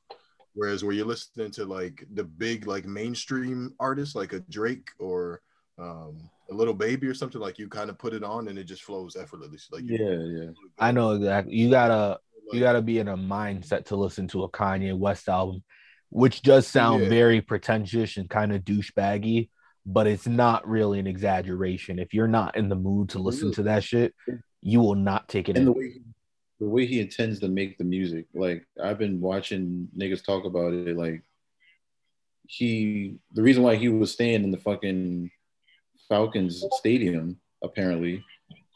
Whereas 0.54 0.84
where 0.84 0.92
you're 0.92 1.06
listening 1.06 1.50
to 1.52 1.64
like 1.64 2.04
the 2.12 2.24
big 2.24 2.66
like 2.66 2.84
mainstream 2.84 3.74
artists 3.80 4.14
like 4.14 4.32
a 4.32 4.40
Drake 4.40 4.88
or 4.98 5.40
um, 5.78 6.18
a 6.50 6.54
Lil 6.54 6.74
Baby 6.74 7.06
or 7.06 7.14
something, 7.14 7.40
like 7.40 7.58
you 7.58 7.68
kind 7.68 7.88
of 7.88 7.98
put 7.98 8.12
it 8.12 8.22
on 8.22 8.48
and 8.48 8.58
it 8.58 8.64
just 8.64 8.82
flows 8.82 9.16
effortlessly. 9.16 9.82
Like 9.82 9.90
Yeah, 9.90 10.18
yeah. 10.24 10.50
I 10.78 10.92
know 10.92 11.12
exactly. 11.12 11.54
You 11.54 11.70
gotta 11.70 12.18
you 12.52 12.60
gotta 12.60 12.82
be 12.82 12.98
in 12.98 13.08
a 13.08 13.16
mindset 13.16 13.86
to 13.86 13.96
listen 13.96 14.28
to 14.28 14.42
a 14.44 14.50
Kanye 14.50 14.96
West 14.96 15.28
album, 15.28 15.62
which 16.10 16.42
does 16.42 16.66
sound 16.66 17.04
Yeah. 17.04 17.08
very 17.08 17.40
pretentious 17.40 18.18
and 18.18 18.28
kind 18.28 18.52
of 18.52 18.62
douchebaggy, 18.62 19.48
but 19.86 20.06
it's 20.06 20.26
not 20.26 20.68
really 20.68 20.98
an 20.98 21.06
exaggeration. 21.06 21.98
If 21.98 22.12
you're 22.12 22.28
not 22.28 22.56
in 22.56 22.68
the 22.68 22.76
mood 22.76 23.10
to 23.10 23.18
listen 23.18 23.52
to 23.52 23.62
that 23.64 23.84
shit, 23.84 24.14
you 24.60 24.80
will 24.80 24.96
not 24.96 25.28
take 25.28 25.48
it 25.48 25.56
and 25.56 25.66
the 25.66 25.72
way 25.72 26.00
the 26.62 26.68
way 26.68 26.86
he 26.86 27.00
intends 27.00 27.40
to 27.40 27.48
make 27.48 27.76
the 27.76 27.82
music 27.84 28.24
like 28.34 28.64
i've 28.84 28.98
been 29.04 29.20
watching 29.20 29.88
niggas 29.98 30.24
talk 30.24 30.44
about 30.44 30.72
it 30.72 30.96
like 30.96 31.20
he 32.46 33.16
the 33.32 33.42
reason 33.42 33.62
why 33.64 33.74
he 33.74 33.88
was 33.88 34.12
staying 34.12 34.44
in 34.44 34.50
the 34.52 34.58
fucking 34.58 35.28
falcons 36.08 36.64
stadium 36.78 37.36
apparently 37.64 38.22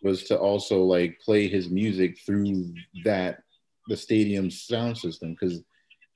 was 0.02 0.24
to 0.24 0.36
also 0.38 0.82
like 0.82 1.18
play 1.24 1.46
his 1.48 1.68
music 1.70 2.18
through 2.24 2.74
that 3.04 3.42
the 3.88 3.96
stadium 3.96 4.50
sound 4.50 4.98
system 4.98 5.30
because 5.32 5.62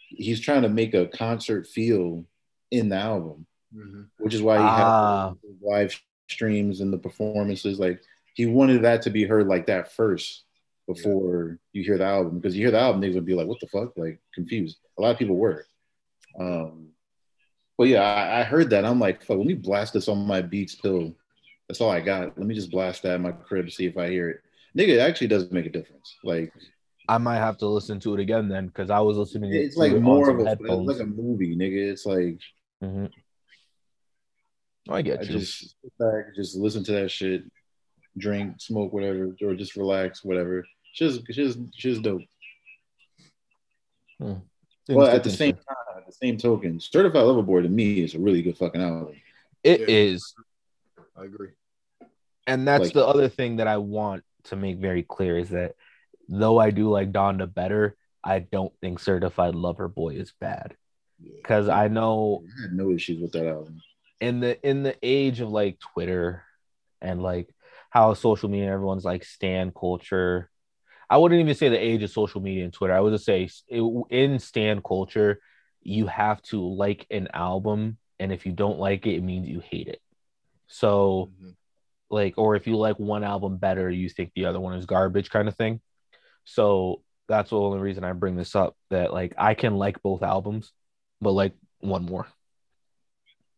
he's 0.09 0.41
trying 0.41 0.63
to 0.63 0.69
make 0.69 0.95
a 0.95 1.07
concert 1.07 1.67
feel 1.67 2.25
in 2.73 2.89
the 2.89 2.97
album 2.97 3.47
Mhm. 3.73 4.09
which 4.19 4.35
is 4.35 4.43
why 4.43 4.59
he 4.59 4.65
Ah. 4.65 5.29
had 5.29 5.37
live 5.63 6.03
streams 6.29 6.81
and 6.81 6.93
the 6.93 6.99
performances. 6.99 7.79
Like 7.79 8.01
he 8.35 8.47
wanted 8.47 8.83
that 8.83 9.03
to 9.03 9.11
be 9.11 9.23
heard 9.23 9.47
like 9.47 9.67
that 9.67 9.93
first 9.93 10.43
before 10.95 11.59
you 11.73 11.83
hear 11.85 11.99
the 11.99 12.05
album, 12.05 12.39
because 12.39 12.57
you 12.57 12.63
hear 12.65 12.71
the 12.71 12.79
album, 12.81 13.01
niggas 13.01 13.15
would 13.15 13.27
be 13.27 13.35
like, 13.35 13.47
"What 13.47 13.61
the 13.61 13.67
fuck?" 13.69 13.97
Like 13.97 14.21
confused. 14.35 14.79
A 14.99 15.03
lot 15.03 15.11
of 15.11 15.19
people 15.19 15.37
were. 15.37 15.67
Um, 16.39 16.89
but 17.77 17.89
yeah, 17.89 18.03
I, 18.03 18.41
I 18.41 18.43
heard 18.45 18.71
that. 18.71 18.85
I'm 18.85 19.01
like, 19.01 19.23
"Fuck, 19.25 19.39
let 19.39 19.47
me 19.47 19.55
blast 19.55 19.93
this 19.93 20.09
on 20.09 20.27
my 20.27 20.43
Beats 20.43 20.75
pill." 20.75 21.15
That's 21.69 21.81
all 21.81 21.91
I 21.91 22.01
got. 22.01 22.37
Let 22.37 22.47
me 22.47 22.55
just 22.55 22.71
blast 22.71 23.03
that 23.05 23.15
in 23.15 23.23
my 23.23 23.33
crib 23.33 23.67
to 23.67 23.73
see 23.73 23.87
if 23.87 23.97
I 23.97 24.09
hear 24.09 24.29
it. 24.31 24.41
Nigga, 24.77 24.95
it 24.95 24.99
actually 25.01 25.29
does 25.29 25.51
make 25.51 25.67
a 25.67 25.71
difference. 25.71 26.17
Like 26.25 26.53
I 27.09 27.19
might 27.19 27.39
have 27.39 27.59
to 27.59 27.67
listen 27.67 27.99
to 28.01 28.15
it 28.15 28.21
again 28.21 28.49
then 28.49 28.67
because 28.67 28.91
I 28.91 29.01
was 29.01 29.17
listening 29.17 29.53
it's 29.53 29.75
to 29.75 29.81
like 29.81 29.93
it 29.93 30.01
more 30.01 30.31
of 30.31 30.39
a 30.41 30.49
headphones. 30.49 30.89
like 30.89 31.01
a 31.01 31.07
movie, 31.07 31.57
nigga. 31.57 31.91
It's 31.91 32.07
like 32.07 32.39
Mhm. 32.83 33.11
I 34.89 35.03
get 35.03 35.21
I 35.21 35.23
you. 35.23 35.39
just 35.39 35.59
sit 35.83 35.93
back, 35.99 36.35
just 36.35 36.57
listen 36.57 36.83
to 36.85 36.93
that 36.93 37.11
shit, 37.11 37.43
drink, 38.19 38.61
smoke, 38.61 38.93
whatever, 38.93 39.37
or 39.43 39.55
just 39.55 39.77
relax, 39.77 40.25
whatever. 40.25 40.65
Just, 40.95 41.25
just, 41.27 41.59
just 41.73 42.03
dope. 42.03 42.23
Hmm. 44.19 44.35
Things 44.87 44.97
But 44.97 45.15
at 45.15 45.25
the 45.25 45.31
same 45.31 45.55
time, 45.55 45.77
at 45.97 46.07
the 46.07 46.13
same 46.13 46.37
token, 46.37 46.81
Certified 46.81 47.23
Lover 47.25 47.43
Boy 47.43 47.63
to 47.63 47.69
me 47.69 48.01
is 48.01 48.15
a 48.15 48.19
really 48.19 48.43
good 48.43 48.57
fucking 48.57 48.81
album. 48.83 49.15
It 49.63 49.81
Yeah. 49.81 49.87
is. 49.89 50.35
I 51.17 51.25
agree. 51.25 51.51
And 52.47 52.67
that's 52.67 52.85
Like- 52.87 52.93
the 52.95 53.07
other 53.07 53.29
thing 53.29 53.57
that 53.57 53.67
I 53.69 53.77
want 53.77 54.25
to 54.45 54.57
make 54.57 54.79
very 54.79 55.03
clear 55.03 55.39
is 55.39 55.51
that 55.51 55.77
though 56.29 56.59
I 56.59 56.71
do 56.71 56.89
like 56.89 57.13
Donda 57.13 57.53
better, 57.53 57.97
I 58.25 58.41
don't 58.41 58.73
think 58.81 58.99
Certified 58.99 59.55
Lover 59.55 59.89
Boy 59.89 60.15
is 60.15 60.33
bad. 60.41 60.77
Yeah. 61.23 61.33
Because 61.37 61.69
I 61.69 61.89
know 61.89 62.45
I 62.59 62.63
had 62.63 62.73
no 62.73 62.91
issues 62.91 63.21
with 63.21 63.33
that 63.33 63.47
album. 63.47 63.81
in 64.21 64.41
the 64.41 64.61
in 64.69 64.83
the 64.83 64.97
age 65.03 65.41
of 65.41 65.51
like 65.51 65.79
Twitter 65.79 66.45
and 67.01 67.23
like 67.23 67.55
how 67.91 68.13
social 68.15 68.49
media 68.51 68.71
everyone's 68.73 69.05
like 69.05 69.25
stan 69.25 69.71
culture. 69.73 70.51
I 71.11 71.17
wouldn't 71.19 71.41
even 71.41 71.55
say 71.55 71.69
the 71.69 71.77
age 71.77 72.03
of 72.05 72.11
social 72.11 72.41
media 72.41 72.65
and 72.65 72.73
Twitter. 72.73 72.95
I 72.95 73.01
would 73.01 73.13
just 73.13 73.25
say 73.27 73.49
it, 73.69 74.05
in 74.11 74.39
stand 74.39 74.85
culture, 74.85 75.41
you 75.83 76.07
have 76.07 76.41
to 76.43 76.61
like 76.61 77.07
an 77.11 77.29
album, 77.35 77.99
and 78.19 78.33
if 78.33 78.47
you 78.47 78.53
don't 78.53 78.79
like 78.79 79.07
it, 79.07 79.17
it 79.17 79.23
means 79.23 79.49
you 79.49 79.61
hate 79.61 79.89
it. 79.89 80.01
So 80.69 81.31
Mhm. 81.43 81.57
like 82.11 82.35
or 82.37 82.57
if 82.57 82.67
you 82.67 82.77
like 82.77 82.99
one 82.99 83.25
album 83.25 83.57
better 83.57 83.89
you 83.89 84.09
think 84.09 84.33
the 84.35 84.45
other 84.47 84.61
one 84.61 84.75
is 84.77 84.85
garbage 84.85 85.31
kind 85.31 85.47
of 85.47 85.55
thing 85.55 85.81
so 86.45 87.03
that's 87.29 87.51
the 87.51 87.57
only 87.57 87.79
reason 87.79 88.03
i 88.03 88.13
bring 88.13 88.35
this 88.35 88.57
up 88.57 88.77
that 88.91 89.13
like 89.13 89.33
i 89.39 89.55
can 89.55 89.77
like 89.77 90.03
both 90.03 90.21
albums 90.23 90.73
but 91.21 91.31
like 91.31 91.55
one 91.79 92.05
more 92.05 92.27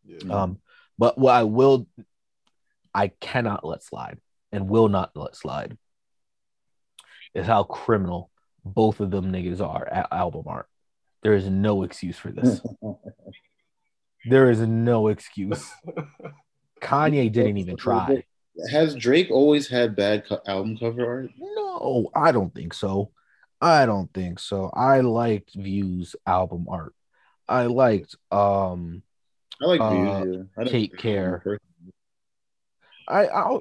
Yeah. 0.05 0.29
um 0.29 0.59
but 0.99 1.17
what 1.17 1.33
i 1.33 1.43
will 1.43 1.87
i 2.93 3.07
cannot 3.07 3.65
let 3.65 3.83
slide 3.83 4.19
and 4.51 4.69
will 4.69 4.87
not 4.89 5.09
let 5.15 5.35
slide 5.35 5.75
is 7.33 7.45
how 7.45 7.63
criminal 7.63 8.29
both 8.65 8.99
of 8.99 9.11
them 9.11 9.31
niggas 9.31 9.61
are 9.61 9.87
at 9.87 10.07
album 10.11 10.43
art 10.47 10.67
there 11.21 11.33
is 11.33 11.49
no 11.49 11.83
excuse 11.83 12.17
for 12.17 12.31
this 12.31 12.61
there 14.25 14.49
is 14.49 14.59
no 14.61 15.07
excuse 15.07 15.69
kanye 16.81 17.31
didn't 17.31 17.57
even 17.57 17.75
try 17.75 18.23
Has 18.71 18.95
Drake 18.95 19.29
always 19.31 19.67
had 19.67 19.95
bad 19.95 20.25
co- 20.27 20.41
album 20.45 20.77
cover 20.77 21.05
art? 21.05 21.31
No, 21.39 22.09
I 22.15 22.31
don't 22.31 22.53
think 22.53 22.73
so. 22.73 23.09
I 23.59 23.85
don't 23.87 24.13
think 24.13 24.39
so. 24.39 24.69
I 24.73 24.99
liked 24.99 25.55
Views 25.55 26.15
album 26.27 26.67
art. 26.69 26.93
I 27.47 27.65
liked 27.65 28.15
um 28.31 29.01
I 29.61 29.65
like 29.65 29.81
Uh, 29.81 29.89
Views. 29.89 30.47
Yeah. 30.55 30.61
I 30.61 30.65
Take 30.65 30.97
Care. 30.97 31.59
I 33.07 33.27
I 33.27 33.57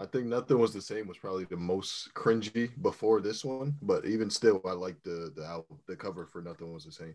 I 0.00 0.06
think 0.06 0.26
nothing 0.26 0.58
was 0.58 0.72
the 0.72 0.80
same 0.80 1.08
was 1.08 1.18
probably 1.18 1.44
the 1.44 1.56
most 1.56 2.14
cringy 2.14 2.70
before 2.82 3.20
this 3.20 3.44
one, 3.44 3.74
but 3.82 4.04
even 4.06 4.30
still, 4.30 4.62
I 4.64 4.72
like 4.72 5.02
the 5.02 5.32
the 5.34 5.44
album, 5.44 5.78
the 5.88 5.96
cover 5.96 6.26
for 6.26 6.40
nothing 6.40 6.72
was 6.72 6.84
the 6.84 6.92
same. 6.92 7.14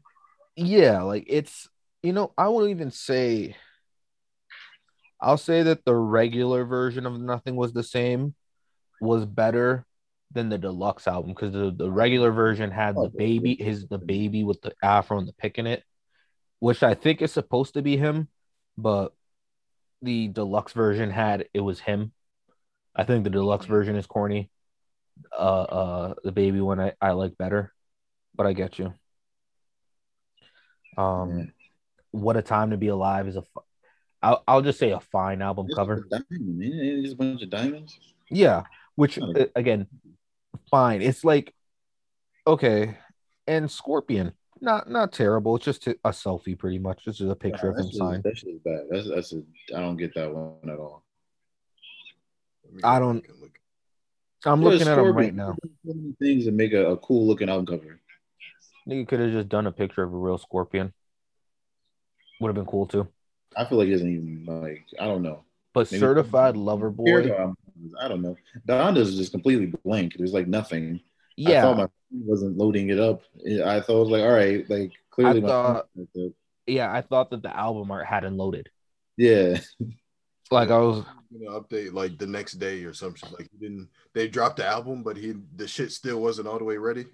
yeah, 0.55 1.01
like 1.01 1.25
it's 1.27 1.69
you 2.01 2.13
know, 2.13 2.33
I 2.37 2.49
wouldn't 2.49 2.71
even 2.71 2.91
say 2.91 3.55
I'll 5.23 5.37
say 5.37 5.63
that 5.63 5.85
the 5.85 5.95
regular 5.95 6.65
version 6.65 7.05
of 7.05 7.19
Nothing 7.19 7.55
Was 7.55 7.71
the 7.71 7.83
Same 7.83 8.35
was 8.99 9.25
better 9.25 9.85
than 10.31 10.49
the 10.49 10.57
deluxe 10.57 11.07
album 11.07 11.31
because 11.31 11.53
the, 11.53 11.71
the 11.71 11.89
regular 11.89 12.31
version 12.31 12.71
had 12.71 12.95
the 12.95 13.09
baby, 13.15 13.55
his 13.55 13.87
the 13.87 13.97
baby 13.97 14.43
with 14.43 14.61
the 14.61 14.73
afro 14.83 15.17
and 15.19 15.27
the 15.27 15.33
pick 15.33 15.57
in 15.57 15.67
it, 15.67 15.83
which 16.59 16.83
I 16.83 16.95
think 16.95 17.21
is 17.21 17.31
supposed 17.31 17.75
to 17.75 17.81
be 17.81 17.95
him, 17.95 18.27
but 18.77 19.13
the 20.01 20.27
deluxe 20.27 20.73
version 20.73 21.09
had 21.09 21.47
it 21.53 21.61
was 21.61 21.79
him. 21.79 22.11
I 22.95 23.03
think 23.03 23.23
the 23.23 23.29
deluxe 23.29 23.65
version 23.65 23.95
is 23.95 24.05
corny. 24.05 24.49
Uh 25.31 25.61
uh 25.61 26.13
the 26.23 26.31
baby 26.31 26.59
one 26.61 26.79
I, 26.79 26.93
I 27.01 27.11
like 27.11 27.37
better, 27.37 27.73
but 28.35 28.45
I 28.47 28.53
get 28.53 28.79
you. 28.79 28.93
Um 30.97 31.37
Yeah. 31.39 31.45
what 32.11 32.37
a 32.37 32.41
time 32.41 32.71
to 32.71 32.77
be 32.77 32.87
alive 32.87 33.27
is 33.27 33.35
a 33.35 33.41
fu- 33.41 33.61
I'll, 34.21 34.43
I'll 34.47 34.61
just 34.61 34.79
say 34.79 34.91
a 34.91 34.99
fine 34.99 35.41
album 35.41 35.67
Just 35.67 35.75
cover. 35.75 36.07
diamond. 36.09 36.63
It's 36.63 37.03
just 37.03 37.13
a 37.15 37.17
bunch 37.17 37.41
of 37.41 37.49
diamonds. 37.49 37.99
Yeah, 38.29 38.63
which 38.95 39.19
uh, 39.19 39.45
again, 39.55 39.87
fine. 40.71 41.01
It's 41.01 41.23
like 41.25 41.53
okay, 42.47 42.97
and 43.47 43.69
Scorpion, 43.69 44.31
not 44.61 44.89
not 44.89 45.11
terrible. 45.11 45.57
It's 45.57 45.65
just 45.65 45.85
a 45.87 45.95
selfie, 46.05 46.57
pretty 46.57 46.79
much. 46.79 47.03
This 47.05 47.19
is 47.19 47.29
a 47.29 47.35
picture 47.35 47.67
Nah, 47.67 47.73
of 47.73 47.85
him 47.85 47.91
signed. 47.91 48.23
That 48.23 48.37
shit 48.37 48.63
bad. 48.63 48.85
That's 48.89 49.09
that's 49.09 49.33
a. 49.33 49.43
I 49.75 49.81
don't 49.81 49.97
get 49.97 50.15
that 50.15 50.33
one 50.33 50.69
at 50.69 50.79
all. 50.79 51.02
I 52.83 52.99
don't- 52.99 53.23
look. 53.41 53.59
I'm 54.45 54.61
looking 54.61 54.87
at 54.87 54.95
Scorpion, 54.95 55.15
right 55.15 55.33
now. 55.33 55.55
Things 56.19 56.45
that 56.45 56.53
make 56.53 56.73
a, 56.73 56.91
a 56.91 56.97
cool 56.97 57.25
looking 57.25 57.49
album 57.49 57.65
cover. 57.65 57.99
Nigga 58.87 59.07
could 59.07 59.21
have 59.21 59.31
just 59.31 59.47
done 59.47 59.67
a 59.67 59.71
picture 59.71 60.03
of 60.03 60.13
a 60.13 60.17
real 60.17 60.37
Scorpion. 60.37 60.91
Would 62.41 62.49
have 62.49 62.55
been 62.55 62.65
cool 62.65 62.85
too. 62.85 63.07
I 63.55 63.63
feel 63.65 63.77
like 63.77 63.85
he 63.87 63.93
doesn't 63.93 64.09
even 64.09 64.43
like. 64.45 64.85
I 64.99 65.05
don't 65.05 65.21
know. 65.23 65.45
But 65.73 65.89
Maybe- 65.91 65.99
certified 66.01 66.57
lover 66.57 66.89
boy, 66.89 67.31
I 68.01 68.07
don't 68.09 68.21
know. 68.21 68.35
Donda's 68.67 69.09
is 69.09 69.17
just 69.17 69.31
completely 69.31 69.67
blank. 69.85 70.15
There's 70.17 70.33
like 70.33 70.47
nothing. 70.47 70.99
I 71.01 71.01
yeah, 71.37 71.61
thought 71.61 71.77
my 71.77 71.83
phone 71.83 72.25
wasn't 72.27 72.57
loading 72.57 72.89
it 72.89 72.99
up. 72.99 73.21
I 73.65 73.79
thought 73.79 73.95
it 73.95 73.99
was 73.99 74.09
like, 74.09 74.21
all 74.23 74.31
right, 74.33 74.69
like 74.69 74.91
clearly 75.09 75.41
I 75.43 75.47
thought- 75.47 75.87
yeah. 76.67 76.91
I 76.93 77.01
thought 77.01 77.29
that 77.31 77.41
the 77.43 77.55
album 77.55 77.89
art 77.91 78.05
hadn't 78.05 78.35
loaded. 78.37 78.69
yeah. 79.17 79.59
Like 80.53 80.69
I 80.69 80.77
was, 80.77 81.03
gonna 81.33 81.59
update 81.59 81.93
like 81.93 82.17
the 82.17 82.27
next 82.27 82.53
day 82.53 82.83
or 82.83 82.93
something. 82.93 83.29
Like 83.31 83.49
he 83.51 83.57
didn't. 83.57 83.89
They 84.13 84.27
dropped 84.27 84.57
the 84.57 84.65
album, 84.65 85.03
but 85.03 85.17
he 85.17 85.33
the 85.55 85.67
shit 85.67 85.91
still 85.91 86.21
wasn't 86.21 86.47
all 86.47 86.59
the 86.59 86.63
way 86.63 86.77
ready. 86.77 87.05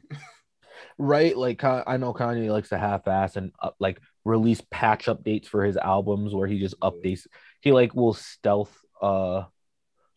right? 0.97 1.35
Like 1.35 1.63
I 1.63 1.97
know 1.97 2.13
Kanye 2.13 2.51
likes 2.51 2.69
to 2.69 2.77
half-ass 2.77 3.37
and 3.37 3.51
uh, 3.59 3.71
like 3.79 3.99
release 4.25 4.61
patch 4.69 5.05
updates 5.05 5.47
for 5.47 5.63
his 5.63 5.77
albums 5.77 6.33
where 6.33 6.47
he 6.47 6.59
just 6.59 6.79
updates. 6.81 7.27
He 7.61 7.71
like 7.71 7.95
will 7.95 8.13
stealth, 8.13 8.77
uh, 9.01 9.43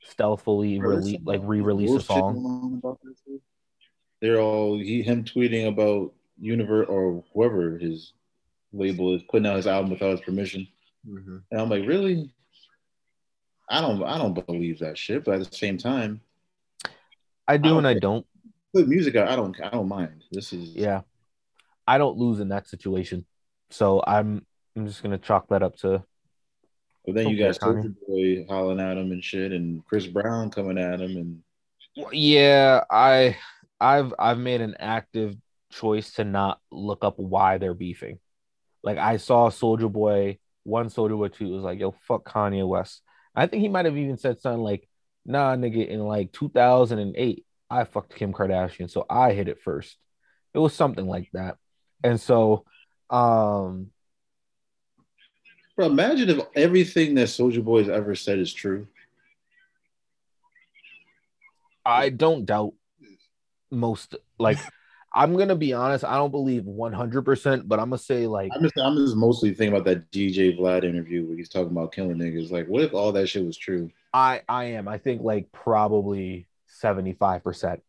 stealthily 0.02 0.80
release 0.80 1.20
like 1.24 1.40
re-release 1.44 1.92
a 1.92 2.00
song. 2.00 2.34
going 2.34 2.46
on 2.46 2.74
about 2.78 2.98
this 3.04 3.18
shit. 3.24 3.40
They're 4.20 4.40
all 4.40 4.78
he 4.78 5.02
him 5.02 5.24
tweeting 5.24 5.68
about 5.68 6.12
Universal 6.40 6.92
or 6.92 7.24
whoever 7.34 7.78
his 7.78 8.12
label 8.72 9.14
is 9.14 9.22
putting 9.30 9.46
out 9.46 9.56
his 9.56 9.66
album 9.66 9.90
without 9.90 10.10
his 10.10 10.20
permission. 10.20 10.66
Mm-hmm. 11.08 11.36
And 11.50 11.60
I'm 11.60 11.68
like, 11.68 11.86
really? 11.86 12.32
I 13.72 13.80
don't 13.80 14.02
I 14.04 14.18
don't 14.18 14.34
believe 14.46 14.78
that 14.80 14.98
shit, 14.98 15.24
but 15.24 15.40
at 15.40 15.50
the 15.50 15.56
same 15.56 15.78
time, 15.78 16.20
I 17.48 17.56
do 17.56 17.70
don't 17.70 17.78
and 17.78 17.86
I 17.86 17.94
don't. 17.94 18.26
good 18.74 18.86
music 18.86 19.16
I 19.16 19.32
I 19.32 19.36
don't 19.36 19.58
I 19.62 19.70
don't 19.70 19.88
mind. 19.88 20.24
This 20.30 20.52
is 20.52 20.76
Yeah, 20.76 21.00
I 21.88 21.96
don't 21.96 22.18
lose 22.18 22.40
in 22.40 22.48
that 22.50 22.68
situation, 22.68 23.24
so 23.70 24.04
I'm 24.06 24.44
I'm 24.76 24.86
just 24.86 25.02
gonna 25.02 25.16
chalk 25.16 25.48
that 25.48 25.62
up 25.62 25.76
to 25.78 26.04
But 27.06 27.14
then 27.14 27.30
you 27.30 27.38
got 27.38 27.58
Kanye. 27.58 27.94
Boy 28.06 28.44
hollering 28.46 28.78
at 28.78 28.98
him 28.98 29.10
and 29.10 29.24
shit, 29.24 29.52
and 29.52 29.82
Chris 29.86 30.06
Brown 30.06 30.50
coming 30.50 30.76
at 30.76 31.00
him, 31.00 31.16
and 31.16 32.06
Yeah, 32.12 32.84
I 32.90 33.38
I've 33.80 34.12
I've 34.18 34.38
made 34.38 34.60
an 34.60 34.76
active 34.80 35.34
choice 35.70 36.12
to 36.12 36.24
not 36.24 36.60
look 36.70 37.04
up 37.04 37.18
why 37.18 37.56
they're 37.56 37.72
beefing. 37.72 38.18
Like 38.82 38.98
I 38.98 39.16
saw 39.16 39.48
Soulja 39.48 39.90
Boy, 39.90 40.40
one 40.64 40.88
Soulja 40.88 41.16
Boy 41.16 41.28
tweet 41.28 41.50
was 41.50 41.62
like, 41.62 41.80
"Yo, 41.80 41.92
fuck 42.06 42.24
Kanye 42.24 42.68
West." 42.68 43.00
I 43.34 43.46
think 43.46 43.62
he 43.62 43.68
might 43.68 43.86
have 43.86 43.96
even 43.96 44.18
said 44.18 44.40
something 44.40 44.62
like, 44.62 44.88
"Nah, 45.24 45.56
nigga, 45.56 45.86
in 45.86 46.00
like 46.00 46.32
2008, 46.32 47.46
I 47.70 47.84
fucked 47.84 48.14
Kim 48.14 48.32
Kardashian, 48.32 48.90
so 48.90 49.06
I 49.08 49.32
hit 49.32 49.48
it 49.48 49.62
first. 49.62 49.96
It 50.54 50.58
was 50.58 50.74
something 50.74 51.06
like 51.06 51.30
that. 51.32 51.56
And 52.04 52.20
so, 52.20 52.64
um, 53.08 53.90
bro, 55.76 55.86
imagine 55.86 56.28
if 56.28 56.46
everything 56.54 57.14
that 57.14 57.28
Soulja 57.28 57.64
Boy 57.64 57.78
has 57.78 57.88
ever 57.88 58.14
said 58.14 58.38
is 58.38 58.52
true. 58.52 58.86
I 61.84 62.10
don't 62.10 62.44
doubt 62.44 62.74
most 63.70 64.14
like 64.38 64.58
I'm 65.14 65.36
gonna 65.36 65.56
be 65.56 65.72
honest, 65.72 66.04
I 66.04 66.16
don't 66.16 66.30
believe 66.30 66.62
100%, 66.62 67.68
but 67.68 67.78
I'm 67.78 67.90
gonna 67.90 67.98
say 67.98 68.26
like 68.26 68.50
I'm 68.54 68.62
just 68.62 68.78
I'm 68.78 68.96
just 68.96 69.16
mostly 69.16 69.50
thinking 69.52 69.74
about 69.74 69.84
that 69.84 70.10
DJ 70.10 70.58
Vlad 70.58 70.84
interview 70.84 71.26
where 71.26 71.36
he's 71.36 71.48
talking 71.48 71.70
about 71.70 71.92
killing 71.92 72.16
niggas. 72.16 72.50
Like, 72.50 72.66
what 72.66 72.82
if 72.82 72.94
all 72.94 73.12
that 73.12 73.26
shit 73.28 73.44
was 73.44 73.56
true? 73.56 73.90
I 74.14 74.42
I 74.48 74.64
am. 74.64 74.88
I 74.88 74.98
think 74.98 75.22
like 75.22 75.52
probably 75.52 76.48
75%. 76.82 77.80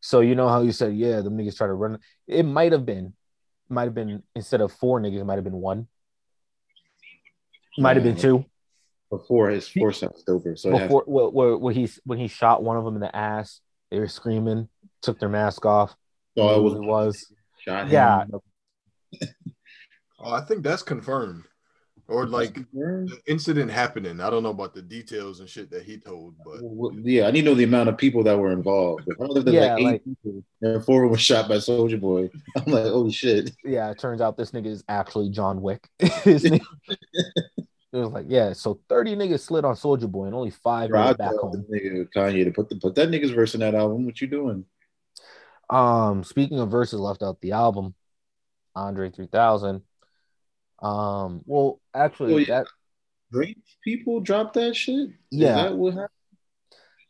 So 0.00 0.20
you 0.20 0.34
know 0.34 0.48
how 0.48 0.62
you 0.62 0.72
said, 0.72 0.94
yeah, 0.94 1.20
the 1.20 1.30
niggas 1.30 1.56
try 1.56 1.66
to 1.66 1.72
run. 1.72 1.98
It 2.26 2.44
might 2.44 2.72
have 2.72 2.84
been, 2.84 3.14
might 3.68 3.84
have 3.84 3.94
been 3.94 4.22
instead 4.34 4.60
of 4.60 4.72
four 4.72 5.00
niggas, 5.00 5.20
it 5.20 5.24
might 5.24 5.34
have 5.36 5.44
been 5.44 5.60
one. 5.60 5.88
Might 7.78 7.96
have 7.96 8.04
been 8.04 8.16
two. 8.16 8.44
Before 9.10 9.50
his 9.50 9.68
four 9.68 9.92
sounds 9.92 10.24
doper. 10.24 10.58
So 10.58 10.78
Before 10.78 11.04
where, 11.06 11.28
where, 11.28 11.56
where 11.56 11.74
he's 11.74 12.00
when 12.04 12.18
he 12.18 12.28
shot 12.28 12.62
one 12.62 12.76
of 12.76 12.84
them 12.84 12.94
in 12.94 13.00
the 13.00 13.14
ass, 13.14 13.60
they 13.90 13.98
were 13.98 14.08
screaming, 14.08 14.68
took 15.02 15.18
their 15.18 15.28
mask 15.28 15.64
off. 15.64 15.94
So 16.36 16.54
it 16.54 16.62
was, 16.62 16.72
who 16.74 16.82
it 16.82 16.86
was. 16.86 17.32
shot 17.58 17.86
him. 17.86 17.92
Yeah. 17.92 18.24
Oh, 20.18 20.32
I 20.32 20.40
think 20.40 20.62
that's 20.62 20.82
confirmed, 20.82 21.44
or 22.08 22.26
like 22.26 22.54
the 22.72 23.18
incident 23.26 23.70
happening. 23.70 24.18
I 24.20 24.30
don't 24.30 24.42
know 24.42 24.48
about 24.50 24.74
the 24.74 24.80
details 24.80 25.40
and 25.40 25.48
shit 25.48 25.70
that 25.70 25.82
he 25.82 25.98
told, 25.98 26.34
but 26.42 26.56
Well, 26.62 26.92
yeah, 27.02 27.26
I 27.26 27.30
need 27.30 27.42
to 27.42 27.48
know 27.50 27.54
the 27.54 27.64
amount 27.64 27.90
of 27.90 27.98
people 27.98 28.22
that 28.24 28.36
were 28.36 28.50
involved. 28.50 29.04
If 29.06 29.20
all 29.20 29.38
Yeah, 29.52 29.74
like 29.74 29.78
eight 29.78 29.84
like- 29.84 30.04
people, 30.04 30.42
and 30.62 30.82
four 30.84 31.04
of 31.04 31.10
were 31.10 31.18
shot 31.18 31.48
by 31.50 31.56
Soulja 31.56 32.00
Boy. 32.00 32.30
I'm 32.56 32.72
like, 32.72 32.84
holy 32.84 33.12
shit. 33.12 33.52
Yeah, 33.62 33.90
it 33.90 33.98
turns 33.98 34.22
out 34.22 34.38
this 34.38 34.52
nigga 34.52 34.66
is 34.66 34.82
actually 34.88 35.28
John 35.28 35.60
Wick. 35.60 35.86
His 36.24 36.44
name- 36.44 36.60
it 36.88 37.98
was 37.98 38.08
like, 38.10 38.26
yeah, 38.28 38.54
so 38.54 38.80
30 38.88 39.16
niggas 39.16 39.40
slid 39.40 39.66
on 39.66 39.74
Soulja 39.76 40.10
Boy 40.10 40.24
and 40.24 40.34
only 40.34 40.50
five 40.50 40.88
Bro, 40.88 41.00
made 41.04 41.08
I 41.10 41.12
back 41.12 41.34
home. 41.36 41.64
nigga 41.70 42.08
Kanye 42.16 42.44
to 42.44 42.50
put 42.50 42.70
the, 42.70 42.76
put 42.76 42.94
that 42.94 43.10
nigga's 43.10 43.30
verse 43.32 43.54
in 43.54 43.60
that 43.60 43.74
album. 43.74 44.06
What 44.06 44.18
you 44.20 44.26
doing? 44.28 44.64
Um, 45.68 46.22
speaking 46.24 46.60
of 46.60 46.70
verses 46.70 47.00
left 47.00 47.22
out 47.22 47.40
the 47.40 47.52
album, 47.52 47.94
Andre 48.74 49.10
3000. 49.10 49.82
Um, 50.82 51.42
well, 51.46 51.80
actually, 51.94 52.34
Oh, 52.34 52.36
yeah. 52.38 52.46
that 52.46 52.66
Drake 53.32 53.58
people 53.82 54.20
dropped 54.20 54.54
that 54.54 54.76
shit. 54.76 55.10
Yeah. 55.30 55.54
that 55.54 55.76
what 55.76 55.94
happened? 55.94 56.10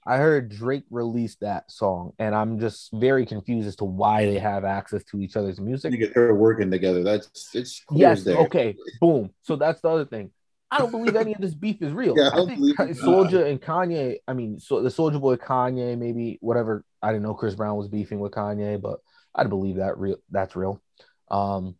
I 0.09 0.19
heard 0.19 0.51
Drake 0.51 0.85
released 0.89 1.41
that 1.41 1.69
song, 1.71 2.13
and 2.21 2.33
I'm 2.33 2.61
just 2.61 2.91
very 2.95 3.27
confused 3.27 3.67
as 3.67 3.75
to 3.77 3.85
why 3.85 4.25
they 4.25 4.39
have 4.39 4.65
access 4.65 5.03
to 5.07 5.21
each 5.21 5.37
other's 5.37 5.61
music. 5.61 6.13
They're 6.15 6.33
working 6.33 6.71
together. 6.71 7.03
That's 7.03 7.51
it's 7.55 7.83
Yes, 7.91 8.23
day. 8.23 8.37
okay, 8.37 8.77
boom. 9.01 9.31
So 9.43 9.57
that's 9.57 9.81
the 9.81 9.89
other 9.89 10.05
thing. 10.05 10.31
I 10.71 10.79
don't 10.79 10.91
believe 10.91 11.15
any 11.15 11.33
of 11.33 11.41
this 11.41 11.55
beef 11.55 11.81
is 11.81 11.93
real. 11.93 12.15
Yeah, 12.17 12.29
I 12.29 12.33
I 12.33 12.37
don't 12.37 12.49
think 12.49 12.77
believe. 12.77 12.97
Soulja 12.97 13.47
and 13.47 13.61
Kanye. 13.61 14.17
I 14.27 14.33
mean, 14.33 14.59
so 14.59 14.83
the 14.83 14.89
Soulja 14.89 15.21
Boy 15.21 15.37
Kanye, 15.37 15.97
maybe 15.97 16.39
whatever. 16.41 16.85
I 17.03 17.13
didn't 17.13 17.23
know 17.23 17.35
Chris 17.35 17.55
Brown 17.55 17.77
was 17.77 17.89
beefing 17.89 18.19
with 18.19 18.33
Kanye, 18.33 18.81
but 18.81 19.01
I'd 19.35 19.49
believe 19.49 19.77
that 19.77 19.99
real. 19.99 20.17
That's 20.31 20.57
real. 20.57 20.83
Um, 21.31 21.77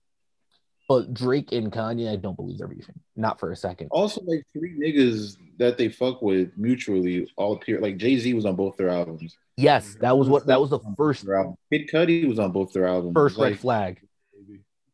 but 0.89 1.13
Drake 1.13 1.51
and 1.51 1.73
Kanye, 1.73 2.13
I 2.13 2.17
don't 2.17 2.37
believe 2.37 2.59
they're 2.59 2.69
beefing. 2.69 3.01
Not 3.17 3.41
for 3.41 3.51
a 3.51 3.57
second. 3.57 3.89
Also, 3.91 4.21
like 4.23 4.45
three 4.53 4.79
niggas 4.79 5.37
that 5.59 5.79
they 5.79 5.89
fuck 5.89 6.23
with 6.23 6.51
mutually 6.57 7.29
all 7.37 7.55
appear. 7.55 7.81
Like 7.81 7.97
Jay 7.97 8.17
Z 8.19 8.33
was 8.35 8.47
on 8.47 8.55
both 8.55 8.77
their 8.77 8.91
albums. 8.91 9.37
Yes, 9.57 9.97
that 10.01 10.17
was 10.17 10.29
what. 10.29 10.47
That 10.47 10.61
was 10.61 10.71
the 10.71 10.79
first 10.97 11.27
album. 11.27 11.57
Kid 11.73 11.89
Cudi 11.93 12.29
was 12.29 12.39
on 12.39 12.53
both 12.53 12.73
their 12.73 12.87
albums. 12.87 13.15
first 13.15 13.37
like, 13.37 13.53
red 13.53 13.61
flag. 13.61 14.01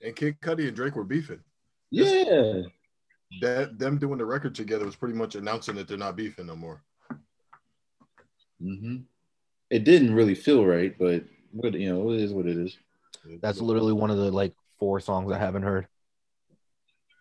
And 0.01 0.17
Kid 0.17 0.41
Cudi 0.41 0.69
and 0.69 0.77
Drake 0.77 0.97
were 0.97 1.05
beefing. 1.05 1.41
Yeah, 1.91 2.63
That 3.41 3.79
them 3.79 3.99
doing 3.99 4.19
the 4.19 4.25
record 4.25 4.55
together 4.55 4.85
was 4.85 4.97
pretty 4.97 5.15
much 5.15 5.35
announcing 5.35 5.75
that 5.77 5.89
they're 5.89 5.97
not 5.97 6.17
beefing 6.17 6.47
no 6.47 6.57
more. 6.57 6.83
hmm 8.61 8.99
it 9.73 9.85
didn't 9.85 10.15
really 10.15 10.35
feel 10.35 10.67
right, 10.67 10.95
but 10.99 11.25
what 11.51 11.73
you 11.73 11.93
know, 11.93 12.11
it 12.11 12.21
is 12.21 12.33
what 12.33 12.47
it 12.47 12.59
is. 12.59 12.77
That's 13.41 13.59
literally 13.59 13.95
one 13.95 14.11
of 14.11 14.19
the 14.19 14.31
like 14.31 14.53
four 14.79 15.01
songs 15.01 15.33
I 15.33 15.39
haven't 15.39 15.63
heard. 15.63 15.87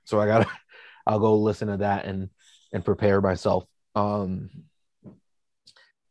So 0.04 0.20
I 0.20 0.26
gotta, 0.28 0.48
I'll 1.08 1.20
go 1.20 1.38
listen 1.38 1.70
to 1.70 1.78
that 1.78 2.06
and 2.06 2.30
and 2.74 2.84
prepare 2.84 3.22
myself. 3.22 3.64
Um, 3.96 4.50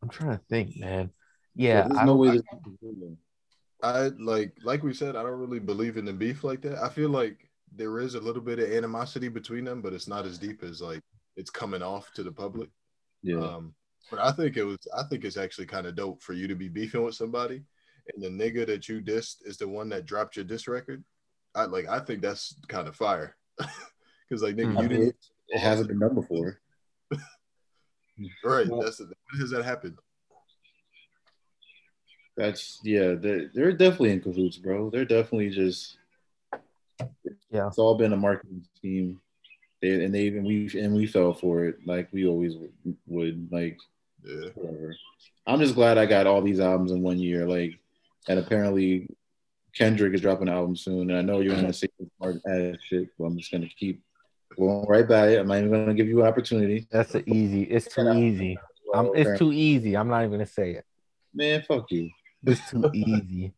I'm 0.03 0.09
trying 0.09 0.39
to 0.39 0.45
think, 0.49 0.79
man. 0.79 1.11
Yeah, 1.55 1.83
there's 1.83 2.01
I 2.01 2.05
no 2.07 2.17
way. 2.17 2.31
This 2.31 2.37
is. 2.37 2.43
I 3.83 4.11
like 4.19 4.55
like 4.65 4.83
we 4.83 4.95
said, 4.95 5.15
I 5.15 5.23
don't 5.23 5.39
really 5.39 5.61
believe 5.61 5.99
in 5.99 6.07
the 6.07 6.13
beef 6.15 6.43
like 6.43 6.63
that. 6.63 6.83
I 6.83 6.89
feel 6.89 7.11
like 7.11 7.50
there 7.75 7.99
is 8.01 8.15
a 8.15 8.21
little 8.21 8.43
bit 8.43 8.59
of 8.59 8.71
animosity 8.71 9.29
between 9.29 9.65
them, 9.65 9.81
but 9.83 9.93
it's 9.93 10.09
not 10.09 10.27
as 10.27 10.39
deep 10.39 10.63
as 10.63 10.81
like 10.81 11.03
it's 11.37 11.51
coming 11.51 11.83
off 11.83 12.13
to 12.15 12.23
the 12.23 12.33
public. 12.33 12.69
yeah, 13.23 13.39
Um, 13.41 13.75
but 14.11 14.19
I 14.21 14.33
think 14.33 14.57
it 14.57 14.65
was 14.65 14.79
I 14.97 15.03
think 15.05 15.25
it's 15.25 15.37
actually 15.37 15.67
kind 15.67 15.87
of 15.87 15.95
dope 15.95 16.23
for 16.23 16.33
you 16.33 16.49
to 16.49 16.55
be 16.55 16.69
beefing 16.69 17.03
with 17.03 17.15
somebody 17.15 17.63
and 18.15 18.23
the 18.23 18.29
nigga 18.29 18.67
that 18.67 18.89
you 18.89 19.01
dissed 19.01 19.47
is 19.47 19.57
the 19.57 19.69
one 19.69 19.89
that 19.91 20.05
dropped 20.07 20.35
your 20.37 20.45
diss 20.45 20.67
record. 20.67 21.05
I 21.55 21.65
like 21.67 21.87
I 21.89 22.01
think 22.01 22.23
that's 22.23 22.57
kind 22.69 22.89
of 22.89 22.97
fire. 22.97 23.37
Cause 24.31 24.43
like 24.43 24.57
nigga, 24.57 24.75
Mhm. 24.75 24.83
you 24.83 24.89
didn't 24.89 25.17
it 25.49 25.59
hasn't 25.61 25.89
been 25.89 25.99
done 25.99 26.15
before. 26.15 26.61
right. 28.45 28.67
Well- 28.69 28.83
That's 28.83 28.99
the, 28.99 29.05
when 29.05 29.41
has 29.41 29.51
that 29.51 29.65
happened? 29.65 29.97
That's 32.37 32.81
yeah. 32.85 33.15
They're, 33.15 33.51
they're 33.53 33.73
definitely 33.73 34.13
in 34.13 34.21
cahoots, 34.21 34.57
bro. 34.57 34.91
They're 34.91 35.05
definitely 35.05 35.51
just. 35.51 35.97
Yeah. 37.51 37.67
it's 37.67 37.79
all 37.79 37.95
been 37.97 38.13
a 38.13 38.17
marketing 38.17 38.65
scheme, 38.77 39.21
they, 39.83 40.05
and 40.05 40.15
they 40.15 40.29
and 40.29 40.47
we 40.47 40.71
and 40.79 40.95
we 40.95 41.07
fell 41.07 41.33
for 41.35 41.65
it 41.65 41.77
like 41.87 42.09
we 42.13 42.27
always 42.27 42.57
would. 42.57 42.73
would 43.07 43.49
like 43.51 43.77
Yeah. 44.25 44.51
whatever. 44.55 44.95
I'm 45.47 45.59
just 45.61 45.75
glad 45.75 45.99
I 45.99 46.07
got 46.07 46.27
all 46.27 46.43
these 46.43 46.61
albums 46.61 46.93
in 46.93 47.03
one 47.03 47.19
year. 47.19 47.47
Like, 47.47 47.79
and 48.29 48.39
apparently 48.39 49.09
Kendrick 49.75 50.15
is 50.15 50.21
dropping 50.21 50.49
an 50.49 50.55
album 50.55 50.77
soon, 50.77 51.11
and 51.11 51.19
I 51.19 51.23
know 51.23 51.41
you're 51.41 51.55
gonna 51.57 51.73
say 51.73 51.89
some 51.99 52.11
smart 52.19 52.37
ass 52.49 52.77
shit, 52.89 53.09
but 53.19 53.25
I'm 53.25 53.39
just 53.39 53.51
gonna 53.51 53.69
keep 53.79 54.03
going 54.57 54.87
right 54.89 55.09
by 55.09 55.29
it. 55.31 55.39
I'm 55.41 55.49
not 55.49 55.59
even 55.59 55.71
gonna 55.71 55.95
give 55.95 56.09
you 56.09 56.21
an 56.23 56.27
opportunity. 56.29 56.87
that's 56.91 57.13
the 57.13 57.29
easy. 57.29 57.63
It's 57.65 57.93
too 57.93 58.11
easy. 58.13 58.59
Well, 58.87 59.07
Um, 59.09 59.13
it's 59.17 59.39
too 59.39 59.53
easy. 59.53 59.97
I'm 59.97 60.09
not 60.09 60.21
even 60.21 60.33
gonna 60.33 60.47
say 60.47 60.73
it. 60.73 60.85
man, 61.35 61.63
fuck 61.63 61.91
you. 61.91 62.11
It's 62.45 62.71
too 62.71 62.91
easy. 62.95 63.53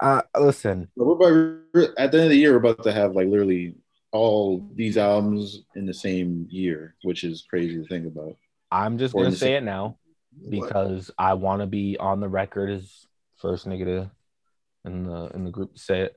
Uh, 0.00 0.22
listen. 0.38 0.88
We're 0.96 1.60
about, 1.74 1.90
at 1.98 2.12
the 2.12 2.18
end 2.18 2.24
of 2.26 2.30
the 2.30 2.36
year, 2.36 2.52
we're 2.52 2.58
about 2.70 2.82
to 2.84 2.92
have 2.92 3.14
like 3.14 3.26
literally 3.28 3.74
all 4.12 4.68
these 4.74 4.96
albums 4.96 5.62
in 5.74 5.86
the 5.86 5.94
same 5.94 6.46
year, 6.50 6.94
which 7.02 7.24
is 7.24 7.44
crazy 7.48 7.76
to 7.82 7.86
think 7.88 8.06
about. 8.06 8.36
I'm 8.70 8.98
just 8.98 9.14
Or 9.14 9.22
gonna 9.24 9.34
say 9.34 9.46
same- 9.48 9.62
it 9.62 9.64
now 9.66 9.98
What? 10.40 10.50
because 10.50 11.10
I 11.18 11.34
want 11.34 11.62
to 11.62 11.66
be 11.66 11.96
on 11.98 12.20
the 12.20 12.28
record 12.28 12.70
as 12.70 13.06
first 13.36 13.66
nigga 13.66 13.84
to 13.84 14.10
in 14.84 15.04
the 15.04 15.30
in 15.34 15.44
the 15.44 15.50
group 15.50 15.74
to 15.74 15.80
say 15.80 16.02
it. 16.02 16.16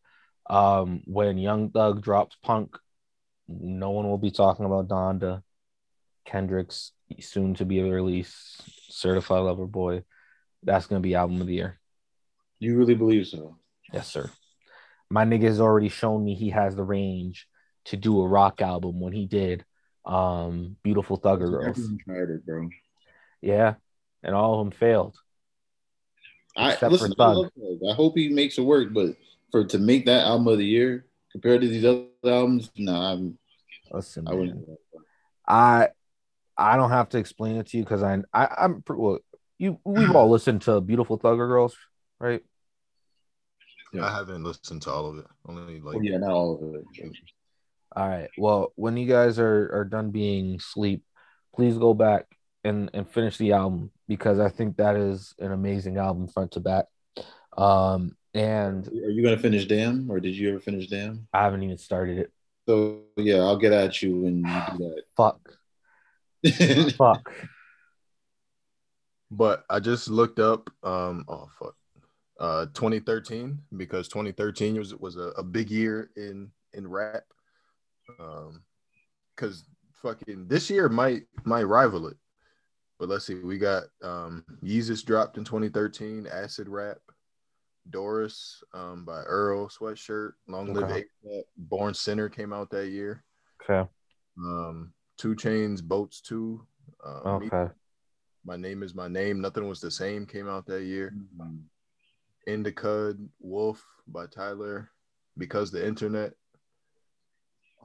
Um, 0.49 1.01
when 1.05 1.37
Young 1.37 1.69
Thug 1.71 2.01
drops 2.01 2.35
Punk, 2.43 2.77
no 3.47 3.91
one 3.91 4.07
will 4.07 4.17
be 4.17 4.31
talking 4.31 4.65
about 4.65 4.87
Donda. 4.87 5.43
Kendrick's 6.25 6.91
soon 7.19 7.55
to 7.55 7.65
be 7.65 7.81
released, 7.81 8.61
Certified 8.93 9.43
Lover 9.43 9.65
Boy. 9.65 10.03
That's 10.63 10.85
gonna 10.87 11.01
be 11.01 11.15
album 11.15 11.41
of 11.41 11.47
the 11.47 11.55
year. 11.55 11.79
You 12.59 12.77
really 12.77 12.95
believe 12.95 13.27
so? 13.27 13.57
Yes, 13.93 14.07
sir. 14.07 14.29
My 15.09 15.25
nigga 15.25 15.43
has 15.43 15.59
already 15.59 15.89
shown 15.89 16.23
me 16.23 16.35
he 16.35 16.49
has 16.51 16.75
the 16.75 16.83
range 16.83 17.47
to 17.85 17.97
do 17.97 18.21
a 18.21 18.27
rock 18.27 18.61
album 18.61 18.99
when 18.99 19.13
he 19.13 19.25
did 19.25 19.65
um 20.05 20.77
Beautiful 20.83 21.19
Thugger 21.19 21.49
Girls. 21.49 21.77
Everyone 21.77 21.99
tried 22.05 22.29
it, 22.29 22.45
bro. 22.45 22.69
Yeah. 23.41 23.75
And 24.23 24.35
all 24.35 24.59
of 24.59 24.65
them 24.65 24.71
failed. 24.71 25.17
I 26.55 26.73
Except 26.73 26.91
listen. 26.91 27.13
for 27.15 27.23
I, 27.23 27.91
I 27.91 27.93
hope 27.93 28.13
he 28.15 28.29
makes 28.29 28.57
it 28.57 28.61
work, 28.63 28.93
but 28.93 29.15
for 29.51 29.65
to 29.65 29.77
make 29.77 30.05
that 30.05 30.25
album 30.25 30.47
of 30.47 30.57
the 30.57 30.65
year 30.65 31.05
compared 31.31 31.61
to 31.61 31.67
these 31.67 31.85
other 31.85 32.05
albums, 32.25 32.71
nah, 32.77 33.13
I'm, 33.13 33.37
Listen, 33.91 34.27
I 34.27 34.33
wouldn't. 34.33 34.65
I 35.47 35.89
I 36.57 36.77
don't 36.77 36.91
have 36.91 37.09
to 37.09 37.17
explain 37.17 37.57
it 37.57 37.67
to 37.67 37.77
you 37.77 37.83
because 37.83 38.03
I, 38.03 38.19
I 38.33 38.47
I'm 38.59 38.83
well, 38.87 39.19
you 39.57 39.79
we've 39.83 40.15
all 40.15 40.29
listened 40.31 40.63
to 40.63 40.79
Beautiful 40.81 41.19
Thugger 41.19 41.47
Girls, 41.47 41.75
right? 42.19 42.41
Yeah. 43.91 44.05
I 44.05 44.15
haven't 44.15 44.43
listened 44.43 44.81
to 44.83 44.91
all 44.91 45.07
of 45.07 45.17
it. 45.17 45.25
Only 45.45 45.81
like 45.81 45.97
Oh, 45.97 46.01
yeah, 46.01 46.17
not 46.17 46.31
all 46.31 46.55
of 46.55 46.75
it. 46.75 47.11
All 47.95 48.07
right. 48.07 48.29
Well, 48.37 48.71
when 48.75 48.95
you 48.95 49.07
guys 49.07 49.37
are 49.37 49.69
are 49.73 49.85
done 49.85 50.11
being 50.11 50.59
sleep, 50.59 51.03
please 51.53 51.77
go 51.77 51.93
back 51.93 52.25
and 52.63 52.89
and 52.93 53.09
finish 53.09 53.37
the 53.37 53.51
album 53.53 53.91
because 54.07 54.39
I 54.39 54.49
think 54.49 54.77
that 54.77 54.95
is 54.95 55.33
an 55.39 55.51
amazing 55.51 55.97
album 55.97 56.27
front 56.27 56.51
to 56.51 56.59
back. 56.61 56.85
Um, 57.57 58.15
and 58.33 58.87
Are 58.87 59.09
you 59.09 59.23
gonna 59.23 59.37
finish 59.37 59.65
Damn, 59.65 60.09
or 60.09 60.19
did 60.19 60.35
you 60.35 60.49
ever 60.51 60.59
finish 60.59 60.87
Damn? 60.87 61.27
I 61.33 61.43
haven't 61.43 61.63
even 61.63 61.77
started 61.77 62.17
it. 62.19 62.31
So 62.67 63.01
yeah, 63.17 63.39
I'll 63.39 63.57
get 63.57 63.73
at 63.73 64.01
you 64.01 64.21
when 64.21 64.37
you 64.37 64.97
Fuck. 65.17 65.39
do 66.43 66.51
that. 66.51 66.93
Fuck. 66.97 67.33
But 69.29 69.65
I 69.69 69.79
just 69.79 70.09
looked 70.09 70.39
up 70.39 70.69
um 70.83 71.25
oh 71.27 71.49
fuck. 71.59 71.75
Uh 72.41 72.65
2013 72.73 73.59
because 73.77 74.07
2013 74.07 74.75
was 74.77 74.95
was 74.95 75.15
a, 75.15 75.29
a 75.37 75.43
big 75.43 75.69
year 75.69 76.09
in 76.15 76.51
in 76.73 76.87
rap. 76.87 77.23
Um 78.19 78.63
cuz 79.37 79.65
fucking 80.01 80.47
this 80.47 80.69
year 80.69 80.89
might 80.89 81.23
might 81.45 81.63
rival 81.63 82.07
it. 82.07 82.17
But 82.97 83.09
let's 83.09 83.25
see, 83.25 83.35
we 83.35 83.57
got 83.59 83.83
um 84.01 84.43
Yeezus 84.63 85.05
dropped 85.05 85.37
in 85.37 85.43
2013, 85.43 86.25
Acid 86.27 86.67
Rap, 86.67 86.97
Doris 87.89 88.63
um 88.73 89.05
by 89.05 89.21
Earl 89.21 89.67
Sweatshirt, 89.69 90.33
Long 90.47 90.73
Live 90.73 90.85
Okay. 90.85 91.05
A$AP, 91.25 91.45
Born 91.57 91.93
Sinner 91.93 92.27
came 92.29 92.53
out 92.53 92.71
that 92.71 92.89
year. 92.89 93.23
Okay. 93.61 93.87
Um 94.37 94.93
2 95.17 95.35
Chainz 95.35 95.83
Boats 95.83 96.21
2, 96.21 96.65
uh, 97.05 97.37
Me- 97.39 97.47
Okay. 97.53 97.71
My 98.43 98.55
Name 98.55 98.81
is 98.81 98.95
My 98.95 99.07
Name, 99.07 99.39
Nothing 99.39 99.67
Was 99.69 99.79
the 99.81 99.91
Same 99.91 100.25
came 100.25 100.49
out 100.49 100.65
that 100.65 100.83
year. 100.83 101.13
Indica 102.47 103.15
Wolf 103.39 103.85
by 104.07 104.25
Tyler, 104.27 104.89
Because 105.37 105.71
the 105.71 105.85
Internet 105.85 106.33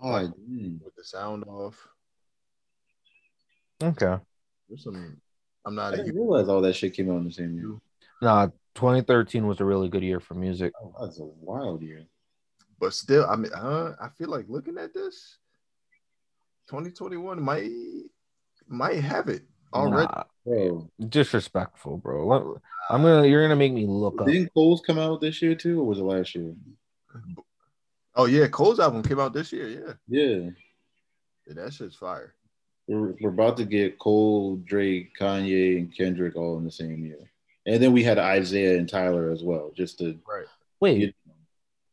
oh, 0.02 0.12
I 0.12 0.22
didn't. 0.22 0.80
with 0.84 0.94
the 0.96 1.04
sound 1.04 1.44
off. 1.44 1.88
Okay. 3.82 4.16
There's 4.68 4.84
some. 4.84 5.20
I'm 5.64 5.74
not 5.74 5.86
I 5.86 5.88
a 5.88 5.96
didn't 5.96 6.06
huge, 6.06 6.16
realize 6.16 6.48
all 6.48 6.60
that 6.62 6.74
shit 6.74 6.94
came 6.94 7.10
out 7.10 7.18
in 7.18 7.24
the 7.24 7.30
same 7.32 7.54
year. 7.56 7.76
Nah, 8.22 8.46
2013 8.74 9.46
was 9.46 9.60
a 9.60 9.64
really 9.64 9.88
good 9.88 10.02
year 10.02 10.20
for 10.20 10.34
music. 10.34 10.72
Oh, 10.82 10.94
that's 11.00 11.18
a 11.20 11.24
wild 11.24 11.82
year. 11.82 12.06
but 12.80 12.94
still, 12.94 13.26
I 13.28 13.36
mean, 13.36 13.52
uh, 13.52 13.94
I 14.00 14.08
feel 14.10 14.28
like 14.28 14.46
looking 14.48 14.78
at 14.78 14.94
this, 14.94 15.38
2021 16.68 17.42
might 17.42 17.70
might 18.68 19.00
have 19.00 19.28
it 19.28 19.42
already. 19.74 20.06
Nah, 20.06 20.24
Bro, 20.46 20.88
disrespectful, 21.08 21.96
bro. 21.98 22.26
Let- 22.26 22.62
I'm 22.88 23.02
gonna. 23.02 23.26
You're 23.26 23.42
gonna 23.42 23.56
make 23.56 23.72
me 23.72 23.84
look 23.84 24.20
up. 24.20 24.28
didn't 24.28 24.54
Coles 24.54 24.80
come 24.86 24.98
out 24.98 25.20
this 25.20 25.42
year 25.42 25.56
too, 25.56 25.80
or 25.80 25.84
was 25.86 25.98
it 25.98 26.04
last 26.04 26.34
year? 26.36 26.54
Oh 28.14 28.26
yeah, 28.26 28.46
Cole's 28.46 28.78
album 28.78 29.02
came 29.02 29.18
out 29.18 29.32
this 29.34 29.52
year. 29.52 29.68
Yeah, 29.68 29.92
Yeah. 30.08 30.50
yeah 31.46 31.54
that 31.54 31.72
shit's 31.72 31.96
fire. 31.96 32.34
We're, 32.86 33.16
we're 33.20 33.30
about 33.30 33.56
to 33.56 33.64
get 33.64 33.98
Cole, 33.98 34.56
Drake, 34.64 35.10
Kanye, 35.18 35.78
and 35.78 35.94
Kendrick 35.94 36.36
all 36.36 36.56
in 36.58 36.64
the 36.64 36.70
same 36.70 37.04
year. 37.04 37.28
And 37.66 37.82
then 37.82 37.92
we 37.92 38.04
had 38.04 38.18
Isaiah 38.18 38.78
and 38.78 38.88
Tyler 38.88 39.32
as 39.32 39.42
well, 39.42 39.72
just 39.76 39.98
to 39.98 40.16
Right. 40.26 40.46
Wait, 40.78 40.98
you 40.98 41.12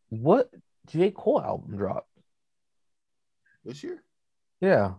what 0.10 0.52
J 0.86 1.10
Cole 1.10 1.42
album 1.42 1.76
dropped? 1.76 2.08
This 3.66 3.84
year. 3.84 4.04
Yeah. 4.62 4.94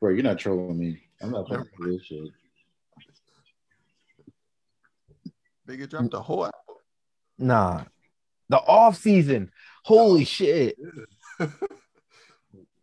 bro, 0.00 0.10
you're 0.12 0.22
not 0.22 0.38
trolling 0.38 0.78
me. 0.78 0.98
I'm 1.22 1.30
not 1.30 1.46
trolling 1.46 1.66
this 1.80 2.04
shit. 2.04 2.28
Bigger 5.66 5.86
dropped 5.86 6.10
the 6.10 6.20
whole 6.20 6.44
album. 6.44 6.60
Nah. 7.38 7.84
The 8.48 8.58
off 8.58 8.96
season. 8.96 9.50
Holy 9.84 10.24
shit. 10.24 10.76
in 11.38 11.50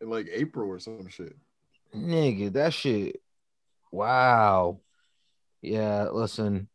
like 0.00 0.28
April 0.32 0.68
or 0.68 0.78
some 0.78 1.08
shit. 1.08 1.36
Nigga, 1.94 2.52
that 2.54 2.72
shit. 2.72 3.20
Wow. 3.92 4.80
Yeah, 5.60 6.08
listen. 6.10 6.68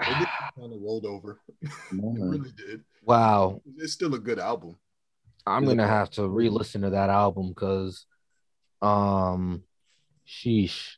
It 0.00 0.06
kind 0.58 0.72
of 0.72 0.80
rolled 0.80 1.06
over. 1.06 1.40
It 1.62 1.72
really 1.92 2.52
did. 2.56 2.84
Wow. 3.04 3.62
It's 3.78 3.92
still 3.92 4.14
a 4.14 4.18
good 4.18 4.38
album. 4.38 4.76
I'm 5.46 5.64
gonna 5.64 5.86
have 5.86 6.10
to 6.10 6.28
re-listen 6.28 6.82
to 6.82 6.90
that 6.90 7.10
album 7.10 7.48
because 7.48 8.04
um 8.82 9.62
sheesh. 10.30 10.96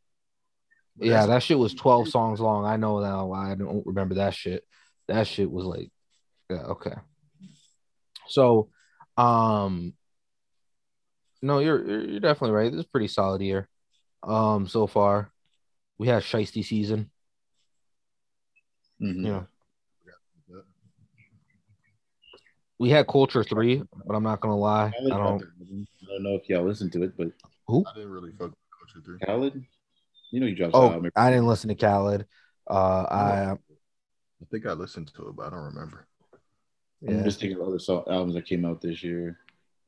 But 0.96 1.06
Yeah, 1.06 1.12
that's- 1.12 1.28
that 1.28 1.42
shit 1.42 1.58
was 1.58 1.74
12 1.74 2.08
songs 2.08 2.38
long. 2.38 2.66
I 2.66 2.76
know 2.76 3.00
now 3.00 3.26
why 3.26 3.50
I 3.52 3.54
don't 3.54 3.86
remember 3.86 4.16
that 4.16 4.34
shit. 4.34 4.66
That 5.08 5.26
shit 5.26 5.50
was 5.50 5.64
like, 5.64 5.90
yeah, 6.50 6.64
okay. 6.74 6.94
So, 8.28 8.68
um, 9.16 9.94
no, 11.40 11.58
you're 11.58 11.84
you're 11.86 12.04
you're 12.10 12.20
definitely 12.20 12.54
right. 12.56 12.70
This 12.70 12.80
is 12.80 12.84
a 12.84 12.88
pretty 12.88 13.08
solid 13.08 13.40
year. 13.40 13.68
Um, 14.22 14.68
so 14.68 14.86
far, 14.86 15.32
we 15.98 16.06
had 16.08 16.22
Shiesty 16.22 16.64
season. 16.64 17.10
Mhm. 19.00 19.16
You 19.16 19.22
know, 19.22 19.46
we 22.78 22.90
had 22.90 23.06
Culture 23.08 23.42
Three, 23.44 23.82
but 24.06 24.14
I'm 24.14 24.22
not 24.22 24.40
gonna 24.40 24.56
lie, 24.56 24.88
I 24.88 24.90
Khaled 24.90 25.10
don't. 25.10 25.42
I 25.42 26.06
don't 26.14 26.22
know 26.22 26.34
if 26.34 26.48
y'all 26.48 26.64
listened 26.64 26.92
to 26.92 27.02
it, 27.02 27.16
but 27.16 27.28
Who? 27.66 27.84
I 27.86 27.94
didn't 27.94 28.10
really 28.10 28.32
fuck 28.32 28.52
with 28.94 29.04
3. 29.04 29.18
Khaled, 29.26 29.64
you 30.30 30.40
know, 30.40 30.46
he 30.46 30.54
drops 30.54 30.72
Oh, 30.74 30.86
an 30.88 30.92
album. 30.94 31.10
I 31.16 31.30
didn't 31.30 31.46
listen 31.46 31.68
to 31.68 31.74
Khaled. 31.74 32.26
Uh, 32.70 32.74
I 32.74 33.52
I 33.52 34.44
think 34.50 34.66
I 34.66 34.72
listened 34.72 35.12
to 35.14 35.28
it, 35.28 35.36
but 35.36 35.46
I 35.46 35.50
don't 35.50 35.64
remember. 35.64 36.06
I'm 37.06 37.24
just 37.24 37.40
thinking 37.40 37.60
of 37.60 37.66
other 37.66 37.78
so- 37.78 38.04
albums 38.08 38.34
that 38.34 38.46
came 38.46 38.64
out 38.64 38.80
this 38.80 39.02
year. 39.02 39.38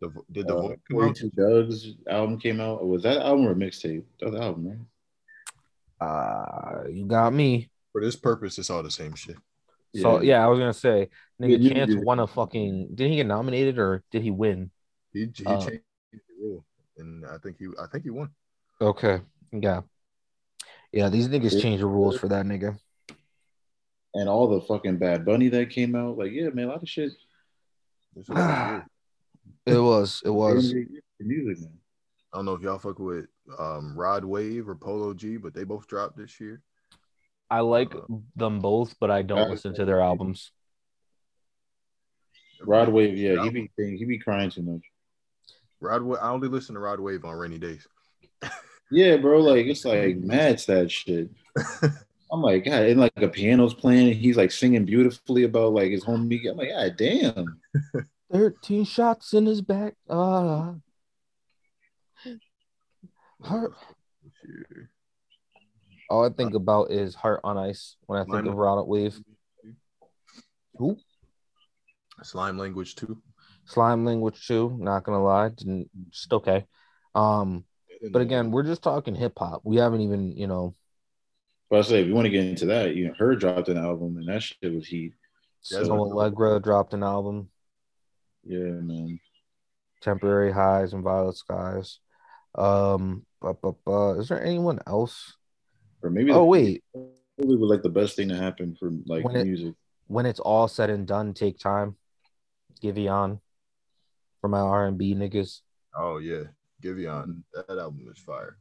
The, 0.00 0.08
vo- 0.08 0.24
did 0.32 0.48
the 0.48 0.56
Uh, 0.56 0.60
voice 0.62 0.78
come 0.90 1.02
out? 1.04 1.16
Durk's 1.36 1.86
album 2.08 2.38
came 2.40 2.60
out. 2.60 2.80
Or 2.80 2.88
was 2.88 3.02
that 3.04 3.18
album 3.18 3.46
or 3.46 3.52
a 3.52 3.54
mixtape? 3.54 4.04
That 4.18 4.26
was 4.30 4.34
the 4.34 4.42
album, 4.42 4.68
right? 6.00 6.06
Uh, 6.08 6.88
you 6.88 7.06
got 7.06 7.32
me. 7.32 7.70
For 7.92 8.00
this 8.00 8.16
purpose, 8.16 8.58
it's 8.58 8.70
all 8.70 8.82
the 8.82 8.90
same 8.90 9.14
shit. 9.14 9.36
So 9.94 10.20
Yeah. 10.20 10.38
yeah, 10.38 10.44
I 10.44 10.48
was 10.48 10.58
gonna 10.58 10.72
say, 10.74 11.08
nigga, 11.40 11.60
you- 11.60 11.70
Chance 11.70 11.94
won 12.04 12.18
a 12.18 12.26
fucking. 12.26 12.94
Did 12.96 13.08
he 13.10 13.16
get 13.16 13.26
nominated 13.26 13.78
or 13.78 14.02
did 14.10 14.22
he 14.22 14.32
win? 14.32 14.70
He, 15.12 15.26
he 15.34 15.44
Uh, 15.46 15.60
changed 15.60 15.84
the 16.12 16.18
rule, 16.40 16.64
and 16.98 17.24
I 17.24 17.38
think 17.38 17.58
he 17.58 17.68
I 17.80 17.86
think 17.86 18.02
he 18.02 18.10
won. 18.10 18.30
Okay, 18.84 19.22
yeah, 19.50 19.80
yeah. 20.92 21.08
These 21.08 21.28
niggas 21.28 21.54
Yeah. 21.54 21.62
change 21.62 21.80
the 21.80 21.86
rules 21.86 22.18
for 22.18 22.28
that 22.28 22.44
nigga. 22.44 22.78
And 24.12 24.28
all 24.28 24.46
the 24.46 24.60
fucking 24.60 24.98
Bad 24.98 25.24
Bunny 25.24 25.48
that 25.48 25.70
came 25.70 25.94
out. 25.94 26.18
Like, 26.18 26.32
yeah, 26.32 26.50
man, 26.50 26.66
a 26.66 26.68
lot 26.68 26.82
of 26.82 26.88
shit. 26.88 27.12
This 28.14 28.28
was 28.28 28.36
weird. 28.36 28.84
It 29.66 29.78
was, 29.78 30.20
it 30.22 30.30
was. 30.30 30.70
The 30.72 30.86
music, 31.20 31.62
man. 31.62 31.78
I 32.30 32.36
don't 32.36 32.44
know 32.44 32.52
if 32.52 32.60
y'all 32.60 32.78
fuck 32.78 32.98
with 32.98 33.26
um, 33.58 33.96
Rod 33.96 34.22
Wave 34.22 34.68
or 34.68 34.74
Polo 34.74 35.14
G, 35.14 35.38
but 35.38 35.54
they 35.54 35.64
both 35.64 35.86
dropped 35.86 36.18
this 36.18 36.38
year. 36.38 36.60
I 37.48 37.60
like 37.60 37.94
them 38.36 38.60
both, 38.60 38.94
but 39.00 39.10
I 39.10 39.22
don't 39.22 39.46
Uh, 39.46 39.48
listen 39.48 39.74
to 39.74 39.86
their 39.86 40.02
albums. 40.02 40.52
Rod 42.60 42.90
Wave, 42.90 43.16
yeah, 43.16 43.42
he 43.42 43.48
be 43.48 43.70
he 43.76 44.04
be 44.04 44.18
crying 44.18 44.50
too 44.50 44.62
much. 44.62 44.82
Rod 45.80 46.02
Wave. 46.02 46.18
I 46.20 46.28
only 46.28 46.48
listen 46.48 46.74
to 46.74 46.80
Rod 46.80 47.00
Wave 47.00 47.24
on 47.24 47.36
rainy 47.36 47.58
days. 47.58 47.86
Yeah, 48.90 49.16
bro, 49.16 49.40
like 49.40 49.66
it's 49.66 49.84
like 49.84 50.16
mad 50.16 50.60
sad 50.60 50.90
shit. 50.90 51.30
I'm 52.32 52.42
like, 52.42 52.64
God, 52.64 52.82
and 52.82 53.00
like 53.00 53.12
a 53.16 53.28
piano's 53.28 53.74
playing, 53.74 54.08
and 54.08 54.16
he's 54.16 54.36
like 54.36 54.50
singing 54.50 54.84
beautifully 54.84 55.44
about 55.44 55.72
like 55.72 55.90
his 55.90 56.04
homie. 56.04 56.50
I'm 56.50 56.56
like, 56.56 56.70
God 56.70 56.96
damn. 56.96 57.60
13 58.32 58.84
shots 58.84 59.34
in 59.34 59.46
his 59.46 59.60
back. 59.60 59.94
Ah. 60.10 60.74
Heart. 63.42 63.74
All 66.10 66.24
I 66.24 66.30
think 66.30 66.54
about 66.54 66.90
is 66.90 67.14
Heart 67.14 67.40
on 67.44 67.56
Ice 67.56 67.96
when 68.06 68.18
I 68.18 68.24
think 68.24 68.32
Slime- 68.32 68.48
of 68.48 68.54
Ronald 68.54 68.88
Wave. 68.88 69.20
Who? 70.76 70.96
Slime 72.22 72.58
language 72.58 72.96
too. 72.96 73.20
Slime 73.66 74.04
Language 74.04 74.46
2, 74.46 74.76
not 74.78 75.04
gonna 75.04 75.22
lie, 75.22 75.48
didn't 75.48 75.88
just 76.10 76.32
okay. 76.32 76.66
Um, 77.14 77.64
but 78.12 78.22
again, 78.22 78.50
we're 78.50 78.62
just 78.62 78.82
talking 78.82 79.14
hip 79.14 79.34
hop. 79.38 79.62
We 79.64 79.76
haven't 79.76 80.00
even, 80.02 80.36
you 80.36 80.46
know, 80.46 80.74
But 81.70 81.78
I 81.78 81.82
say 81.82 82.00
if 82.02 82.06
you 82.06 82.14
want 82.14 82.26
to 82.26 82.30
get 82.30 82.44
into 82.44 82.66
that, 82.66 82.94
you 82.94 83.06
know, 83.08 83.14
her 83.18 83.34
dropped 83.34 83.68
an 83.68 83.78
album 83.78 84.16
and 84.18 84.28
that 84.28 84.42
shit 84.42 84.72
was 84.72 84.86
heat. 84.86 85.14
That's 85.70 85.86
so 85.86 85.94
what- 85.94 86.10
Aalegra 86.34 86.62
dropped 86.62 86.92
an 86.94 87.02
album, 87.02 87.50
Yeah, 88.44 88.58
man. 88.58 89.18
Temporary 90.02 90.52
Highs 90.52 90.92
and 90.92 91.02
Violet 91.02 91.36
Skies. 91.36 91.98
Um, 92.54 93.24
but, 93.40 93.60
but, 93.62 93.76
but 93.84 94.14
is 94.18 94.28
there 94.28 94.44
anyone 94.44 94.78
else? 94.86 95.36
Or 96.02 96.10
maybe 96.10 96.30
Oh 96.32 96.40
the- 96.40 96.44
wait, 96.44 96.84
probably 96.92 97.56
was 97.56 97.70
like 97.70 97.82
the 97.82 97.88
best 97.88 98.14
thing 98.16 98.28
to 98.28 98.36
happen 98.36 98.76
for 98.78 98.90
like 99.06 99.24
When 99.24 99.36
it- 99.36 99.44
music. 99.46 99.74
when 100.06 100.26
it's 100.26 100.40
all 100.40 100.68
said 100.68 100.90
and 100.90 101.06
done, 101.06 101.32
take 101.34 101.58
time. 101.58 101.96
Giveon 102.82 103.40
for 104.42 104.48
my 104.48 104.60
R 104.60 104.86
and 104.86 104.98
B 104.98 105.14
niggas. 105.14 105.62
Oh 105.98 106.18
yeah, 106.18 106.42
Giveon. 106.84 107.42
That 107.54 107.78
album 107.78 108.06
is 108.12 108.18
fire. 108.18 108.56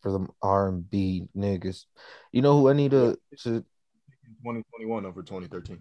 For 0.00 0.10
the 0.12 0.26
R 0.42 0.68
and 0.68 0.88
B 0.90 1.28
niggas. 1.36 1.84
You 2.32 2.42
know 2.42 2.58
who 2.58 2.68
I 2.68 2.72
need 2.72 2.90
to, 2.90 3.16
to 3.42 3.64
2021 4.44 5.06
over 5.06 5.22
2013. 5.22 5.78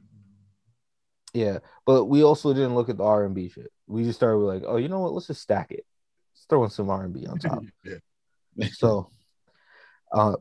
yeah, 1.33 1.57
but 1.85 2.05
we 2.05 2.23
also 2.23 2.53
didn't 2.53 2.75
look 2.75 2.89
at 2.89 2.97
the 2.97 3.03
R 3.03 3.25
and 3.25 3.33
B 3.33 3.49
shit. 3.49 3.71
We 3.87 4.03
just 4.03 4.19
started 4.19 4.37
with 4.37 4.47
like, 4.47 4.63
oh, 4.67 4.77
you 4.77 4.89
know 4.89 4.99
what? 4.99 5.13
Let's 5.13 5.27
just 5.27 5.41
stack 5.41 5.71
it. 5.71 5.85
Let's 6.35 6.45
throw 6.47 6.63
in 6.65 6.69
some 6.69 6.89
R 6.89 7.03
and 7.03 7.13
B 7.13 7.25
on 7.25 7.39
top. 7.39 7.63
yeah. 7.83 8.67
so, 8.73 9.09
uh, 10.13 10.35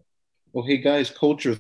Oh, 0.55 0.63
hey 0.63 0.79
guys, 0.79 1.11
Culture 1.11 1.57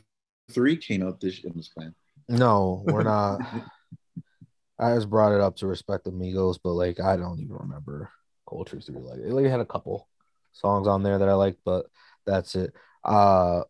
Three 0.51 0.77
came 0.77 1.03
out 1.07 1.21
this 1.21 1.45
in 1.45 1.53
this 1.57 1.69
plan. 1.69 1.95
no, 2.29 2.83
we're 2.87 3.05
not. 3.05 3.41
I 4.81 4.95
just 4.95 5.09
brought 5.09 5.33
it 5.33 5.41
up 5.41 5.57
to 5.57 5.67
respect 5.67 6.05
the 6.05 6.11
Amigos, 6.11 6.59
but 6.59 6.73
like 6.73 6.99
I 7.01 7.17
don't 7.17 7.39
even 7.41 7.55
remember 7.57 8.11
Culture 8.51 8.81
Three. 8.81 8.97
Like 8.97 9.21
it 9.21 9.33
like, 9.33 9.47
had 9.47 9.61
a 9.61 9.65
couple 9.65 10.09
songs 10.53 10.89
on 10.89 11.03
there 11.03 11.19
that 11.19 11.29
I 11.29 11.35
liked, 11.35 11.61
but 11.65 11.87
that's 12.27 12.55
it. 12.57 12.75
Uh 13.05 13.63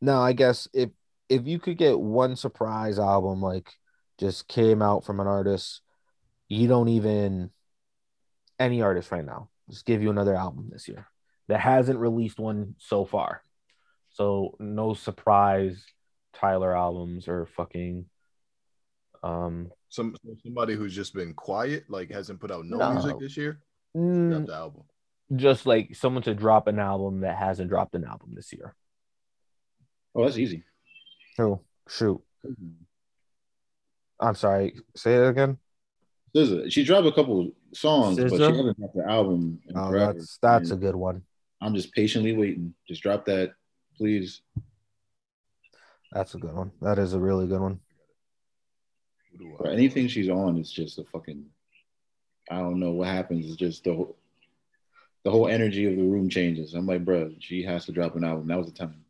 now 0.00 0.20
I 0.20 0.32
guess 0.34 0.68
if 0.74 0.90
if 1.28 1.46
you 1.46 1.58
could 1.58 1.78
get 1.78 1.98
one 1.98 2.36
surprise 2.36 2.98
album 2.98 3.40
like 3.40 3.70
just 4.18 4.48
came 4.48 4.82
out 4.82 5.04
from 5.04 5.20
an 5.20 5.26
artist, 5.26 5.80
you 6.48 6.68
don't 6.68 6.88
even 6.88 7.50
any 8.58 8.82
artist 8.82 9.10
right 9.10 9.24
now, 9.24 9.48
just 9.70 9.86
give 9.86 10.02
you 10.02 10.10
another 10.10 10.34
album 10.34 10.68
this 10.70 10.88
year 10.88 11.08
that 11.48 11.60
hasn't 11.60 11.98
released 11.98 12.38
one 12.38 12.74
so 12.78 13.04
far. 13.04 13.42
So 14.10 14.56
no 14.58 14.94
surprise 14.94 15.84
Tyler 16.34 16.76
albums 16.76 17.28
or 17.28 17.46
fucking 17.46 18.06
um 19.22 19.70
Some 19.88 20.16
somebody 20.42 20.74
who's 20.74 20.94
just 20.94 21.14
been 21.14 21.34
quiet, 21.34 21.84
like 21.88 22.10
hasn't 22.10 22.40
put 22.40 22.50
out 22.50 22.64
no, 22.66 22.78
No. 22.78 22.92
music 22.92 23.18
this 23.18 23.36
year. 23.36 23.60
Mm, 23.96 24.30
Got 24.32 24.46
the 24.46 24.54
album. 24.54 24.82
just 25.34 25.66
like 25.66 25.94
someone 25.94 26.22
to 26.24 26.34
drop 26.34 26.66
an 26.66 26.78
album 26.78 27.20
that 27.20 27.36
hasn't 27.36 27.68
dropped 27.70 27.94
an 27.94 28.04
album 28.04 28.32
this 28.34 28.52
year. 28.52 28.74
Oh, 30.14 30.24
that's 30.24 30.38
easy. 30.38 30.64
Oh, 31.38 31.60
shoot. 31.88 32.22
I'm 34.20 34.34
sorry. 34.34 34.74
Say 34.96 35.14
it 35.16 35.28
again. 35.28 35.58
SZA, 36.36 36.70
she 36.72 36.84
dropped 36.84 37.06
a 37.06 37.12
couple 37.12 37.52
songs, 37.74 38.16
but 38.18 38.30
she 38.30 38.38
hasn't 38.40 38.76
dropped 38.78 38.96
the 38.96 39.04
album. 39.08 39.60
in 39.68 39.76
Oh, 39.76 39.88
forever. 39.90 40.12
that's 40.14 40.38
that's 40.38 40.70
a 40.72 40.76
good 40.76 40.96
one. 40.96 41.22
I'm 41.60 41.74
just 41.74 41.92
patiently 41.92 42.32
waiting. 42.36 42.74
Just 42.88 43.02
drop 43.02 43.24
that, 43.26 43.52
please. 43.96 44.42
That's 46.12 46.34
a 46.34 46.38
good 46.38 46.54
one. 46.54 46.70
That 46.82 46.98
is 46.98 47.14
a 47.14 47.18
really 47.20 47.46
good 47.46 47.60
one. 47.60 47.80
Or 49.58 49.68
anything 49.68 50.06
she's 50.08 50.28
on 50.28 50.58
is 50.58 50.70
just 50.70 50.98
a 50.98 51.04
fucking. 51.04 51.44
I 52.50 52.58
don't 52.58 52.78
know 52.80 52.92
what 52.92 53.08
happens. 53.08 53.46
It's 53.46 53.56
just 53.56 53.84
the 53.84 53.94
whole, 53.94 54.16
the 55.24 55.30
whole 55.30 55.48
energy 55.48 55.86
of 55.86 55.96
the 55.96 56.02
room 56.02 56.28
changes. 56.28 56.74
I'm 56.74 56.86
like, 56.86 57.04
bro, 57.04 57.32
she 57.40 57.62
has 57.62 57.86
to 57.86 57.92
drop 57.92 58.16
an 58.16 58.24
album. 58.24 58.48
That 58.48 58.58
was 58.58 58.66
the 58.66 58.72
time. 58.72 59.04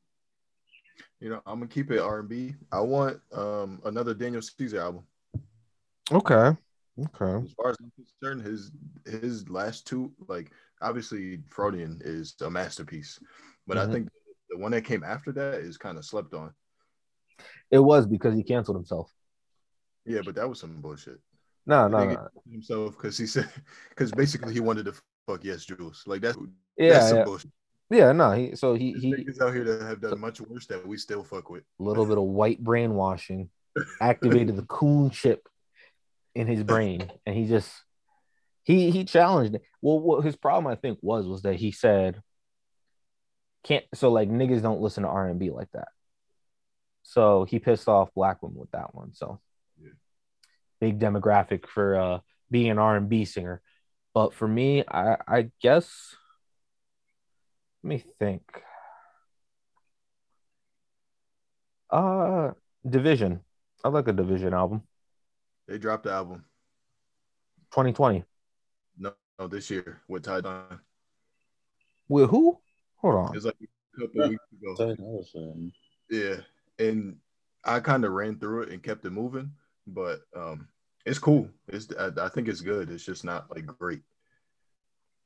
You 1.20 1.30
know, 1.30 1.42
I'm 1.46 1.58
gonna 1.58 1.66
keep 1.68 1.90
it 1.90 1.98
R&B. 1.98 2.54
I 2.70 2.80
want 2.80 3.20
um 3.32 3.80
another 3.84 4.14
Daniel 4.14 4.42
Caesar 4.42 4.80
album. 4.80 5.04
Okay. 6.12 6.56
Okay. 7.00 7.44
As 7.44 7.52
far 7.54 7.70
as 7.70 7.76
I'm 7.82 7.92
concerned, 7.96 8.42
his 8.42 8.70
his 9.04 9.48
last 9.48 9.86
two, 9.86 10.12
like 10.28 10.52
obviously 10.80 11.40
Freudian 11.50 12.00
is 12.04 12.34
a 12.40 12.50
masterpiece, 12.50 13.18
but 13.66 13.76
Mhm. 13.76 13.88
I 13.88 13.92
think 13.92 14.08
the 14.50 14.58
one 14.58 14.70
that 14.72 14.84
came 14.84 15.02
after 15.02 15.32
that 15.32 15.54
is 15.54 15.76
kind 15.76 15.98
of 15.98 16.04
slept 16.04 16.34
on. 16.34 16.52
It 17.70 17.80
was 17.80 18.06
because 18.06 18.36
he 18.36 18.44
canceled 18.44 18.76
himself. 18.76 19.12
Yeah, 20.04 20.20
but 20.24 20.34
that 20.36 20.48
was 20.48 20.60
some 20.60 20.80
bullshit. 20.80 21.18
No, 21.66 21.88
no, 21.88 22.04
no. 22.04 22.28
himself 22.50 22.96
because 22.96 23.16
he 23.16 23.26
said 23.26 23.48
because 23.90 24.12
basically 24.12 24.52
he 24.52 24.60
wanted 24.60 24.84
to 24.86 24.92
fuck 25.26 25.42
YesJulz. 25.42 26.06
Like 26.06 26.20
that's 26.20 26.36
Yeah, 26.76 26.94
that's 26.94 27.08
some 27.08 27.18
yeah. 27.18 27.24
bullshit. 27.24 27.50
Yeah, 27.90 28.12
no. 28.12 28.32
He 28.32 28.56
so 28.56 28.74
he 28.74 28.92
he 28.92 29.12
niggas 29.12 29.40
out 29.40 29.54
here 29.54 29.64
that 29.64 29.82
have 29.82 30.00
done 30.00 30.20
much 30.20 30.40
worse 30.40 30.66
that 30.66 30.86
we 30.86 30.96
still 30.96 31.24
fuck 31.24 31.50
with. 31.50 31.64
a 31.80 31.82
little 31.82 32.06
bit 32.06 32.18
of 32.18 32.24
white 32.24 32.62
brainwashing 32.62 33.50
activated 34.00 34.56
the 34.56 34.62
coon 34.62 35.10
chip 35.10 35.48
in 36.34 36.46
his 36.46 36.62
brain 36.62 37.10
and 37.26 37.36
he 37.36 37.46
just 37.46 37.70
he 38.64 38.90
he 38.90 39.04
challenged 39.04 39.54
it. 39.54 39.62
well 39.80 40.00
what 40.00 40.24
his 40.24 40.34
problem 40.34 40.66
i 40.66 40.74
think 40.74 40.98
was 41.00 41.26
was 41.28 41.42
that 41.42 41.54
he 41.54 41.70
said 41.70 42.20
can't 43.62 43.84
so 43.94 44.10
like 44.10 44.28
niggas 44.28 44.62
don't 44.62 44.80
listen 44.80 45.04
to 45.04 45.08
r&b 45.08 45.50
like 45.50 45.70
that 45.72 45.86
so 47.04 47.44
he 47.44 47.60
pissed 47.60 47.88
off 47.88 48.12
black 48.14 48.42
women 48.42 48.58
with 48.58 48.70
that 48.72 48.92
one 48.94 49.14
so. 49.14 49.40
Big 50.80 50.98
demographic 50.98 51.66
for 51.66 51.96
uh 51.96 52.18
being 52.50 52.70
an 52.70 52.78
r&b 52.78 53.24
singer. 53.24 53.62
But 54.12 54.34
for 54.34 54.46
me 54.46 54.84
i 54.86 55.16
i 55.26 55.50
guess 55.60 56.14
let 57.82 57.88
me 57.88 58.04
think. 58.18 58.42
Uh 61.90 62.52
dvsn. 62.86 63.40
I 63.84 63.88
like 63.88 64.08
a 64.08 64.12
dvsn 64.12 64.52
album. 64.52 64.82
They 65.68 65.78
dropped 65.78 66.04
the 66.04 66.12
album. 66.12 66.44
2020 67.72 68.24
No, 68.98 69.12
no, 69.38 69.48
this 69.48 69.70
year 69.70 70.00
with 70.08 70.22
Ty 70.22 70.40
Don. 70.42 70.80
with 72.08 72.30
who? 72.30 72.58
Hold 72.96 73.14
on. 73.14 73.36
It's 73.36 73.44
like 73.44 73.56
a 73.60 74.00
couple 74.00 74.28
weeks 74.28 74.44
ago. 74.52 75.70
Yeah, 76.08 76.36
and 76.78 77.16
I 77.64 77.80
kind 77.80 78.04
of 78.04 78.12
ran 78.12 78.38
through 78.38 78.62
it 78.62 78.68
and 78.70 78.82
kept 78.82 79.04
it 79.04 79.10
moving, 79.10 79.52
but 79.86 80.20
um, 80.36 80.68
it's 81.06 81.18
cool. 81.18 81.48
It's 81.68 81.88
I, 81.98 82.10
I 82.18 82.28
think 82.28 82.48
it's 82.48 82.60
good. 82.60 82.90
It's 82.90 83.04
just 83.04 83.24
not 83.24 83.50
like 83.50 83.66
great. 83.66 84.02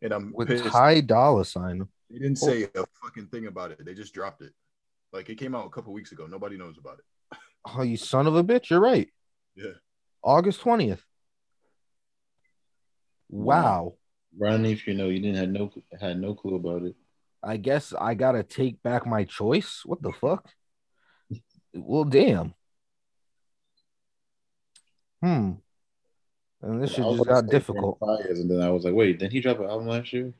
And 0.02 0.12
I'm 0.12 0.32
with 0.34 0.48
pissed. 0.48 0.64
Ty 0.64 1.00
Dolla 1.02 1.44
Sign. 1.44 1.88
They 2.10 2.18
didn't 2.18 2.38
say 2.38 2.64
a 2.64 2.84
fucking 3.02 3.26
thing 3.26 3.46
about 3.46 3.70
it. 3.70 3.84
They 3.84 3.94
just 3.94 4.14
dropped 4.14 4.42
it. 4.42 4.52
Like 5.12 5.28
it 5.28 5.36
came 5.36 5.54
out 5.54 5.66
a 5.66 5.70
couple 5.70 5.92
weeks 5.92 6.12
ago. 6.12 6.26
Nobody 6.26 6.56
knows 6.56 6.78
about 6.78 6.98
it. 6.98 7.38
Oh, 7.66 7.82
you 7.82 7.96
son 7.96 8.26
of 8.26 8.36
a 8.36 8.44
bitch! 8.44 8.70
You're 8.70 8.80
right. 8.80 9.08
Yeah. 9.54 9.72
August 10.22 10.60
twentieth. 10.60 11.04
Wow. 13.28 13.94
Ronnie, 14.38 14.72
if 14.72 14.86
you 14.86 14.94
know, 14.94 15.08
you 15.08 15.20
didn't 15.20 15.36
had 15.36 15.52
no 15.52 15.70
had 16.00 16.20
no 16.20 16.34
clue 16.34 16.56
about 16.56 16.82
it. 16.82 16.94
I 17.42 17.56
guess 17.56 17.92
I 17.98 18.14
gotta 18.14 18.42
take 18.42 18.82
back 18.82 19.06
my 19.06 19.24
choice. 19.24 19.82
What 19.84 20.02
the 20.02 20.12
fuck? 20.12 20.48
Well, 21.74 22.04
damn. 22.04 22.54
Hmm. 25.22 25.52
And 26.60 26.82
this 26.82 26.90
shit 26.90 27.04
just 27.04 27.24
got 27.24 27.46
difficult 27.46 27.98
Fires, 28.00 28.40
and 28.40 28.50
then 28.50 28.60
I 28.60 28.70
was 28.70 28.84
like, 28.84 28.94
wait, 28.94 29.18
didn't 29.18 29.32
he 29.32 29.40
drop 29.40 29.60
an 29.60 29.66
album 29.66 29.86
last 29.86 30.12
year? 30.12 30.32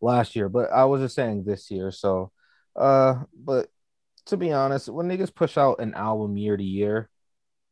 last 0.00 0.36
year, 0.36 0.48
but 0.48 0.70
I 0.72 0.84
was 0.84 1.00
just 1.00 1.14
saying 1.14 1.44
this 1.44 1.70
year. 1.70 1.90
So, 1.90 2.30
uh, 2.74 3.22
but 3.34 3.68
to 4.26 4.36
be 4.36 4.52
honest, 4.52 4.88
when 4.88 5.08
niggas 5.08 5.34
push 5.34 5.56
out 5.56 5.80
an 5.80 5.94
album 5.94 6.36
year 6.36 6.56
to 6.56 6.64
year, 6.64 7.08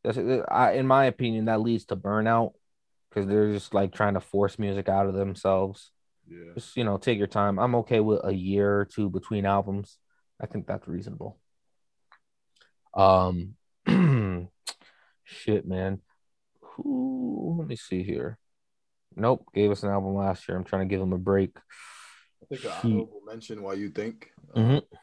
that's 0.02 0.18
I, 0.48 0.72
in 0.72 0.86
my 0.86 1.06
opinion, 1.06 1.46
that 1.46 1.60
leads 1.60 1.86
to 1.86 1.96
burnout 1.96 2.52
because 3.08 3.26
they're 3.26 3.52
just 3.52 3.74
like 3.74 3.92
trying 3.92 4.14
to 4.14 4.20
force 4.20 4.58
music 4.58 4.88
out 4.88 5.06
of 5.06 5.14
themselves. 5.14 5.90
Yeah. 6.28 6.54
Just 6.54 6.76
you 6.76 6.84
know, 6.84 6.98
take 6.98 7.18
your 7.18 7.26
time. 7.26 7.58
I'm 7.58 7.74
okay 7.76 8.00
with 8.00 8.20
a 8.24 8.32
year 8.32 8.80
or 8.80 8.84
two 8.84 9.08
between 9.10 9.46
albums. 9.46 9.98
I 10.40 10.46
think 10.46 10.66
that's 10.66 10.88
reasonable. 10.88 11.38
Um, 12.94 13.54
shit, 15.24 15.66
man. 15.66 16.00
Who? 16.76 17.56
Let 17.58 17.68
me 17.68 17.76
see 17.76 18.02
here. 18.02 18.38
Nope, 19.16 19.46
gave 19.54 19.70
us 19.70 19.82
an 19.84 19.90
album 19.90 20.14
last 20.14 20.48
year. 20.48 20.56
I'm 20.58 20.64
trying 20.64 20.88
to 20.88 20.92
give 20.92 21.00
him 21.00 21.12
a 21.12 21.18
break. 21.18 21.56
I 22.42 22.46
think 22.46 22.64
an 22.64 22.70
He- 22.82 22.92
honorable 22.94 23.22
mention 23.24 23.62
why 23.62 23.74
you 23.74 23.90
think 23.90 24.32
Mhm. 24.56 24.78
uh, 24.78 24.96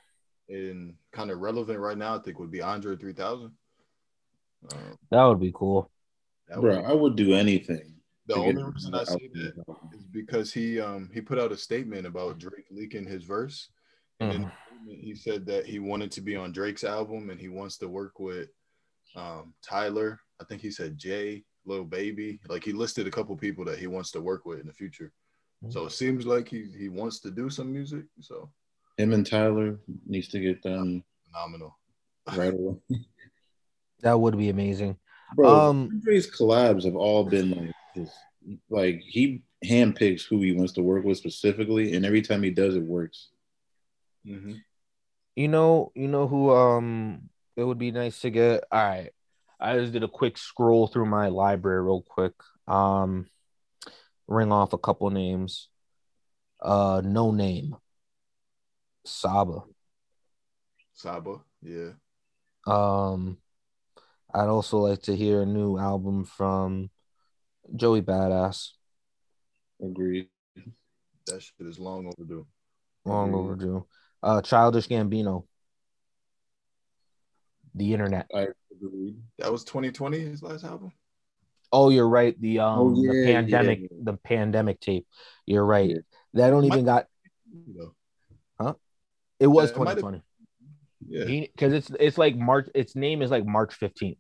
and 0.54 0.98
kind 1.12 1.32
of 1.32 1.40
relevant 1.40 1.80
right 1.80 1.98
now, 1.98 2.16
I 2.16 2.20
think 2.20 2.38
would 2.40 2.52
be 2.52 2.62
Andre 2.62 2.98
3000. 2.98 3.56
Uh, 4.70 4.96
That 5.10 5.24
would 5.26 5.40
be 5.40 5.52
cool. 5.54 5.90
that 6.48 6.60
Bro, 6.60 6.76
would- 6.78 6.86
I 6.86 6.94
would 6.94 7.16
do 7.16 7.34
anything 7.34 8.02
The 8.28 8.36
only 8.36 8.64
reason 8.64 8.94
I 8.94 9.00
out 9.00 9.08
say 9.08 9.28
that 9.34 9.66
is 9.94 10.06
because 10.08 10.54
he 10.54 10.80
um 10.80 11.10
he 11.14 11.22
put 11.22 11.40
out 11.40 11.52
a 11.52 11.58
statement 11.58 12.06
about 12.06 12.38
Drake 12.38 12.68
leaking 12.70 13.06
his 13.06 13.24
verse, 13.24 13.70
and 14.20 14.46
Mm. 14.46 14.52
he 14.86 15.16
said 15.16 15.46
that 15.48 15.66
he 15.66 15.80
wanted 15.80 16.12
to 16.14 16.22
be 16.22 16.36
on 16.36 16.52
Drake's 16.52 16.84
album 16.84 17.30
and 17.30 17.40
he 17.42 17.50
wants 17.50 17.78
to 17.80 17.88
work 17.90 18.20
with 18.20 18.50
um 19.16 19.54
Tyler. 19.62 20.20
I 20.40 20.44
think 20.44 20.62
he 20.62 20.70
said 20.72 20.98
Jay, 20.98 21.44
Lil 21.66 21.84
Baby. 21.86 22.40
Like 22.50 22.64
he 22.64 22.72
listed 22.72 23.08
a 23.08 23.12
couple 23.12 23.36
people 23.38 23.66
that 23.66 23.80
he 23.80 23.88
wants 23.88 24.12
to 24.12 24.22
work 24.22 24.46
with 24.46 24.60
in 24.60 24.68
the 24.68 24.74
future. 24.74 25.12
So 25.70 25.86
it 25.86 25.92
seems 25.92 26.26
like 26.26 26.48
he 26.50 26.72
he 26.76 26.90
wants 26.90 27.20
to 27.20 27.30
do 27.30 27.48
some 27.50 27.72
music. 27.72 28.06
So 28.20 28.50
Him 28.98 29.14
and 29.14 29.26
Tyler 29.26 29.80
needs 30.08 30.28
to 30.30 30.40
get 30.40 30.64
done 30.64 31.04
phenomenal. 31.28 31.78
right 32.36 32.54
away. 32.60 32.78
That 34.02 34.20
would 34.20 34.38
be 34.38 34.50
amazing. 34.50 34.98
Bro, 35.36 35.50
Um, 35.50 35.90
Andre's 35.94 36.30
collabs 36.32 36.84
have 36.86 36.96
all 36.96 37.24
been 37.26 37.52
like 37.52 37.76
just 37.96 38.18
like 38.72 39.02
he 39.06 39.44
handpicks 39.64 40.24
who 40.24 40.42
he 40.42 40.52
wants 40.54 40.74
to 40.74 40.82
work 40.82 41.06
with 41.06 41.18
specifically, 41.20 41.94
and 41.96 42.06
every 42.08 42.24
time 42.24 42.42
he 42.42 42.50
does, 42.50 42.76
it 42.76 42.82
works. 42.84 43.30
Mm-hmm. 44.26 44.54
You 45.36 45.48
know, 45.48 45.92
you 45.94 46.08
know 46.08 46.28
who 46.28 46.50
um 46.52 47.30
it 47.56 47.64
would 47.64 47.78
be 47.78 47.92
nice 47.92 48.20
to 48.22 48.32
get. 48.32 48.64
All 48.72 48.84
right. 48.84 49.12
I 49.62 49.78
just 49.78 49.94
did 49.94 50.04
a 50.04 50.08
quick 50.08 50.38
scroll 50.40 50.88
through 50.88 51.06
my 51.06 51.28
library 51.28 51.82
real 51.84 52.02
quick. 52.02 52.34
Um 52.68 53.28
ring 54.28 54.52
off 54.52 54.74
a 54.74 54.78
couple 54.78 55.10
names. 55.12 55.70
Uh 56.60 57.02
no 57.06 57.32
name. 57.32 57.76
Saba. 59.06 59.60
Saba, 60.94 61.42
yeah. 61.62 61.92
Um 62.66 63.38
I'd 64.34 64.48
also 64.48 64.78
like 64.80 65.02
to 65.04 65.16
hear 65.16 65.42
a 65.42 65.46
new 65.46 65.78
album 65.78 66.26
from 66.26 66.90
Joey 67.76 68.02
Badass. 68.02 68.70
Agreed. 69.84 70.30
That 71.28 71.42
shit 71.42 71.68
is 71.68 71.78
long 71.78 72.08
overdue. 72.08 72.48
Long 73.06 73.30
Agreed. 73.30 73.40
overdue. 73.40 73.88
Uh 74.24 74.42
Childish 74.42 74.88
Gambino. 74.88 75.46
The 77.76 77.94
internet. 77.94 78.28
I. 78.34 78.48
That 79.40 79.52
was 79.52 79.64
2020, 79.64 80.20
his 80.20 80.42
last 80.44 80.64
album. 80.64 80.92
Oh, 81.72 81.90
you're 81.90 82.08
right. 82.10 82.40
The 82.42 82.60
um 82.60 82.80
Oh, 82.80 82.96
the 83.02 83.24
pandemic 83.26 83.80
yeah. 83.82 83.88
the 84.04 84.14
pandemic 84.18 84.80
tape. 84.80 85.08
You're 85.46 85.66
right. 85.66 85.90
Yeah. 85.90 85.96
That 86.34 86.50
don't 86.50 86.66
even 86.66 86.86
got 86.86 87.08
huh? 88.60 88.74
it 89.40 89.48
was 89.48 89.70
Yeah, 89.70 89.76
it 89.76 89.96
2020. 90.00 90.22
yeah. 91.08 91.46
Because 91.54 91.74
it's 91.74 91.92
it's 92.00 92.18
like 92.18 92.36
March 92.36 92.68
its 92.76 92.96
name 92.96 93.22
is 93.22 93.32
like 93.32 93.46
March 93.46 93.80
15th, 93.80 94.18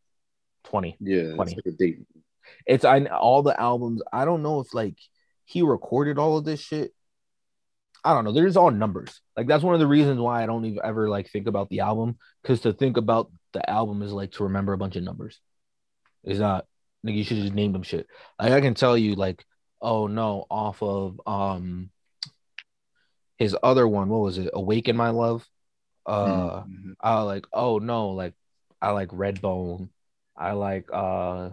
20. 0.65 0.97
Yeah, 0.99 1.35
Funny. 1.35 1.57
it's 1.65 1.79
like. 1.81 1.99
It's 2.65 2.85
I 2.85 3.05
all 3.05 3.43
the 3.43 3.59
albums. 3.59 4.01
I 4.11 4.25
don't 4.25 4.43
know 4.43 4.59
if 4.59 4.73
like 4.73 4.97
he 5.45 5.61
recorded 5.61 6.17
all 6.17 6.37
of 6.37 6.45
this 6.45 6.59
shit. 6.59 6.93
I 8.03 8.13
don't 8.13 8.23
know. 8.23 8.31
There's 8.31 8.57
all 8.57 8.71
numbers. 8.71 9.21
Like 9.37 9.47
that's 9.47 9.63
one 9.63 9.73
of 9.75 9.79
the 9.79 9.87
reasons 9.87 10.19
why 10.19 10.41
I 10.41 10.45
don't 10.45 10.65
even 10.65 10.79
ever 10.83 11.09
like 11.09 11.29
think 11.29 11.47
about 11.47 11.69
the 11.69 11.81
album. 11.81 12.17
Because 12.41 12.61
to 12.61 12.73
think 12.73 12.97
about 12.97 13.31
the 13.53 13.67
album 13.69 14.01
is 14.01 14.11
like 14.11 14.31
to 14.33 14.43
remember 14.43 14.73
a 14.73 14.77
bunch 14.77 14.95
of 14.95 15.03
numbers. 15.03 15.39
It's 16.23 16.39
not 16.39 16.65
like 17.03 17.15
you 17.15 17.23
should 17.23 17.37
just 17.37 17.53
name 17.53 17.73
them 17.73 17.83
shit. 17.83 18.07
Like 18.39 18.53
I 18.53 18.61
can 18.61 18.73
tell 18.73 18.97
you 18.97 19.15
like, 19.15 19.45
oh 19.81 20.07
no, 20.07 20.45
off 20.49 20.81
of 20.81 21.21
um 21.27 21.89
his 23.37 23.55
other 23.61 23.87
one, 23.87 24.09
what 24.09 24.21
was 24.21 24.37
it? 24.37 24.49
Awaken 24.53 24.95
My 24.95 25.09
Love. 25.09 25.47
Uh 26.05 26.63
Mhm. 26.63 26.95
I 26.99 27.21
like, 27.21 27.45
oh 27.53 27.77
no, 27.79 28.09
like 28.09 28.33
I 28.81 28.91
like 28.91 29.09
Redbone. 29.09 29.89
I 30.35 30.53
like 30.53 30.89
uh 30.91 31.51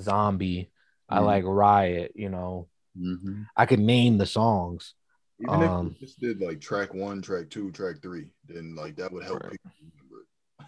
Zombie. 0.00 0.70
I 1.08 1.18
Mhm. 1.18 1.24
like 1.24 1.44
Riot, 1.44 2.12
you 2.16 2.30
know. 2.30 2.68
hmm 2.98 3.42
I 3.56 3.66
could 3.66 3.80
name 3.80 4.18
the 4.18 4.26
songs. 4.26 4.94
Even 5.40 5.62
if 5.62 5.70
Um, 5.70 5.86
you 5.88 6.06
just 6.06 6.20
did 6.20 6.40
like 6.40 6.60
track 6.60 6.94
one, 6.94 7.20
track 7.20 7.50
two, 7.50 7.70
track 7.72 7.96
three, 8.00 8.28
then 8.46 8.74
like 8.76 8.96
that 8.96 9.12
would 9.12 9.24
help 9.24 9.42
Right. 9.42 9.52
people 9.52 9.70
remember 9.80 10.20
it. 10.22 10.66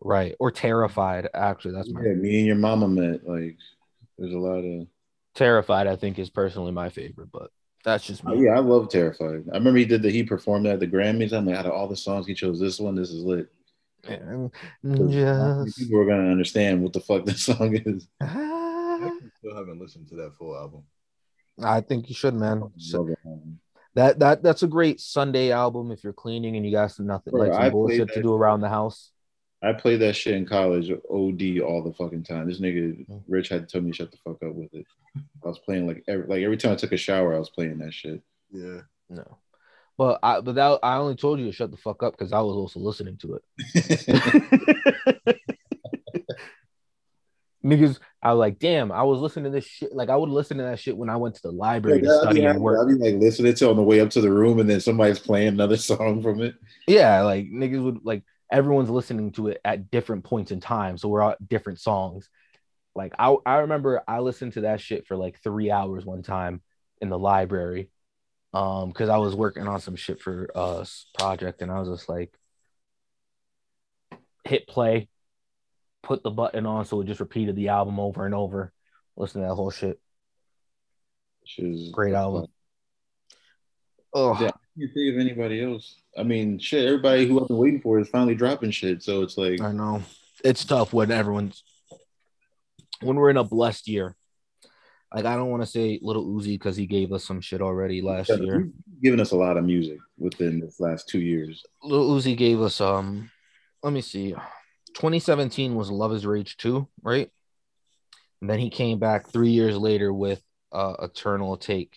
Right. 0.00 0.34
Or 0.38 0.50
Terrified. 0.50 1.28
Actually, 1.34 1.74
that's 1.74 1.90
my 1.90 2.02
Yeah, 2.04 2.14
me 2.14 2.38
and 2.38 2.46
your 2.46 2.56
mama 2.56 2.86
met. 2.88 3.26
Like, 3.28 3.56
there's 4.16 4.32
a 4.34 4.38
lot 4.38 4.58
of. 4.64 4.86
Terrified, 5.34 5.86
I 5.86 5.96
think, 5.96 6.18
is 6.18 6.30
personally 6.30 6.72
my 6.72 6.88
favorite, 6.88 7.30
but 7.32 7.50
that's 7.84 8.06
just 8.06 8.22
Oh, 8.24 8.34
me. 8.34 8.44
yeah, 8.44 8.52
I 8.56 8.60
love 8.60 8.88
Terrified. 8.88 9.44
I 9.52 9.56
remember 9.56 9.78
he 9.78 9.84
did 9.84 10.02
the 10.02 10.10
he 10.10 10.22
performed 10.22 10.66
that 10.66 10.74
at 10.74 10.80
the 10.80 10.86
Grammys. 10.86 11.32
I'm 11.32 11.46
like, 11.46 11.56
out 11.56 11.66
of 11.66 11.72
all 11.72 11.88
the 11.88 11.96
songs, 11.96 12.26
he 12.26 12.34
chose 12.34 12.60
this 12.60 12.78
one. 12.80 12.94
This 12.94 13.10
is 13.10 13.22
lit. 13.24 13.48
And 14.04 14.52
'Cause 14.52 14.52
not 14.82 15.10
many 15.12 15.64
Just 15.66 15.78
people 15.78 16.00
are 16.00 16.06
gonna 16.06 16.30
understand 16.30 16.82
what 16.82 16.92
the 16.92 17.00
fuck 17.00 17.24
this 17.24 17.42
song 17.46 17.74
is. 17.74 18.06
I 18.20 19.10
still 19.38 19.56
haven't 19.56 19.80
listened 19.80 20.08
to 20.08 20.14
that 20.16 20.34
full 20.38 20.56
album. 20.56 20.84
I 21.60 21.80
think 21.80 22.08
you 22.08 22.14
should, 22.14 22.34
man. 22.34 22.62
So- 22.78 23.04
man. 23.24 23.58
That 23.94 24.18
that 24.18 24.42
that's 24.42 24.62
a 24.62 24.66
great 24.68 25.00
Sunday 25.00 25.50
album 25.50 25.90
if 25.90 26.04
you're 26.04 26.12
cleaning 26.12 26.56
and 26.56 26.64
you 26.64 26.72
got 26.72 26.92
some 26.92 27.06
nothing 27.06 27.32
Bro, 27.32 27.42
like 27.42 27.52
some 27.52 27.62
I 27.62 27.70
played 27.70 27.72
bullshit 27.72 28.12
to 28.14 28.22
do 28.22 28.34
around 28.34 28.60
the 28.60 28.68
house. 28.68 29.10
I 29.62 29.72
played 29.72 30.00
that 30.00 30.14
shit 30.14 30.34
in 30.34 30.46
college, 30.46 30.90
OD 30.90 31.60
all 31.60 31.82
the 31.82 31.92
fucking 31.98 32.22
time. 32.22 32.48
This 32.48 32.60
nigga 32.60 33.04
Mm. 33.08 33.22
Rich 33.26 33.48
had 33.48 33.62
to 33.62 33.72
tell 33.72 33.80
me 33.80 33.90
to 33.90 33.96
shut 33.96 34.10
the 34.12 34.18
fuck 34.18 34.42
up 34.42 34.54
with 34.54 34.72
it. 34.72 34.86
I 35.44 35.48
was 35.48 35.58
playing 35.58 35.86
like 35.86 36.04
every 36.06 36.26
like 36.26 36.42
every 36.42 36.56
time 36.56 36.72
I 36.72 36.76
took 36.76 36.92
a 36.92 36.96
shower, 36.96 37.34
I 37.34 37.38
was 37.38 37.50
playing 37.50 37.78
that 37.78 37.92
shit. 37.92 38.22
Yeah. 38.50 38.82
No. 39.08 39.38
But 39.96 40.20
I 40.22 40.40
but 40.40 40.54
that 40.54 40.78
I 40.82 40.96
only 40.96 41.16
told 41.16 41.40
you 41.40 41.46
to 41.46 41.52
shut 41.52 41.72
the 41.72 41.76
fuck 41.76 42.02
up 42.04 42.16
because 42.16 42.32
I 42.32 42.40
was 42.40 42.54
also 42.54 42.78
listening 42.78 43.16
to 43.18 43.34
it. 43.34 43.42
Niggas, 47.64 47.98
I 48.22 48.32
was 48.32 48.38
like, 48.38 48.58
damn, 48.58 48.90
I 48.90 49.02
was 49.02 49.20
listening 49.20 49.44
to 49.44 49.50
this 49.50 49.64
shit. 49.64 49.94
Like 49.94 50.08
I 50.08 50.16
would 50.16 50.28
listen 50.28 50.56
to 50.58 50.64
that 50.64 50.80
shit 50.80 50.96
when 50.96 51.08
I 51.08 51.16
went 51.16 51.36
to 51.36 51.42
the 51.42 51.52
library 51.52 52.00
to 52.00 52.08
I'll 52.08 52.20
study 52.22 52.40
be, 52.40 52.46
and 52.46 52.60
work. 52.60 52.78
I'll 52.78 52.86
be 52.86 52.94
like 52.94 53.20
listening 53.20 53.54
to 53.54 53.66
it 53.66 53.70
on 53.70 53.76
the 53.76 53.82
way 53.82 54.00
up 54.00 54.10
to 54.10 54.20
the 54.20 54.32
room, 54.32 54.58
and 54.58 54.68
then 54.68 54.80
somebody's 54.80 55.20
playing 55.20 55.48
another 55.48 55.76
song 55.78 56.22
from 56.22 56.42
it. 56.42 56.54
Yeah, 56.86 57.22
like 57.22 57.46
niggas 57.46 57.82
would 57.82 58.04
like 58.04 58.24
everyone's 58.50 58.90
listening 58.90 59.32
to 59.32 59.48
it 59.48 59.60
at 59.64 59.90
different 59.90 60.24
points 60.24 60.50
in 60.50 60.60
time. 60.60 60.98
So 60.98 61.08
we're 61.08 61.22
all 61.22 61.36
different 61.46 61.80
songs. 61.80 62.28
Like 62.94 63.14
I 63.18 63.36
I 63.46 63.58
remember 63.58 64.02
I 64.08 64.18
listened 64.18 64.54
to 64.54 64.62
that 64.62 64.80
shit 64.80 65.06
for 65.06 65.16
like 65.16 65.40
three 65.42 65.70
hours 65.70 66.04
one 66.04 66.22
time 66.22 66.60
in 67.00 67.10
the 67.10 67.18
library. 67.18 67.90
Um, 68.54 68.88
because 68.88 69.10
I 69.10 69.18
was 69.18 69.36
working 69.36 69.68
on 69.68 69.80
some 69.80 69.94
shit 69.94 70.20
for 70.20 70.50
uh 70.54 70.84
project 71.18 71.62
and 71.62 71.70
I 71.70 71.78
was 71.78 71.88
just 71.88 72.08
like 72.08 72.32
hit 74.44 74.66
play, 74.66 75.08
put 76.02 76.22
the 76.22 76.30
button 76.30 76.66
on 76.66 76.84
so 76.84 77.00
it 77.00 77.06
just 77.06 77.20
repeated 77.20 77.56
the 77.56 77.68
album 77.68 78.00
over 78.00 78.26
and 78.26 78.34
over. 78.34 78.72
Listen 79.16 79.42
to 79.42 79.48
that 79.48 79.54
whole 79.54 79.70
shit. 79.70 80.00
Which 81.42 81.58
is 81.58 81.90
Great 81.90 82.14
album. 82.14 82.46
Oh 84.14 84.36
Yeah. 84.40 84.50
You 84.74 84.88
think 84.94 85.14
of 85.14 85.20
anybody 85.20 85.62
else? 85.62 85.96
I 86.16 86.22
mean, 86.22 86.58
shit. 86.58 86.86
Everybody 86.86 87.26
who 87.26 87.40
I've 87.40 87.48
been 87.48 87.56
waiting 87.56 87.80
for 87.80 87.98
is 87.98 88.08
finally 88.08 88.36
dropping 88.36 88.70
shit. 88.70 89.02
So 89.02 89.22
it's 89.22 89.36
like, 89.36 89.60
I 89.60 89.72
know. 89.72 90.02
It's 90.44 90.64
tough 90.64 90.92
when 90.92 91.10
everyone's 91.10 91.64
when 93.00 93.16
we're 93.16 93.30
in 93.30 93.36
a 93.36 93.44
blessed 93.44 93.88
year. 93.88 94.14
Like 95.14 95.24
I 95.24 95.36
don't 95.36 95.50
want 95.50 95.62
to 95.62 95.66
say 95.66 95.98
Lil 96.02 96.26
Uzi 96.26 96.54
because 96.54 96.76
he 96.76 96.86
gave 96.86 97.12
us 97.12 97.24
some 97.24 97.40
shit 97.40 97.62
already 97.62 98.02
last 98.02 98.28
year. 98.28 98.60
you've 98.60 99.02
given 99.02 99.20
us 99.20 99.30
a 99.30 99.36
lot 99.36 99.56
of 99.56 99.64
music 99.64 99.98
within 100.18 100.60
this 100.60 100.80
last 100.80 101.08
two 101.08 101.20
years. 101.20 101.64
Lil 101.82 102.10
Uzi 102.10 102.36
gave 102.36 102.60
us 102.60 102.80
um 102.80 103.30
let 103.82 103.92
me 103.92 104.00
see. 104.00 104.34
2017 104.94 105.74
was 105.74 105.90
Love 105.90 106.12
is 106.12 106.26
Rage 106.26 106.56
2, 106.56 106.86
right? 107.02 107.30
And 108.40 108.48
then 108.48 108.58
he 108.58 108.70
came 108.70 108.98
back 108.98 109.28
three 109.28 109.50
years 109.50 109.76
later 109.76 110.12
with 110.12 110.42
uh 110.72 110.94
Eternal 111.02 111.56
Atake. 111.56 111.94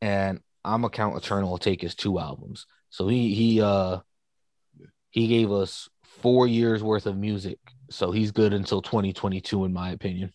And 0.00 0.40
I'm 0.64 0.82
gonna 0.82 0.90
count 0.90 1.16
Eternal 1.16 1.58
Atake 1.58 1.82
as 1.84 1.94
two 1.94 2.18
albums. 2.18 2.66
So 2.90 3.08
he 3.08 3.34
he 3.34 3.60
uh 3.60 3.98
he 5.10 5.26
gave 5.28 5.50
us 5.52 5.88
four 6.04 6.46
years 6.46 6.82
worth 6.82 7.06
of 7.06 7.16
music. 7.16 7.58
So 7.90 8.10
he's 8.12 8.30
good 8.30 8.52
until 8.54 8.80
2022, 8.80 9.64
in 9.64 9.72
my 9.72 9.90
opinion. 9.90 10.32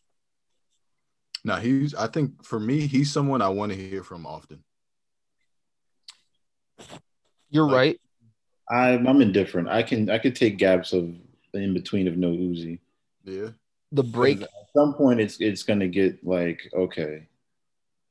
Now 1.46 1.58
he's 1.58 1.96
I 1.96 2.08
think 2.08 2.44
for 2.44 2.60
me, 2.60 2.88
he's 2.88 3.12
someone 3.12 3.42
I 3.42 3.50
want 3.50 3.72
to 3.72 3.78
hear 3.78 4.04
from 4.04 4.26
often. 4.26 4.64
You're 7.50 7.66
Like- 7.68 7.74
right. 7.74 8.00
I'm 8.70 9.08
I'm 9.08 9.22
indifferent. 9.22 9.70
I 9.70 9.82
can 9.82 10.10
I 10.10 10.18
could 10.18 10.36
take 10.36 10.58
gaps 10.58 10.92
of 10.92 11.16
in 11.54 11.74
between 11.74 12.08
of 12.08 12.18
no 12.18 12.30
Uzi. 12.30 12.80
Yeah. 13.24 13.50
The 13.92 14.04
break, 14.04 14.42
At 14.42 14.50
some 14.76 14.94
point, 14.94 15.22
it's 15.22 15.40
it's 15.40 15.64
gonna 15.64 15.88
get 15.88 16.26
like 16.26 16.70
okay, 16.74 17.28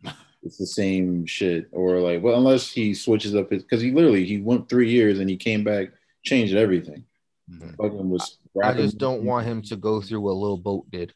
it's 0.42 0.56
the 0.56 0.66
same 0.66 1.26
shit, 1.26 1.68
or 1.72 2.00
like 2.00 2.22
well, 2.22 2.36
unless 2.36 2.70
he 2.70 2.94
switches 2.94 3.34
up 3.34 3.50
his 3.50 3.62
because 3.62 3.82
he 3.82 3.92
literally 3.92 4.24
he 4.24 4.40
went 4.40 4.68
three 4.68 4.90
years 4.90 5.18
and 5.18 5.28
he 5.28 5.36
came 5.36 5.64
back, 5.64 5.88
changed 6.22 6.54
everything. 6.54 7.04
Mhm. 7.50 7.76
Fucking 7.76 8.08
was. 8.08 8.38
I 8.62 8.72
just 8.72 8.96
don't 8.96 9.24
want 9.24 9.46
him 9.46 9.60
to 9.62 9.76
go 9.76 10.00
through 10.00 10.22
what 10.22 10.36
Lil 10.36 10.56
Boat 10.56 10.90
did. 10.90 11.12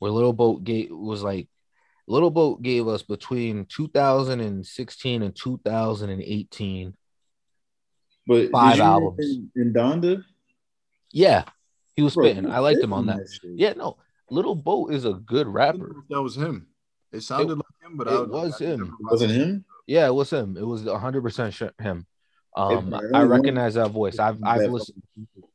Where 0.00 0.10
Lil 0.10 0.34
Boat 0.34 0.64
gave 0.64 0.90
was 0.90 1.22
like 1.22 1.48
Lil 2.06 2.30
Boat 2.30 2.60
gave 2.62 2.86
us 2.86 3.02
between 3.02 3.64
2016 3.66 5.22
and 5.22 5.34
2018. 5.34 6.94
But 8.26 8.50
five 8.50 8.76
you 8.76 8.82
albums. 8.82 9.18
In, 9.18 9.50
in 9.56 9.72
Donda, 9.72 10.24
Yeah, 11.14 11.44
he 11.94 12.02
was 12.02 12.14
Bro, 12.14 12.26
spitting. 12.26 12.50
I 12.50 12.58
liked 12.58 12.82
him 12.82 12.92
on 12.92 13.04
spitting 13.06 13.56
that. 13.56 13.58
Yeah, 13.60 13.72
no, 13.74 13.96
Lil 14.30 14.56
Boat 14.56 14.92
is 14.92 15.04
a 15.04 15.12
good 15.14 15.46
rapper. 15.46 15.94
That 16.10 16.20
was 16.20 16.36
him. 16.36 16.66
It 17.12 17.20
sounded 17.20 17.56
like 17.56 17.66
him 17.82 17.96
but 17.96 18.08
It 18.08 18.10
I 18.10 18.20
was 18.22 18.58
him. 18.58 18.80
never 18.80 18.90
It 18.90 18.96
wasn't 19.00 19.30
him. 19.30 19.64
Yeah, 19.86 20.06
it 20.08 20.14
was 20.14 20.30
him. 20.32 20.56
It 20.56 20.66
was 20.66 20.82
100% 20.82 21.80
him. 21.80 22.06
Um, 22.56 22.90
Hey, 22.90 22.98
I 23.14 23.22
recognize 23.22 23.74
that 23.74 23.90
voice. 23.92 24.18
I've 24.18 24.42
I've 24.44 24.70
listened. 24.70 25.02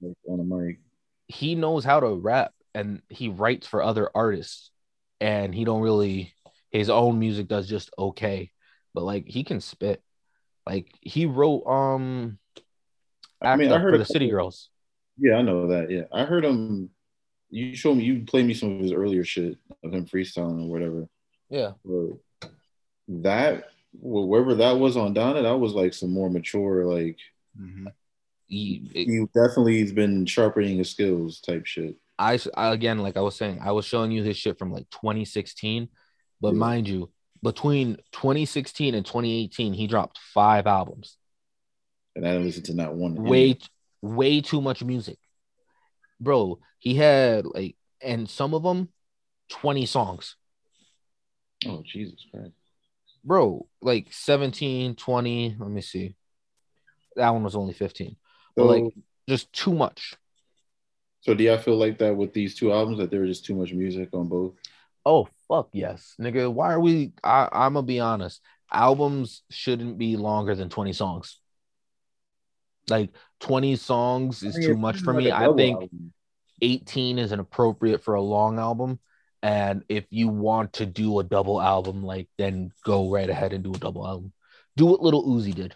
fucking 0.01 0.16
on 0.30 0.39
a 0.39 0.43
mic. 0.43 0.80
He 1.28 1.55
knows 1.55 1.84
how 1.84 1.99
to 1.99 2.07
rap, 2.16 2.53
and 2.74 3.01
he 3.10 3.28
writes 3.28 3.68
for 3.68 3.84
other 3.84 4.10
artists, 4.16 4.72
and 5.20 5.53
he 5.53 5.66
don't 5.66 5.82
really 5.82 6.34
his 6.72 6.89
own 6.89 7.20
music 7.20 7.47
does 7.49 7.68
just 7.68 7.89
okay, 7.99 8.51
but 8.93 9.03
like 9.03 9.26
he 9.28 9.43
can 9.43 9.60
spit. 9.60 10.01
Like 10.66 10.88
he 11.01 11.26
wrote 11.26 11.66
um, 11.68 12.38
I 13.41 13.57
mean, 13.57 13.74
I 13.74 13.80
heard 13.80 13.93
for 13.93 13.97
the 13.97 14.05
City 14.05 14.30
Girls. 14.30 14.70
Yeah, 15.20 15.36
I 15.36 15.42
know 15.42 15.68
that. 15.68 15.90
Yeah, 15.92 16.04
I 16.12 16.26
heard 16.26 16.46
him. 16.46 16.90
You 17.50 17.76
showed 17.76 17.96
me. 17.96 18.04
You 18.04 18.24
played 18.26 18.46
me 18.46 18.54
some 18.54 18.74
of 18.76 18.80
his 18.80 18.92
earlier 18.92 19.24
shit 19.24 19.58
of 19.84 19.94
him 19.94 20.06
freestyling 20.06 20.66
or 20.66 20.70
whatever. 20.70 21.08
Yeah, 21.50 21.72
But 21.84 22.50
that 23.08 23.70
wh- 24.00 24.28
wherever 24.28 24.56
that 24.56 24.74
was 24.78 24.96
on 24.98 25.16
Donda, 25.16 25.42
that 25.44 25.58
was 25.58 25.74
like 25.74 25.94
some 25.94 26.12
more 26.12 26.30
mature. 26.30 26.86
Like 26.86 27.18
Mhm. 27.60 27.88
he, 28.48 28.90
it- 28.94 29.08
he 29.08 29.26
definitely 29.34 29.80
has 29.82 29.92
been 29.92 30.26
sharpening 30.26 30.78
his 30.78 30.92
skills 30.92 31.40
type 31.42 31.66
shit. 31.66 31.96
I 32.20 32.38
again, 32.56 33.00
like 33.00 33.18
I 33.18 33.22
was 33.22 33.36
saying, 33.36 33.60
I 33.62 33.72
was 33.72 33.86
showing 33.86 34.12
you 34.12 34.24
his 34.24 34.38
shit 34.38 34.60
from 34.60 34.72
like 34.72 34.90
2016, 34.90 35.90
but 36.42 36.50
Yeah. 36.50 36.60
mind 36.60 36.88
you, 36.88 37.12
between 37.42 37.98
2016 38.12 38.94
and 38.94 39.06
2018, 39.06 39.74
he 39.74 39.88
dropped 39.88 40.18
five 40.20 40.68
albums. 40.68 41.18
And 42.16 42.28
I 42.28 42.32
didn't 42.34 42.46
listen 42.48 42.64
to 42.64 42.74
not 42.74 42.94
one. 42.94 43.16
Way, 43.16 43.58
way 44.02 44.41
too 44.41 44.62
much 44.62 44.84
music, 44.84 45.18
bro. 46.20 46.60
He 46.80 46.95
had 46.95 47.45
like, 47.45 47.76
and 48.02 48.30
some 48.30 48.54
of 48.54 48.64
them, 48.64 48.89
20 49.50 49.86
songs, 49.86 50.36
Oh 51.66 51.84
Jesus 51.86 52.26
Christ! 52.32 52.54
bro. 53.24 53.68
Like 53.82 54.08
17, 54.12 54.95
20. 54.95 55.56
Let 55.60 55.70
me 55.70 55.82
see. 55.82 56.16
That 57.16 57.32
one 57.32 57.43
was 57.43 57.56
only 57.56 57.74
15. 57.74 58.16
But 58.56 58.62
So, 58.62 58.68
like, 58.68 58.93
just 59.28 59.52
too 59.52 59.74
much. 59.74 60.16
so 61.22 61.34
do 61.34 61.43
y'all 61.43 61.58
feel 61.58 61.76
like 61.78 61.97
that 62.00 62.16
with 62.16 62.34
these 62.34 62.56
two 62.56 62.72
albums 62.72 63.00
that 63.00 63.12
there 63.12 63.22
was 63.22 63.30
just 63.30 63.45
too 63.45 63.56
much 63.56 63.74
music 63.74 64.10
on 64.14 64.28
both? 64.28 64.54
Oh 65.06 65.28
fuck 65.47 65.70
yes, 65.74 66.16
nigga. 66.20 66.52
Why 66.52 66.74
are 66.74 66.80
we? 66.80 67.12
I, 67.24 67.50
I'm 67.52 67.74
gonna 67.74 67.86
be 67.86 68.00
honest. 68.00 68.41
Albums 68.72 69.41
shouldn't 69.50 69.97
be 69.97 70.16
longer 70.16 70.56
than 70.56 70.70
20 70.70 70.93
songs. 70.93 71.39
Like 72.90 73.12
20 73.40 73.76
songs 73.76 74.44
is 74.44 74.56
too 74.56 74.78
much 74.78 75.02
for 75.02 75.14
me. 75.14 75.32
I 75.32 75.52
think 75.54 75.90
18 76.62 77.20
is 77.20 77.32
inappropriate 77.32 78.04
for 78.04 78.16
a 78.16 78.22
long 78.22 78.60
album. 78.60 79.00
And 79.42 79.84
if 79.88 80.06
you 80.10 80.28
want 80.28 80.74
to 80.74 80.86
do 80.86 81.20
a 81.20 81.24
double 81.24 81.62
album, 81.62 82.04
like 82.04 82.28
then 82.38 82.72
go 82.84 83.10
right 83.10 83.30
ahead 83.30 83.54
and 83.54 83.64
do 83.64 83.74
a 83.74 83.78
double 83.78 84.06
album. 84.06 84.34
Do 84.76 84.86
what 84.86 85.02
Lil 85.02 85.24
Uzi 85.24 85.54
did. 85.54 85.76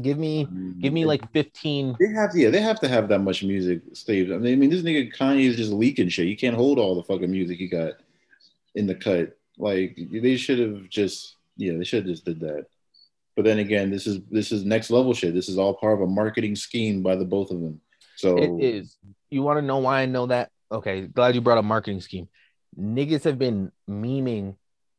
Give 0.00 0.16
me, 0.16 0.48
give 0.78 0.94
me 0.94 1.04
like 1.04 1.30
15. 1.32 1.96
They 2.00 2.08
have 2.08 2.32
to, 2.32 2.38
yeah, 2.38 2.48
they 2.48 2.62
have 2.62 2.80
to 2.80 2.88
have 2.88 3.08
that 3.08 3.18
much 3.18 3.42
music 3.42 3.82
Steve. 3.92 4.32
I 4.32 4.38
mean, 4.38 4.54
I 4.54 4.56
mean, 4.56 4.70
this 4.70 4.82
nigga 4.82 5.14
Kanye 5.14 5.46
is 5.46 5.56
just 5.56 5.72
leaking 5.72 6.08
shit. 6.08 6.26
You 6.26 6.36
can't 6.36 6.56
hold 6.56 6.78
all 6.78 6.94
the 6.94 7.02
fucking 7.02 7.30
music 7.30 7.58
he 7.58 7.68
got 7.68 7.94
in 8.74 8.86
the 8.86 8.94
cut. 8.94 9.36
Like 9.58 9.98
they 10.10 10.36
should 10.36 10.58
have 10.58 10.88
just, 10.88 11.36
yeah, 11.58 11.74
they 11.76 11.84
should 11.84 12.06
have 12.06 12.14
just 12.14 12.24
did 12.24 12.40
that. 12.40 12.66
But 13.36 13.44
then 13.44 13.58
again, 13.58 13.90
this 13.90 14.06
is 14.06 14.20
this 14.30 14.52
is 14.52 14.64
next 14.64 14.90
level 14.90 15.14
shit. 15.14 15.34
This 15.34 15.48
is 15.48 15.58
all 15.58 15.74
part 15.74 15.94
of 15.94 16.00
a 16.02 16.06
marketing 16.06 16.56
scheme 16.56 17.02
by 17.02 17.16
the 17.16 17.24
both 17.24 17.50
of 17.50 17.60
them. 17.60 17.80
So 18.16 18.36
It 18.36 18.62
is. 18.62 18.96
You 19.30 19.42
want 19.42 19.58
to 19.58 19.62
know 19.62 19.78
why 19.78 20.02
I 20.02 20.06
know 20.06 20.26
that? 20.26 20.50
Okay, 20.72 21.06
glad 21.06 21.34
you 21.34 21.40
brought 21.40 21.58
up 21.58 21.64
marketing 21.64 22.00
scheme. 22.00 22.28
Niggas 22.78 23.24
have 23.24 23.38
been 23.38 23.72
memeing 23.88 24.56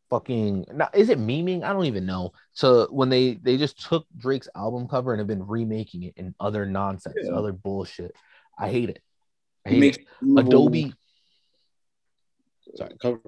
fucking 0.10 0.66
now 0.74 0.90
is 0.94 1.10
it 1.10 1.20
memeing? 1.20 1.64
I 1.64 1.72
don't 1.72 1.86
even 1.86 2.06
know. 2.06 2.34
So 2.54 2.88
when 2.92 3.10
they 3.10 3.36
they 3.36 3.58
just 3.58 3.80
took 3.88 4.06
Drake's 4.18 4.50
album 4.56 4.88
cover 4.88 5.14
and 5.14 5.20
have 5.20 5.28
been 5.28 5.46
remaking 5.46 6.04
it 6.04 6.14
in 6.18 6.36
other 6.40 6.66
nonsense, 6.66 7.16
Yeah. 7.22 7.34
other 7.34 7.52
bullshit. 7.54 8.14
I 8.60 8.70
hate 8.70 8.90
it. 8.90 9.00
I 9.66 9.70
hate 9.70 9.98
it. 9.98 10.06
Adobe 10.38 10.94
sorry, 12.76 12.96
cover. 13.02 13.20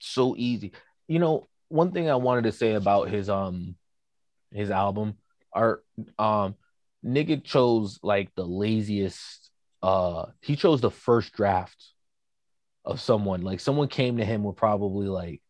so 0.00 0.34
easy. 0.36 0.72
You 1.06 1.18
know, 1.18 1.48
one 1.68 1.92
thing 1.92 2.08
I 2.10 2.16
wanted 2.16 2.44
to 2.44 2.52
say 2.52 2.74
about 2.74 3.08
his 3.10 3.28
um 3.28 3.76
his 4.50 4.70
album 4.70 5.14
art 5.52 5.84
um 6.18 6.54
nigga 7.04 7.42
chose 7.44 7.98
like 8.02 8.34
the 8.34 8.44
laziest 8.44 9.50
uh 9.82 10.26
he 10.40 10.56
chose 10.56 10.80
the 10.80 10.90
first 10.90 11.32
draft 11.32 11.92
of 12.84 13.00
someone 13.00 13.42
like 13.42 13.60
someone 13.60 13.88
came 13.88 14.16
to 14.16 14.24
him 14.24 14.42
with 14.42 14.56
probably 14.56 15.06
like 15.06 15.42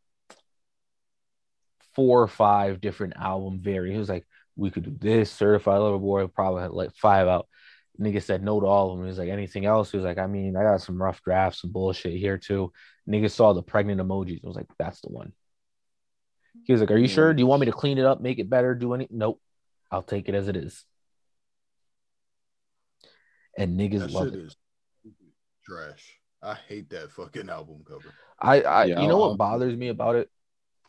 four 1.99 2.23
or 2.23 2.29
five 2.29 2.81
different 2.81 3.14
album 3.16 3.59
variants. 3.61 3.95
He 3.97 3.99
was 3.99 4.09
like, 4.09 4.25
we 4.55 4.71
could 4.71 4.85
do 4.85 4.91
this 5.01 5.33
certified 5.33 5.81
lover 5.81 5.99
boy, 5.99 6.29
probably 6.29 6.62
had 6.62 6.71
like 6.71 6.95
five 6.95 7.27
out. 7.27 7.49
Nigga 8.01 8.23
said 8.23 8.41
no 8.41 8.61
to 8.61 8.66
all 8.66 8.93
of 8.93 8.97
them. 8.97 9.05
He 9.05 9.09
was 9.09 9.19
like, 9.19 9.31
anything 9.31 9.64
else? 9.64 9.91
He 9.91 9.97
was 9.97 10.05
like, 10.05 10.19
I 10.19 10.29
mean, 10.29 10.55
I 10.57 10.62
got 10.62 10.81
some 10.81 11.03
rough 11.03 11.21
drafts, 11.25 11.62
some 11.62 11.73
bullshit 11.73 12.12
here 12.12 12.39
too. 12.39 12.73
Nigga 13.11 13.29
saw 13.29 13.53
the 13.53 13.64
pregnant 13.64 14.01
emojis. 14.01 14.45
I 14.45 14.47
was 14.47 14.55
like, 14.55 14.69
that's 14.79 15.01
the 15.01 15.09
one. 15.09 15.33
He 16.64 16.72
was 16.72 16.80
like, 16.80 16.90
Are 16.90 16.96
you 16.99 17.09
sure? 17.09 17.32
Do 17.32 17.40
you 17.40 17.46
want 17.46 17.61
me 17.61 17.66
to 17.66 17.72
clean 17.72 17.99
it 17.99 18.05
up, 18.05 18.20
make 18.20 18.38
it 18.38 18.51
better, 18.51 18.74
do 18.74 18.94
any? 18.94 19.07
Nope. 19.11 19.40
I'll 19.90 20.03
take 20.03 20.28
it 20.28 20.34
as 20.34 20.49
it 20.49 20.57
is. 20.57 20.84
And 23.57 23.78
niggas 23.78 24.01
That 24.01 24.11
love 24.11 24.24
shit 24.28 24.34
it. 24.34 24.40
is 24.40 24.57
trash. 25.64 26.18
I 26.42 26.55
hate 26.55 26.90
that 26.90 27.11
fucking 27.11 27.49
album 27.51 27.82
cover. 27.86 28.14
I, 28.40 28.61
I 28.62 28.84
Yeah, 28.84 29.01
you 29.01 29.09
know 29.09 29.20
I'll- 29.22 29.30
what 29.30 29.38
bothers 29.38 29.76
me 29.76 29.88
about 29.88 30.16
it? 30.16 30.30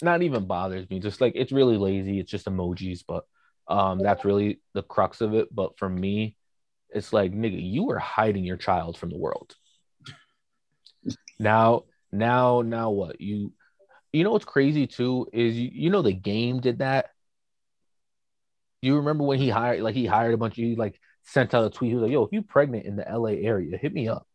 Not 0.01 0.22
even 0.22 0.45
bothers 0.45 0.89
me, 0.89 0.99
just 0.99 1.20
like 1.20 1.34
it's 1.36 1.51
really 1.51 1.76
lazy. 1.78 2.20
It's 2.20 2.32
just 2.32 2.45
emojis, 2.45 3.03
but 3.07 3.26
um 3.68 3.99
that's 3.99 4.24
really 4.26 4.62
the 4.74 4.84
crux 4.84 5.20
of 5.22 5.34
it. 5.34 5.53
But 5.53 5.78
for 5.78 5.89
me, 5.89 6.36
it's 6.89 7.12
like 7.12 7.34
nigga, 7.34 7.60
you 7.62 7.89
are 7.91 7.99
hiding 7.99 8.45
your 8.45 8.55
child 8.57 8.97
from 8.97 9.10
the 9.10 9.18
world. 9.18 9.55
now, 11.39 11.84
now, 12.12 12.62
now 12.62 12.91
what? 12.91 13.20
You 13.20 13.51
you 14.12 14.24
know 14.24 14.32
what's 14.32 14.45
crazy 14.45 14.88
too 14.88 15.28
is 15.34 15.55
you, 15.55 15.70
you 15.72 15.89
know 15.89 16.01
the 16.01 16.14
game 16.14 16.60
did 16.60 16.80
that. 16.80 17.12
You 18.82 18.97
remember 18.97 19.24
when 19.24 19.39
he 19.39 19.49
hired 19.49 19.82
like 19.82 19.95
he 19.95 20.05
hired 20.05 20.34
a 20.34 20.38
bunch 20.38 20.53
of 20.53 20.64
he 20.64 20.76
like 20.76 20.99
sent 21.24 21.53
out 21.53 21.66
a 21.66 21.70
tweet. 21.70 21.89
He 21.89 21.95
was 21.95 22.03
like, 22.03 22.12
"Yo, 22.12 22.24
if 22.24 22.32
you 22.32 22.41
pregnant 22.41 22.86
in 22.86 22.95
the 22.95 23.05
LA 23.10 23.32
area, 23.32 23.78
hit 23.78 23.93
me 23.93 24.07
up." 24.07 24.28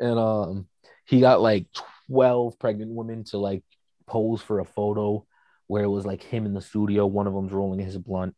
And 0.00 0.18
um, 0.18 0.68
he 1.04 1.20
got 1.20 1.40
like 1.40 1.66
twelve 2.08 2.58
pregnant 2.58 2.92
women 2.92 3.24
to 3.24 3.38
like 3.38 3.64
pose 4.06 4.42
for 4.42 4.60
a 4.60 4.64
photo 4.64 5.26
where 5.68 5.84
it 5.84 5.88
was 5.88 6.06
like 6.06 6.22
him 6.22 6.46
in 6.46 6.54
the 6.54 6.60
studio. 6.60 7.06
One 7.06 7.26
of 7.26 7.34
them's 7.34 7.52
rolling 7.52 7.80
his 7.80 7.98
blunt, 7.98 8.34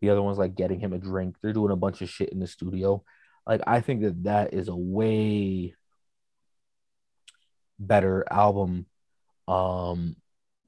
the 0.00 0.10
other 0.10 0.22
one's 0.22 0.38
like 0.38 0.54
getting 0.54 0.80
him 0.80 0.92
a 0.92 0.98
drink. 0.98 1.36
They're 1.42 1.52
doing 1.52 1.72
a 1.72 1.76
bunch 1.76 2.02
of 2.02 2.08
shit 2.08 2.30
in 2.30 2.40
the 2.40 2.46
studio. 2.46 3.02
Like 3.46 3.62
I 3.66 3.80
think 3.80 4.02
that 4.02 4.24
that 4.24 4.54
is 4.54 4.68
a 4.68 4.76
way 4.76 5.74
better 7.78 8.24
album 8.30 8.86
um 9.48 10.16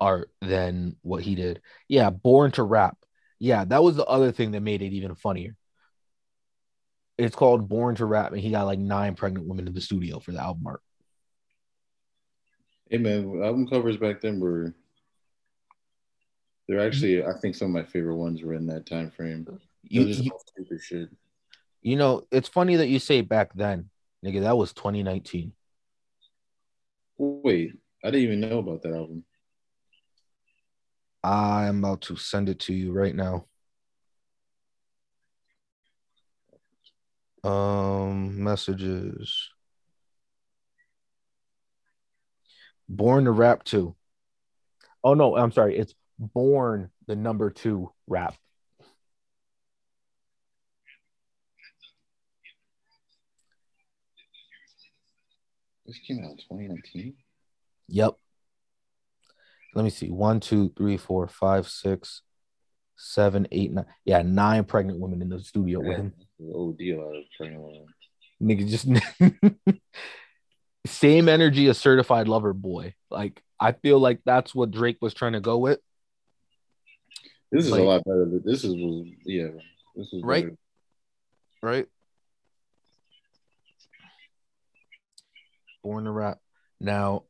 art 0.01 0.31
than 0.41 0.97
what 1.03 1.23
he 1.23 1.35
did. 1.35 1.61
Yeah, 1.89 2.11
Born 2.11 2.53
to 2.53 2.63
Rap. 2.63 2.97
Yeah, 3.39 3.65
that 3.65 3.83
was 3.83 3.97
the 3.97 4.05
other 4.05 4.33
thing 4.33 4.53
that 4.53 4.61
made 4.61 4.83
it 4.83 4.93
even 4.93 5.15
funnier. 5.15 5.57
It's 7.17 7.35
called 7.35 7.69
Born 7.69 7.97
to 7.97 8.07
Rap, 8.07 8.33
and 8.33 8.41
he 8.41 8.51
got 8.51 8.67
like 8.67 8.79
nine 8.79 9.15
pregnant 9.15 9.47
women 9.47 9.67
in 9.67 9.75
the 9.75 9.81
studio 9.81 10.21
for 10.21 10.33
the 10.33 10.41
album 10.41 10.67
art. 10.67 10.81
Hey 12.91 12.99
man, 12.99 13.43
album 13.43 13.67
covers 13.67 13.97
back 13.97 14.21
then 14.21 14.41
were 14.41 14.75
they're 16.69 16.87
actually 16.87 17.25
I 17.25 17.33
think 17.41 17.55
some 17.55 17.75
of 17.75 17.83
my 17.85 17.91
favorite 17.91 18.17
ones 18.17 18.43
were 18.43 18.55
in 18.55 18.67
that 18.67 18.87
time 18.87 19.11
frame. 19.11 19.47
You, 19.83 20.03
you, 20.05 20.31
you 21.83 21.97
know, 21.97 22.23
it's 22.31 22.49
funny 22.49 22.77
that 22.77 22.89
you 22.89 22.99
say 22.99 23.21
back 23.21 23.53
then, 23.55 23.91
nigga. 24.25 24.43
That 24.43 24.57
was 24.57 24.73
2019. 24.73 25.53
Wait, 27.17 27.73
I 28.05 28.11
didn't 28.11 28.23
even 28.23 28.41
know 28.41 28.59
about 28.59 28.83
that 28.83 28.95
album. 28.95 29.25
I'm 31.25 31.79
about 31.79 32.03
to 32.03 32.17
send 32.17 32.49
it 32.49 32.61
to 32.61 32.75
you 32.75 32.93
right 32.93 33.15
now. 33.15 33.47
Um, 37.43 38.43
messages. 38.43 39.51
Born 42.89 43.25
to 43.25 43.33
Rap 43.33 43.65
2. 43.65 43.95
Oh 45.05 45.15
no, 45.15 45.37
I'm 45.37 45.53
sorry. 45.53 45.77
It's 45.77 45.95
Born 46.19 46.91
the 47.07 47.15
number 47.15 47.49
2 47.49 47.93
rap. 48.09 48.35
This 55.87 55.99
came 56.07 56.25
out 56.25 56.33
in 56.33 56.37
2019. 56.39 57.15
Yep. 57.89 58.15
Let 59.75 59.85
me 59.85 59.91
see. 59.91 60.11
One, 60.11 60.41
two, 60.41 60.73
three, 60.77 60.97
four, 60.97 61.29
five, 61.29 61.69
six, 61.69 62.23
seven, 62.97 63.47
eight, 63.53 63.73
nine. 63.73 63.87
Yeah, 64.05 64.23
nine 64.23 64.65
pregnant 64.65 64.99
women 64.99 65.23
in 65.23 65.29
the 65.29 65.41
studio 65.41 65.81
with 65.81 65.97
him. 65.97 66.13
Oh 66.55 66.73
deal 66.73 67.01
out 67.01 67.17
of 67.17 67.25
pregnant 67.37 67.63
woman. 67.63 67.87
Nigga 68.43 68.69
just 68.69 68.87
same 70.87 71.29
energy 71.29 71.67
as 71.69 71.79
certified 71.79 72.29
lover 72.29 72.53
boy. 72.53 72.95
Like 73.11 73.43
I 73.61 73.73
feel 73.73 73.99
like 73.99 74.21
that's 74.25 74.55
what 74.55 74.71
Drake 74.71 74.99
was 75.01 75.15
trying 75.15 75.33
to 75.35 75.41
go 75.41 75.59
with. 75.59 75.81
This 77.53 77.65
is 77.67 77.71
Like- 77.73 77.81
a 77.81 77.85
lot 77.85 78.05
better. 78.05 78.27
This 78.45 78.65
is 78.65 78.75
yeah. 79.25 79.49
This 79.97 80.13
is 80.13 80.23
Right. 80.23 80.45
better. 80.45 80.57
right? 81.63 81.87
Born 85.83 86.05
to 86.05 86.11
rap. 86.11 86.39
Now, 86.81 87.25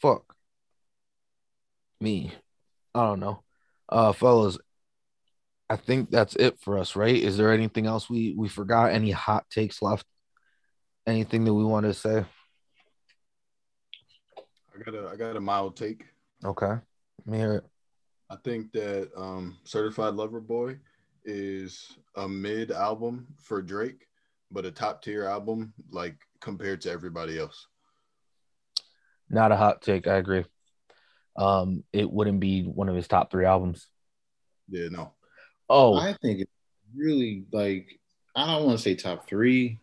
fuck 0.00 0.34
me. 2.00 2.32
I 2.94 3.04
don't 3.04 3.20
know. 3.20 3.42
Uh, 3.88 4.12
fellas, 4.12 4.58
I 5.68 5.76
think 5.76 6.10
that's 6.10 6.36
it 6.36 6.60
for 6.60 6.78
us, 6.78 6.96
right? 6.96 7.14
Is 7.14 7.36
there 7.36 7.52
anything 7.52 7.86
else 7.86 8.08
we 8.08 8.34
we 8.36 8.48
forgot? 8.48 8.92
Any 8.92 9.10
hot 9.10 9.48
takes 9.50 9.82
left? 9.82 10.06
Anything 11.06 11.44
that 11.44 11.54
we 11.54 11.64
want 11.64 11.86
to 11.86 11.94
say? 11.94 12.24
I 14.74 14.82
got 14.84 14.94
a 14.94 15.08
I 15.08 15.16
got 15.16 15.36
a 15.36 15.40
mild 15.40 15.76
take. 15.76 16.04
Okay, 16.44 16.66
let 16.66 17.26
me 17.26 17.38
hear 17.38 17.54
it. 17.54 17.64
I 18.30 18.36
think 18.44 18.72
that 18.72 19.10
um, 19.16 19.56
Certified 19.64 20.14
Lover 20.14 20.40
Boy 20.40 20.78
is 21.24 21.96
a 22.16 22.28
mid 22.28 22.70
album 22.70 23.26
for 23.38 23.62
Drake, 23.62 24.06
but 24.50 24.66
a 24.66 24.70
top 24.70 25.02
tier 25.02 25.24
album 25.24 25.72
like 25.90 26.16
compared 26.40 26.80
to 26.82 26.90
everybody 26.90 27.38
else. 27.38 27.66
Not 29.28 29.52
a 29.52 29.56
hot 29.56 29.82
take. 29.82 30.06
I 30.06 30.16
agree. 30.16 30.44
Um, 31.36 31.84
it 31.92 32.10
wouldn't 32.10 32.40
be 32.40 32.62
one 32.62 32.88
of 32.88 32.96
his 32.96 33.08
top 33.08 33.30
three 33.30 33.44
albums. 33.44 33.86
Yeah, 34.68 34.88
no. 34.90 35.12
Oh, 35.68 35.94
I 35.96 36.14
think 36.22 36.40
it's 36.40 36.50
really 36.94 37.44
like 37.52 38.00
I 38.34 38.46
don't 38.46 38.66
want 38.66 38.78
to 38.78 38.82
say 38.82 38.94
top 38.94 39.26
three. 39.28 39.80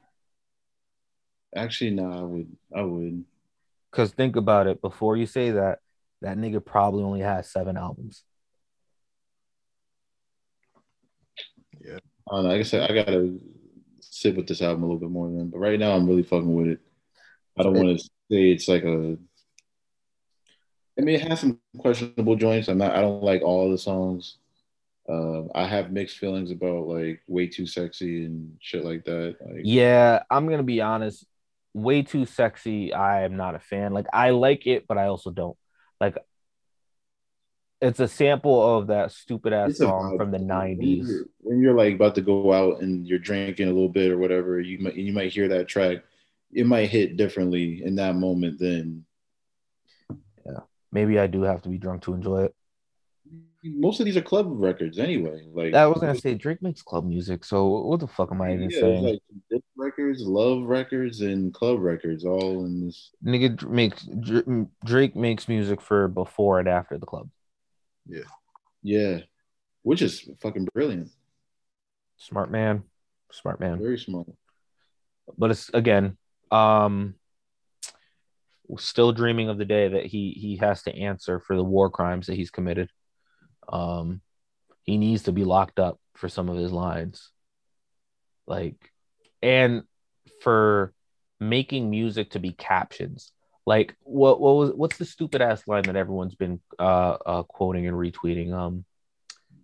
Actually, 1.55 1.91
no, 1.91 2.11
I 2.11 2.21
would. 2.21 2.57
I 2.75 2.81
would. 2.81 3.25
Because 3.91 4.11
think 4.11 4.35
about 4.35 4.67
it. 4.67 4.81
Before 4.81 5.17
you 5.17 5.25
say 5.25 5.51
that, 5.51 5.79
that 6.21 6.37
nigga 6.37 6.63
probably 6.63 7.03
only 7.03 7.21
has 7.21 7.51
seven 7.51 7.77
albums. 7.77 8.23
Yeah. 11.83 11.99
I 12.31 12.35
don't 12.35 12.43
know. 12.43 12.49
Like 12.49 12.59
I 12.59 12.63
said, 12.63 12.89
I 12.89 12.93
gotta 12.93 13.37
sit 13.99 14.35
with 14.35 14.47
this 14.47 14.61
album 14.61 14.83
a 14.83 14.85
little 14.85 14.99
bit 14.99 15.09
more 15.09 15.27
than. 15.27 15.49
But 15.49 15.59
right 15.59 15.79
now, 15.79 15.91
I'm 15.91 16.07
really 16.07 16.23
fucking 16.23 16.53
with 16.53 16.67
it. 16.67 16.79
I 17.57 17.63
don't 17.63 17.73
want 17.73 17.99
to 17.99 18.03
say 18.03 18.51
it's 18.51 18.67
like 18.67 18.83
a. 18.83 19.17
I 20.97 21.01
mean, 21.01 21.15
it 21.15 21.27
has 21.27 21.39
some 21.39 21.59
questionable 21.77 22.35
joints. 22.35 22.67
I'm 22.67 22.77
not. 22.77 22.95
I 22.95 23.01
don't 23.01 23.23
like 23.23 23.41
all 23.41 23.69
the 23.71 23.77
songs. 23.77 24.37
Uh, 25.09 25.43
I 25.53 25.65
have 25.67 25.91
mixed 25.91 26.17
feelings 26.17 26.51
about 26.51 26.87
like 26.87 27.21
"Way 27.27 27.47
Too 27.47 27.65
Sexy" 27.67 28.25
and 28.25 28.55
shit 28.59 28.85
like 28.85 29.03
that. 29.05 29.35
Like, 29.45 29.61
Yeah, 29.63 30.23
I'm 30.29 30.47
gonna 30.47 30.63
be 30.63 30.81
honest. 30.81 31.25
Way 31.73 32.03
too 32.03 32.25
sexy. 32.25 32.93
I 32.93 33.23
am 33.23 33.35
not 33.35 33.55
a 33.55 33.59
fan. 33.59 33.93
Like 33.93 34.05
I 34.13 34.29
like 34.29 34.67
it, 34.67 34.85
but 34.87 34.97
I 34.99 35.07
also 35.07 35.31
don't. 35.31 35.57
Like 35.99 36.17
it's 37.81 37.99
a 37.99 38.07
sample 38.07 38.77
of 38.77 38.87
that 38.87 39.11
stupid 39.11 39.51
ass 39.51 39.77
song 39.77 40.17
from 40.17 40.31
the 40.31 40.37
When 40.37 40.47
'90s. 40.47 41.07
you're, 41.07 41.25
when 41.39 41.59
you're 41.61 41.73
like 41.73 41.95
about 41.95 42.15
to 42.15 42.21
go 42.21 42.53
out 42.53 42.81
and 42.81 43.05
you're 43.05 43.19
drinking 43.19 43.67
a 43.67 43.73
little 43.73 43.89
bit 43.89 44.11
or 44.11 44.17
whatever, 44.17 44.61
you 44.61 44.79
might 44.79 44.95
you 44.95 45.11
might 45.11 45.33
hear 45.33 45.47
that 45.49 45.67
track. 45.67 45.97
It 46.53 46.65
might 46.67 46.89
hit 46.89 47.17
differently 47.17 47.83
in 47.83 47.95
that 47.95 48.15
moment 48.15 48.59
than 48.59 49.03
Maybe 50.93 51.17
I 51.17 51.25
do 51.25 51.41
have 51.41 51.63
to 51.63 51.69
be 51.69 51.79
drunk 51.79 52.03
to 52.03 52.13
enjoy 52.13 52.43
it. 52.43 52.55
most 53.63 53.99
of 53.99 54.05
these 54.05 54.15
are 54.15 54.21
club 54.21 54.45
records 54.47 54.99
anyway. 54.99 55.41
Like 55.51 55.73
I 55.73 55.87
was 55.87 55.99
gonna 55.99 56.13
say 56.15 56.35
Drake 56.35 56.61
makes 56.61 56.83
club 56.83 57.03
music, 57.03 57.43
so 57.43 57.65
what 57.65 57.99
the 57.99 58.07
fuck 58.07 58.31
am 58.31 58.41
I 58.43 58.53
even 58.53 58.69
yeah, 58.69 58.79
saying? 58.79 59.03
like 59.03 59.19
records, 59.75 60.21
love 60.21 60.63
records, 60.63 61.21
and 61.21 61.51
club 61.51 61.79
records 61.79 62.25
all 62.25 62.65
in 62.65 62.85
this. 62.85 63.09
Nigga 63.25 63.67
makes 63.67 64.07
Drake 64.85 65.15
makes 65.15 65.47
music 65.47 65.81
for 65.81 66.07
before 66.07 66.59
and 66.59 66.67
after 66.67 66.99
the 66.99 67.07
club. 67.07 67.27
Yeah, 68.05 68.29
yeah, 68.83 69.21
which 69.81 70.03
is 70.03 70.29
fucking 70.41 70.67
brilliant. 70.75 71.09
Smart 72.17 72.51
man, 72.51 72.83
smart 73.31 73.59
man. 73.59 73.79
Very 73.79 73.97
smart. 73.97 74.27
but 75.39 75.49
it's 75.49 75.71
again 75.73 76.17
um 76.51 77.15
still 78.77 79.11
dreaming 79.11 79.49
of 79.49 79.57
the 79.57 79.65
day 79.65 79.87
that 79.89 80.05
he 80.05 80.31
he 80.31 80.57
has 80.57 80.83
to 80.83 80.95
answer 80.95 81.39
for 81.39 81.55
the 81.55 81.63
war 81.63 81.89
crimes 81.89 82.27
that 82.27 82.35
he's 82.35 82.51
committed. 82.51 82.89
Um 83.71 84.21
he 84.83 84.97
needs 84.97 85.23
to 85.23 85.31
be 85.31 85.43
locked 85.45 85.79
up 85.79 85.99
for 86.15 86.27
some 86.29 86.49
of 86.49 86.57
his 86.57 86.71
lines. 86.71 87.29
Like 88.47 88.75
and 89.41 89.83
for 90.41 90.93
making 91.39 91.89
music 91.89 92.31
to 92.31 92.39
be 92.39 92.51
captions. 92.51 93.31
Like 93.65 93.95
what 94.01 94.39
what 94.41 94.55
was 94.55 94.71
what's 94.75 94.97
the 94.97 95.05
stupid 95.05 95.41
ass 95.41 95.67
line 95.67 95.83
that 95.83 95.95
everyone's 95.95 96.35
been 96.35 96.59
uh, 96.79 97.17
uh 97.25 97.43
quoting 97.43 97.87
and 97.87 97.95
retweeting? 97.97 98.53
Um 98.53 98.85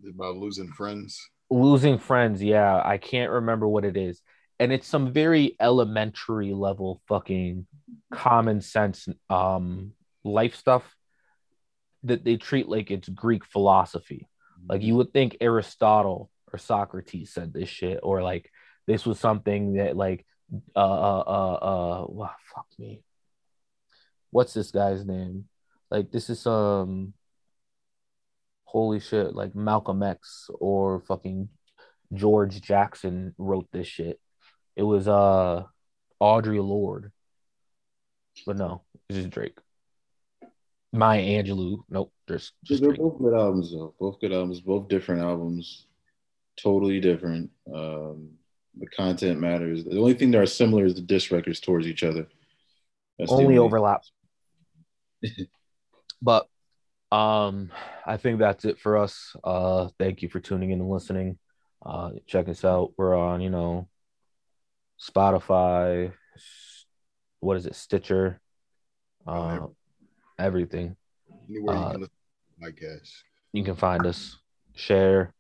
About 0.07 0.38
losing 0.38 0.70
friends. 0.70 1.20
losing 1.49 1.97
friends. 1.97 2.41
Yeah 2.41 2.82
i 2.86 2.97
can't 2.97 3.32
remember 3.32 3.68
what 3.68 3.84
it 3.86 3.97
is 3.97 4.22
and 4.60 4.74
it's 4.74 4.88
some 4.88 5.14
very 5.14 5.55
elementary 5.60 6.53
level 6.53 7.01
fucking 7.07 7.66
common 8.12 8.62
sense 8.62 9.07
um 9.30 9.93
life 10.24 10.55
stuff 10.55 10.84
that 12.03 12.24
they 12.24 12.38
treat 12.38 12.68
like 12.68 12.91
it's 12.91 13.10
greek 13.10 13.45
philosophy. 13.45 14.28
Like 14.68 14.82
you 14.82 14.95
would 14.95 15.14
think 15.14 15.38
aristotle 15.41 16.30
or 16.51 16.60
socrates 16.60 17.34
said 17.34 17.53
this 17.53 17.70
shit 17.70 17.99
or 18.03 18.22
like 18.22 18.51
this 18.88 19.05
was 19.05 19.20
something 19.20 19.74
that 19.74 19.95
like 19.95 20.26
uh 20.76 20.80
uh 20.80 21.24
uh, 21.28 22.03
uh 22.05 22.28
fuck 22.53 22.68
me. 22.78 23.03
What's 24.32 24.53
this 24.53 24.72
guy's 24.72 25.05
name? 25.05 25.45
Like 25.89 26.12
this 26.12 26.30
is 26.30 26.45
um 26.45 27.14
holy 28.66 28.99
shit, 28.99 29.34
like 29.34 29.55
Malcolm 29.55 30.03
X 30.03 30.49
or 30.60 31.01
fucking 31.01 31.49
George 32.14 32.62
Jackson 32.62 33.34
wrote 33.38 33.68
this 33.72 33.88
shit. 33.88 34.20
It 34.80 34.84
was 34.84 35.10
uh 35.10 35.64
Audre 36.22 36.66
Lorde. 36.66 37.12
But 38.46 38.56
no, 38.56 38.84
this 39.10 39.18
is 39.18 39.28
Drake. 39.28 39.58
Maya 40.94 41.22
Angelou. 41.22 41.80
Nope, 41.90 42.14
just 42.30 42.54
just 42.64 42.82
They're 42.82 42.92
Drake. 42.92 43.02
both 43.02 43.20
good 43.20 43.34
albums 43.34 43.74
though. 43.74 43.94
Both 44.00 44.22
good 44.22 44.32
albums. 44.32 44.62
Both 44.62 44.88
different 44.88 45.22
albums. 45.22 45.86
Totally 46.56 47.02
different. 47.02 47.50
Um, 47.68 48.30
the 48.80 48.88
content 48.88 49.42
matters. 49.42 49.84
The 49.84 50.00
only 50.00 50.14
thing 50.14 50.32
that 50.32 50.42
are 50.42 50.46
similar 50.46 50.86
is 50.86 50.95
the 50.95 51.02
disc 51.02 51.30
records 51.30 51.60
towards 51.60 51.86
each 51.86 52.03
other. 52.03 52.26
That's 53.18 53.32
the 53.32 53.36
Only 53.38 53.58
overlap. 53.58 54.03
But 56.22 56.48
um 57.12 57.70
I 58.06 58.16
think 58.16 58.40
that's 58.40 58.64
it 58.64 58.80
for 58.80 58.98
us. 58.98 59.36
Uh 59.44 59.90
thank 59.99 60.22
you 60.22 60.30
for 60.30 60.40
tuning 60.40 60.72
in 60.72 60.80
and 60.80 60.90
listening. 60.90 61.38
Uh 61.86 62.12
check 62.28 62.48
us 62.48 62.64
out. 62.64 62.94
We're 62.98 63.18
on, 63.18 63.41
you 63.41 63.49
know, 63.49 63.90
Spotify, 65.00 66.14
what 67.40 67.58
is 67.58 67.66
it, 67.66 67.76
Stitcher, 67.76 68.40
uh 69.28 69.68
everything. 70.38 70.96
Anywhere 71.50 71.76
Uh, 71.76 71.80
you 71.80 71.92
can 71.92 72.02
listen 72.02 72.16
to 72.62 72.72
podcasts. 72.72 73.14
You 73.54 73.64
can 73.64 73.76
find 73.76 74.06
us, 74.06 74.38
share, 74.76 75.34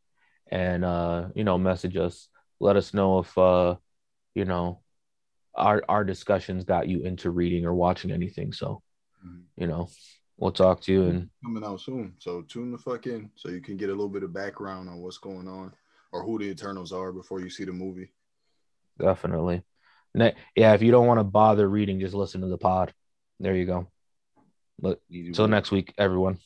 and 0.51 0.83
uh, 0.83 1.29
you 1.35 1.43
know, 1.43 1.57
message 1.57 1.95
us. 1.97 2.27
Let 2.59 2.75
us 2.75 2.93
know 2.93 3.19
if 3.19 3.37
uh, 3.37 3.75
you 4.35 4.45
know, 4.45 4.81
our 5.55 5.83
our 5.87 6.03
discussions 6.03 6.63
got 6.63 6.87
you 6.87 7.03
into 7.03 7.31
reading 7.31 7.65
or 7.65 7.73
watching 7.73 8.11
anything. 8.11 8.51
So, 8.53 8.81
Mhm. 9.25 9.43
you 9.57 9.67
know, 9.67 9.89
we'll 10.37 10.51
talk 10.51 10.81
to 10.81 10.91
you 10.93 11.03
and 11.03 11.29
Coming 11.43 11.63
out 11.63 11.79
soon. 11.81 12.15
So 12.19 12.41
tune 12.41 12.71
the 12.71 12.77
fuck 12.77 13.07
in 13.07 13.31
so 13.35 13.49
you 13.49 13.61
can 13.61 13.77
get 13.77 13.89
a 13.89 13.93
little 13.93 14.09
bit 14.09 14.23
of 14.23 14.33
background 14.33 14.89
on 14.89 14.99
what's 15.01 15.17
going 15.17 15.47
on 15.47 15.73
or 16.11 16.23
who 16.23 16.37
the 16.39 16.45
Eternals 16.45 16.91
are 16.91 17.11
before 17.13 17.39
you 17.39 17.49
see 17.49 17.63
the 17.65 17.71
movie. 17.71 18.11
Definitely. 18.99 19.63
Yeah, 20.13 20.73
if 20.73 20.81
you 20.81 20.91
don't 20.91 21.07
want 21.07 21.19
to 21.19 21.23
bother 21.23 21.67
reading, 21.67 21.99
just 21.99 22.13
listen 22.13 22.41
to 22.41 22.47
the 22.47 22.57
pod. 22.57 22.93
There 23.39 23.55
you 23.55 23.65
go. 23.65 23.87
Look, 24.81 25.01
till 25.33 25.47
next 25.47 25.71
week, 25.71 25.93
everyone. 25.97 26.39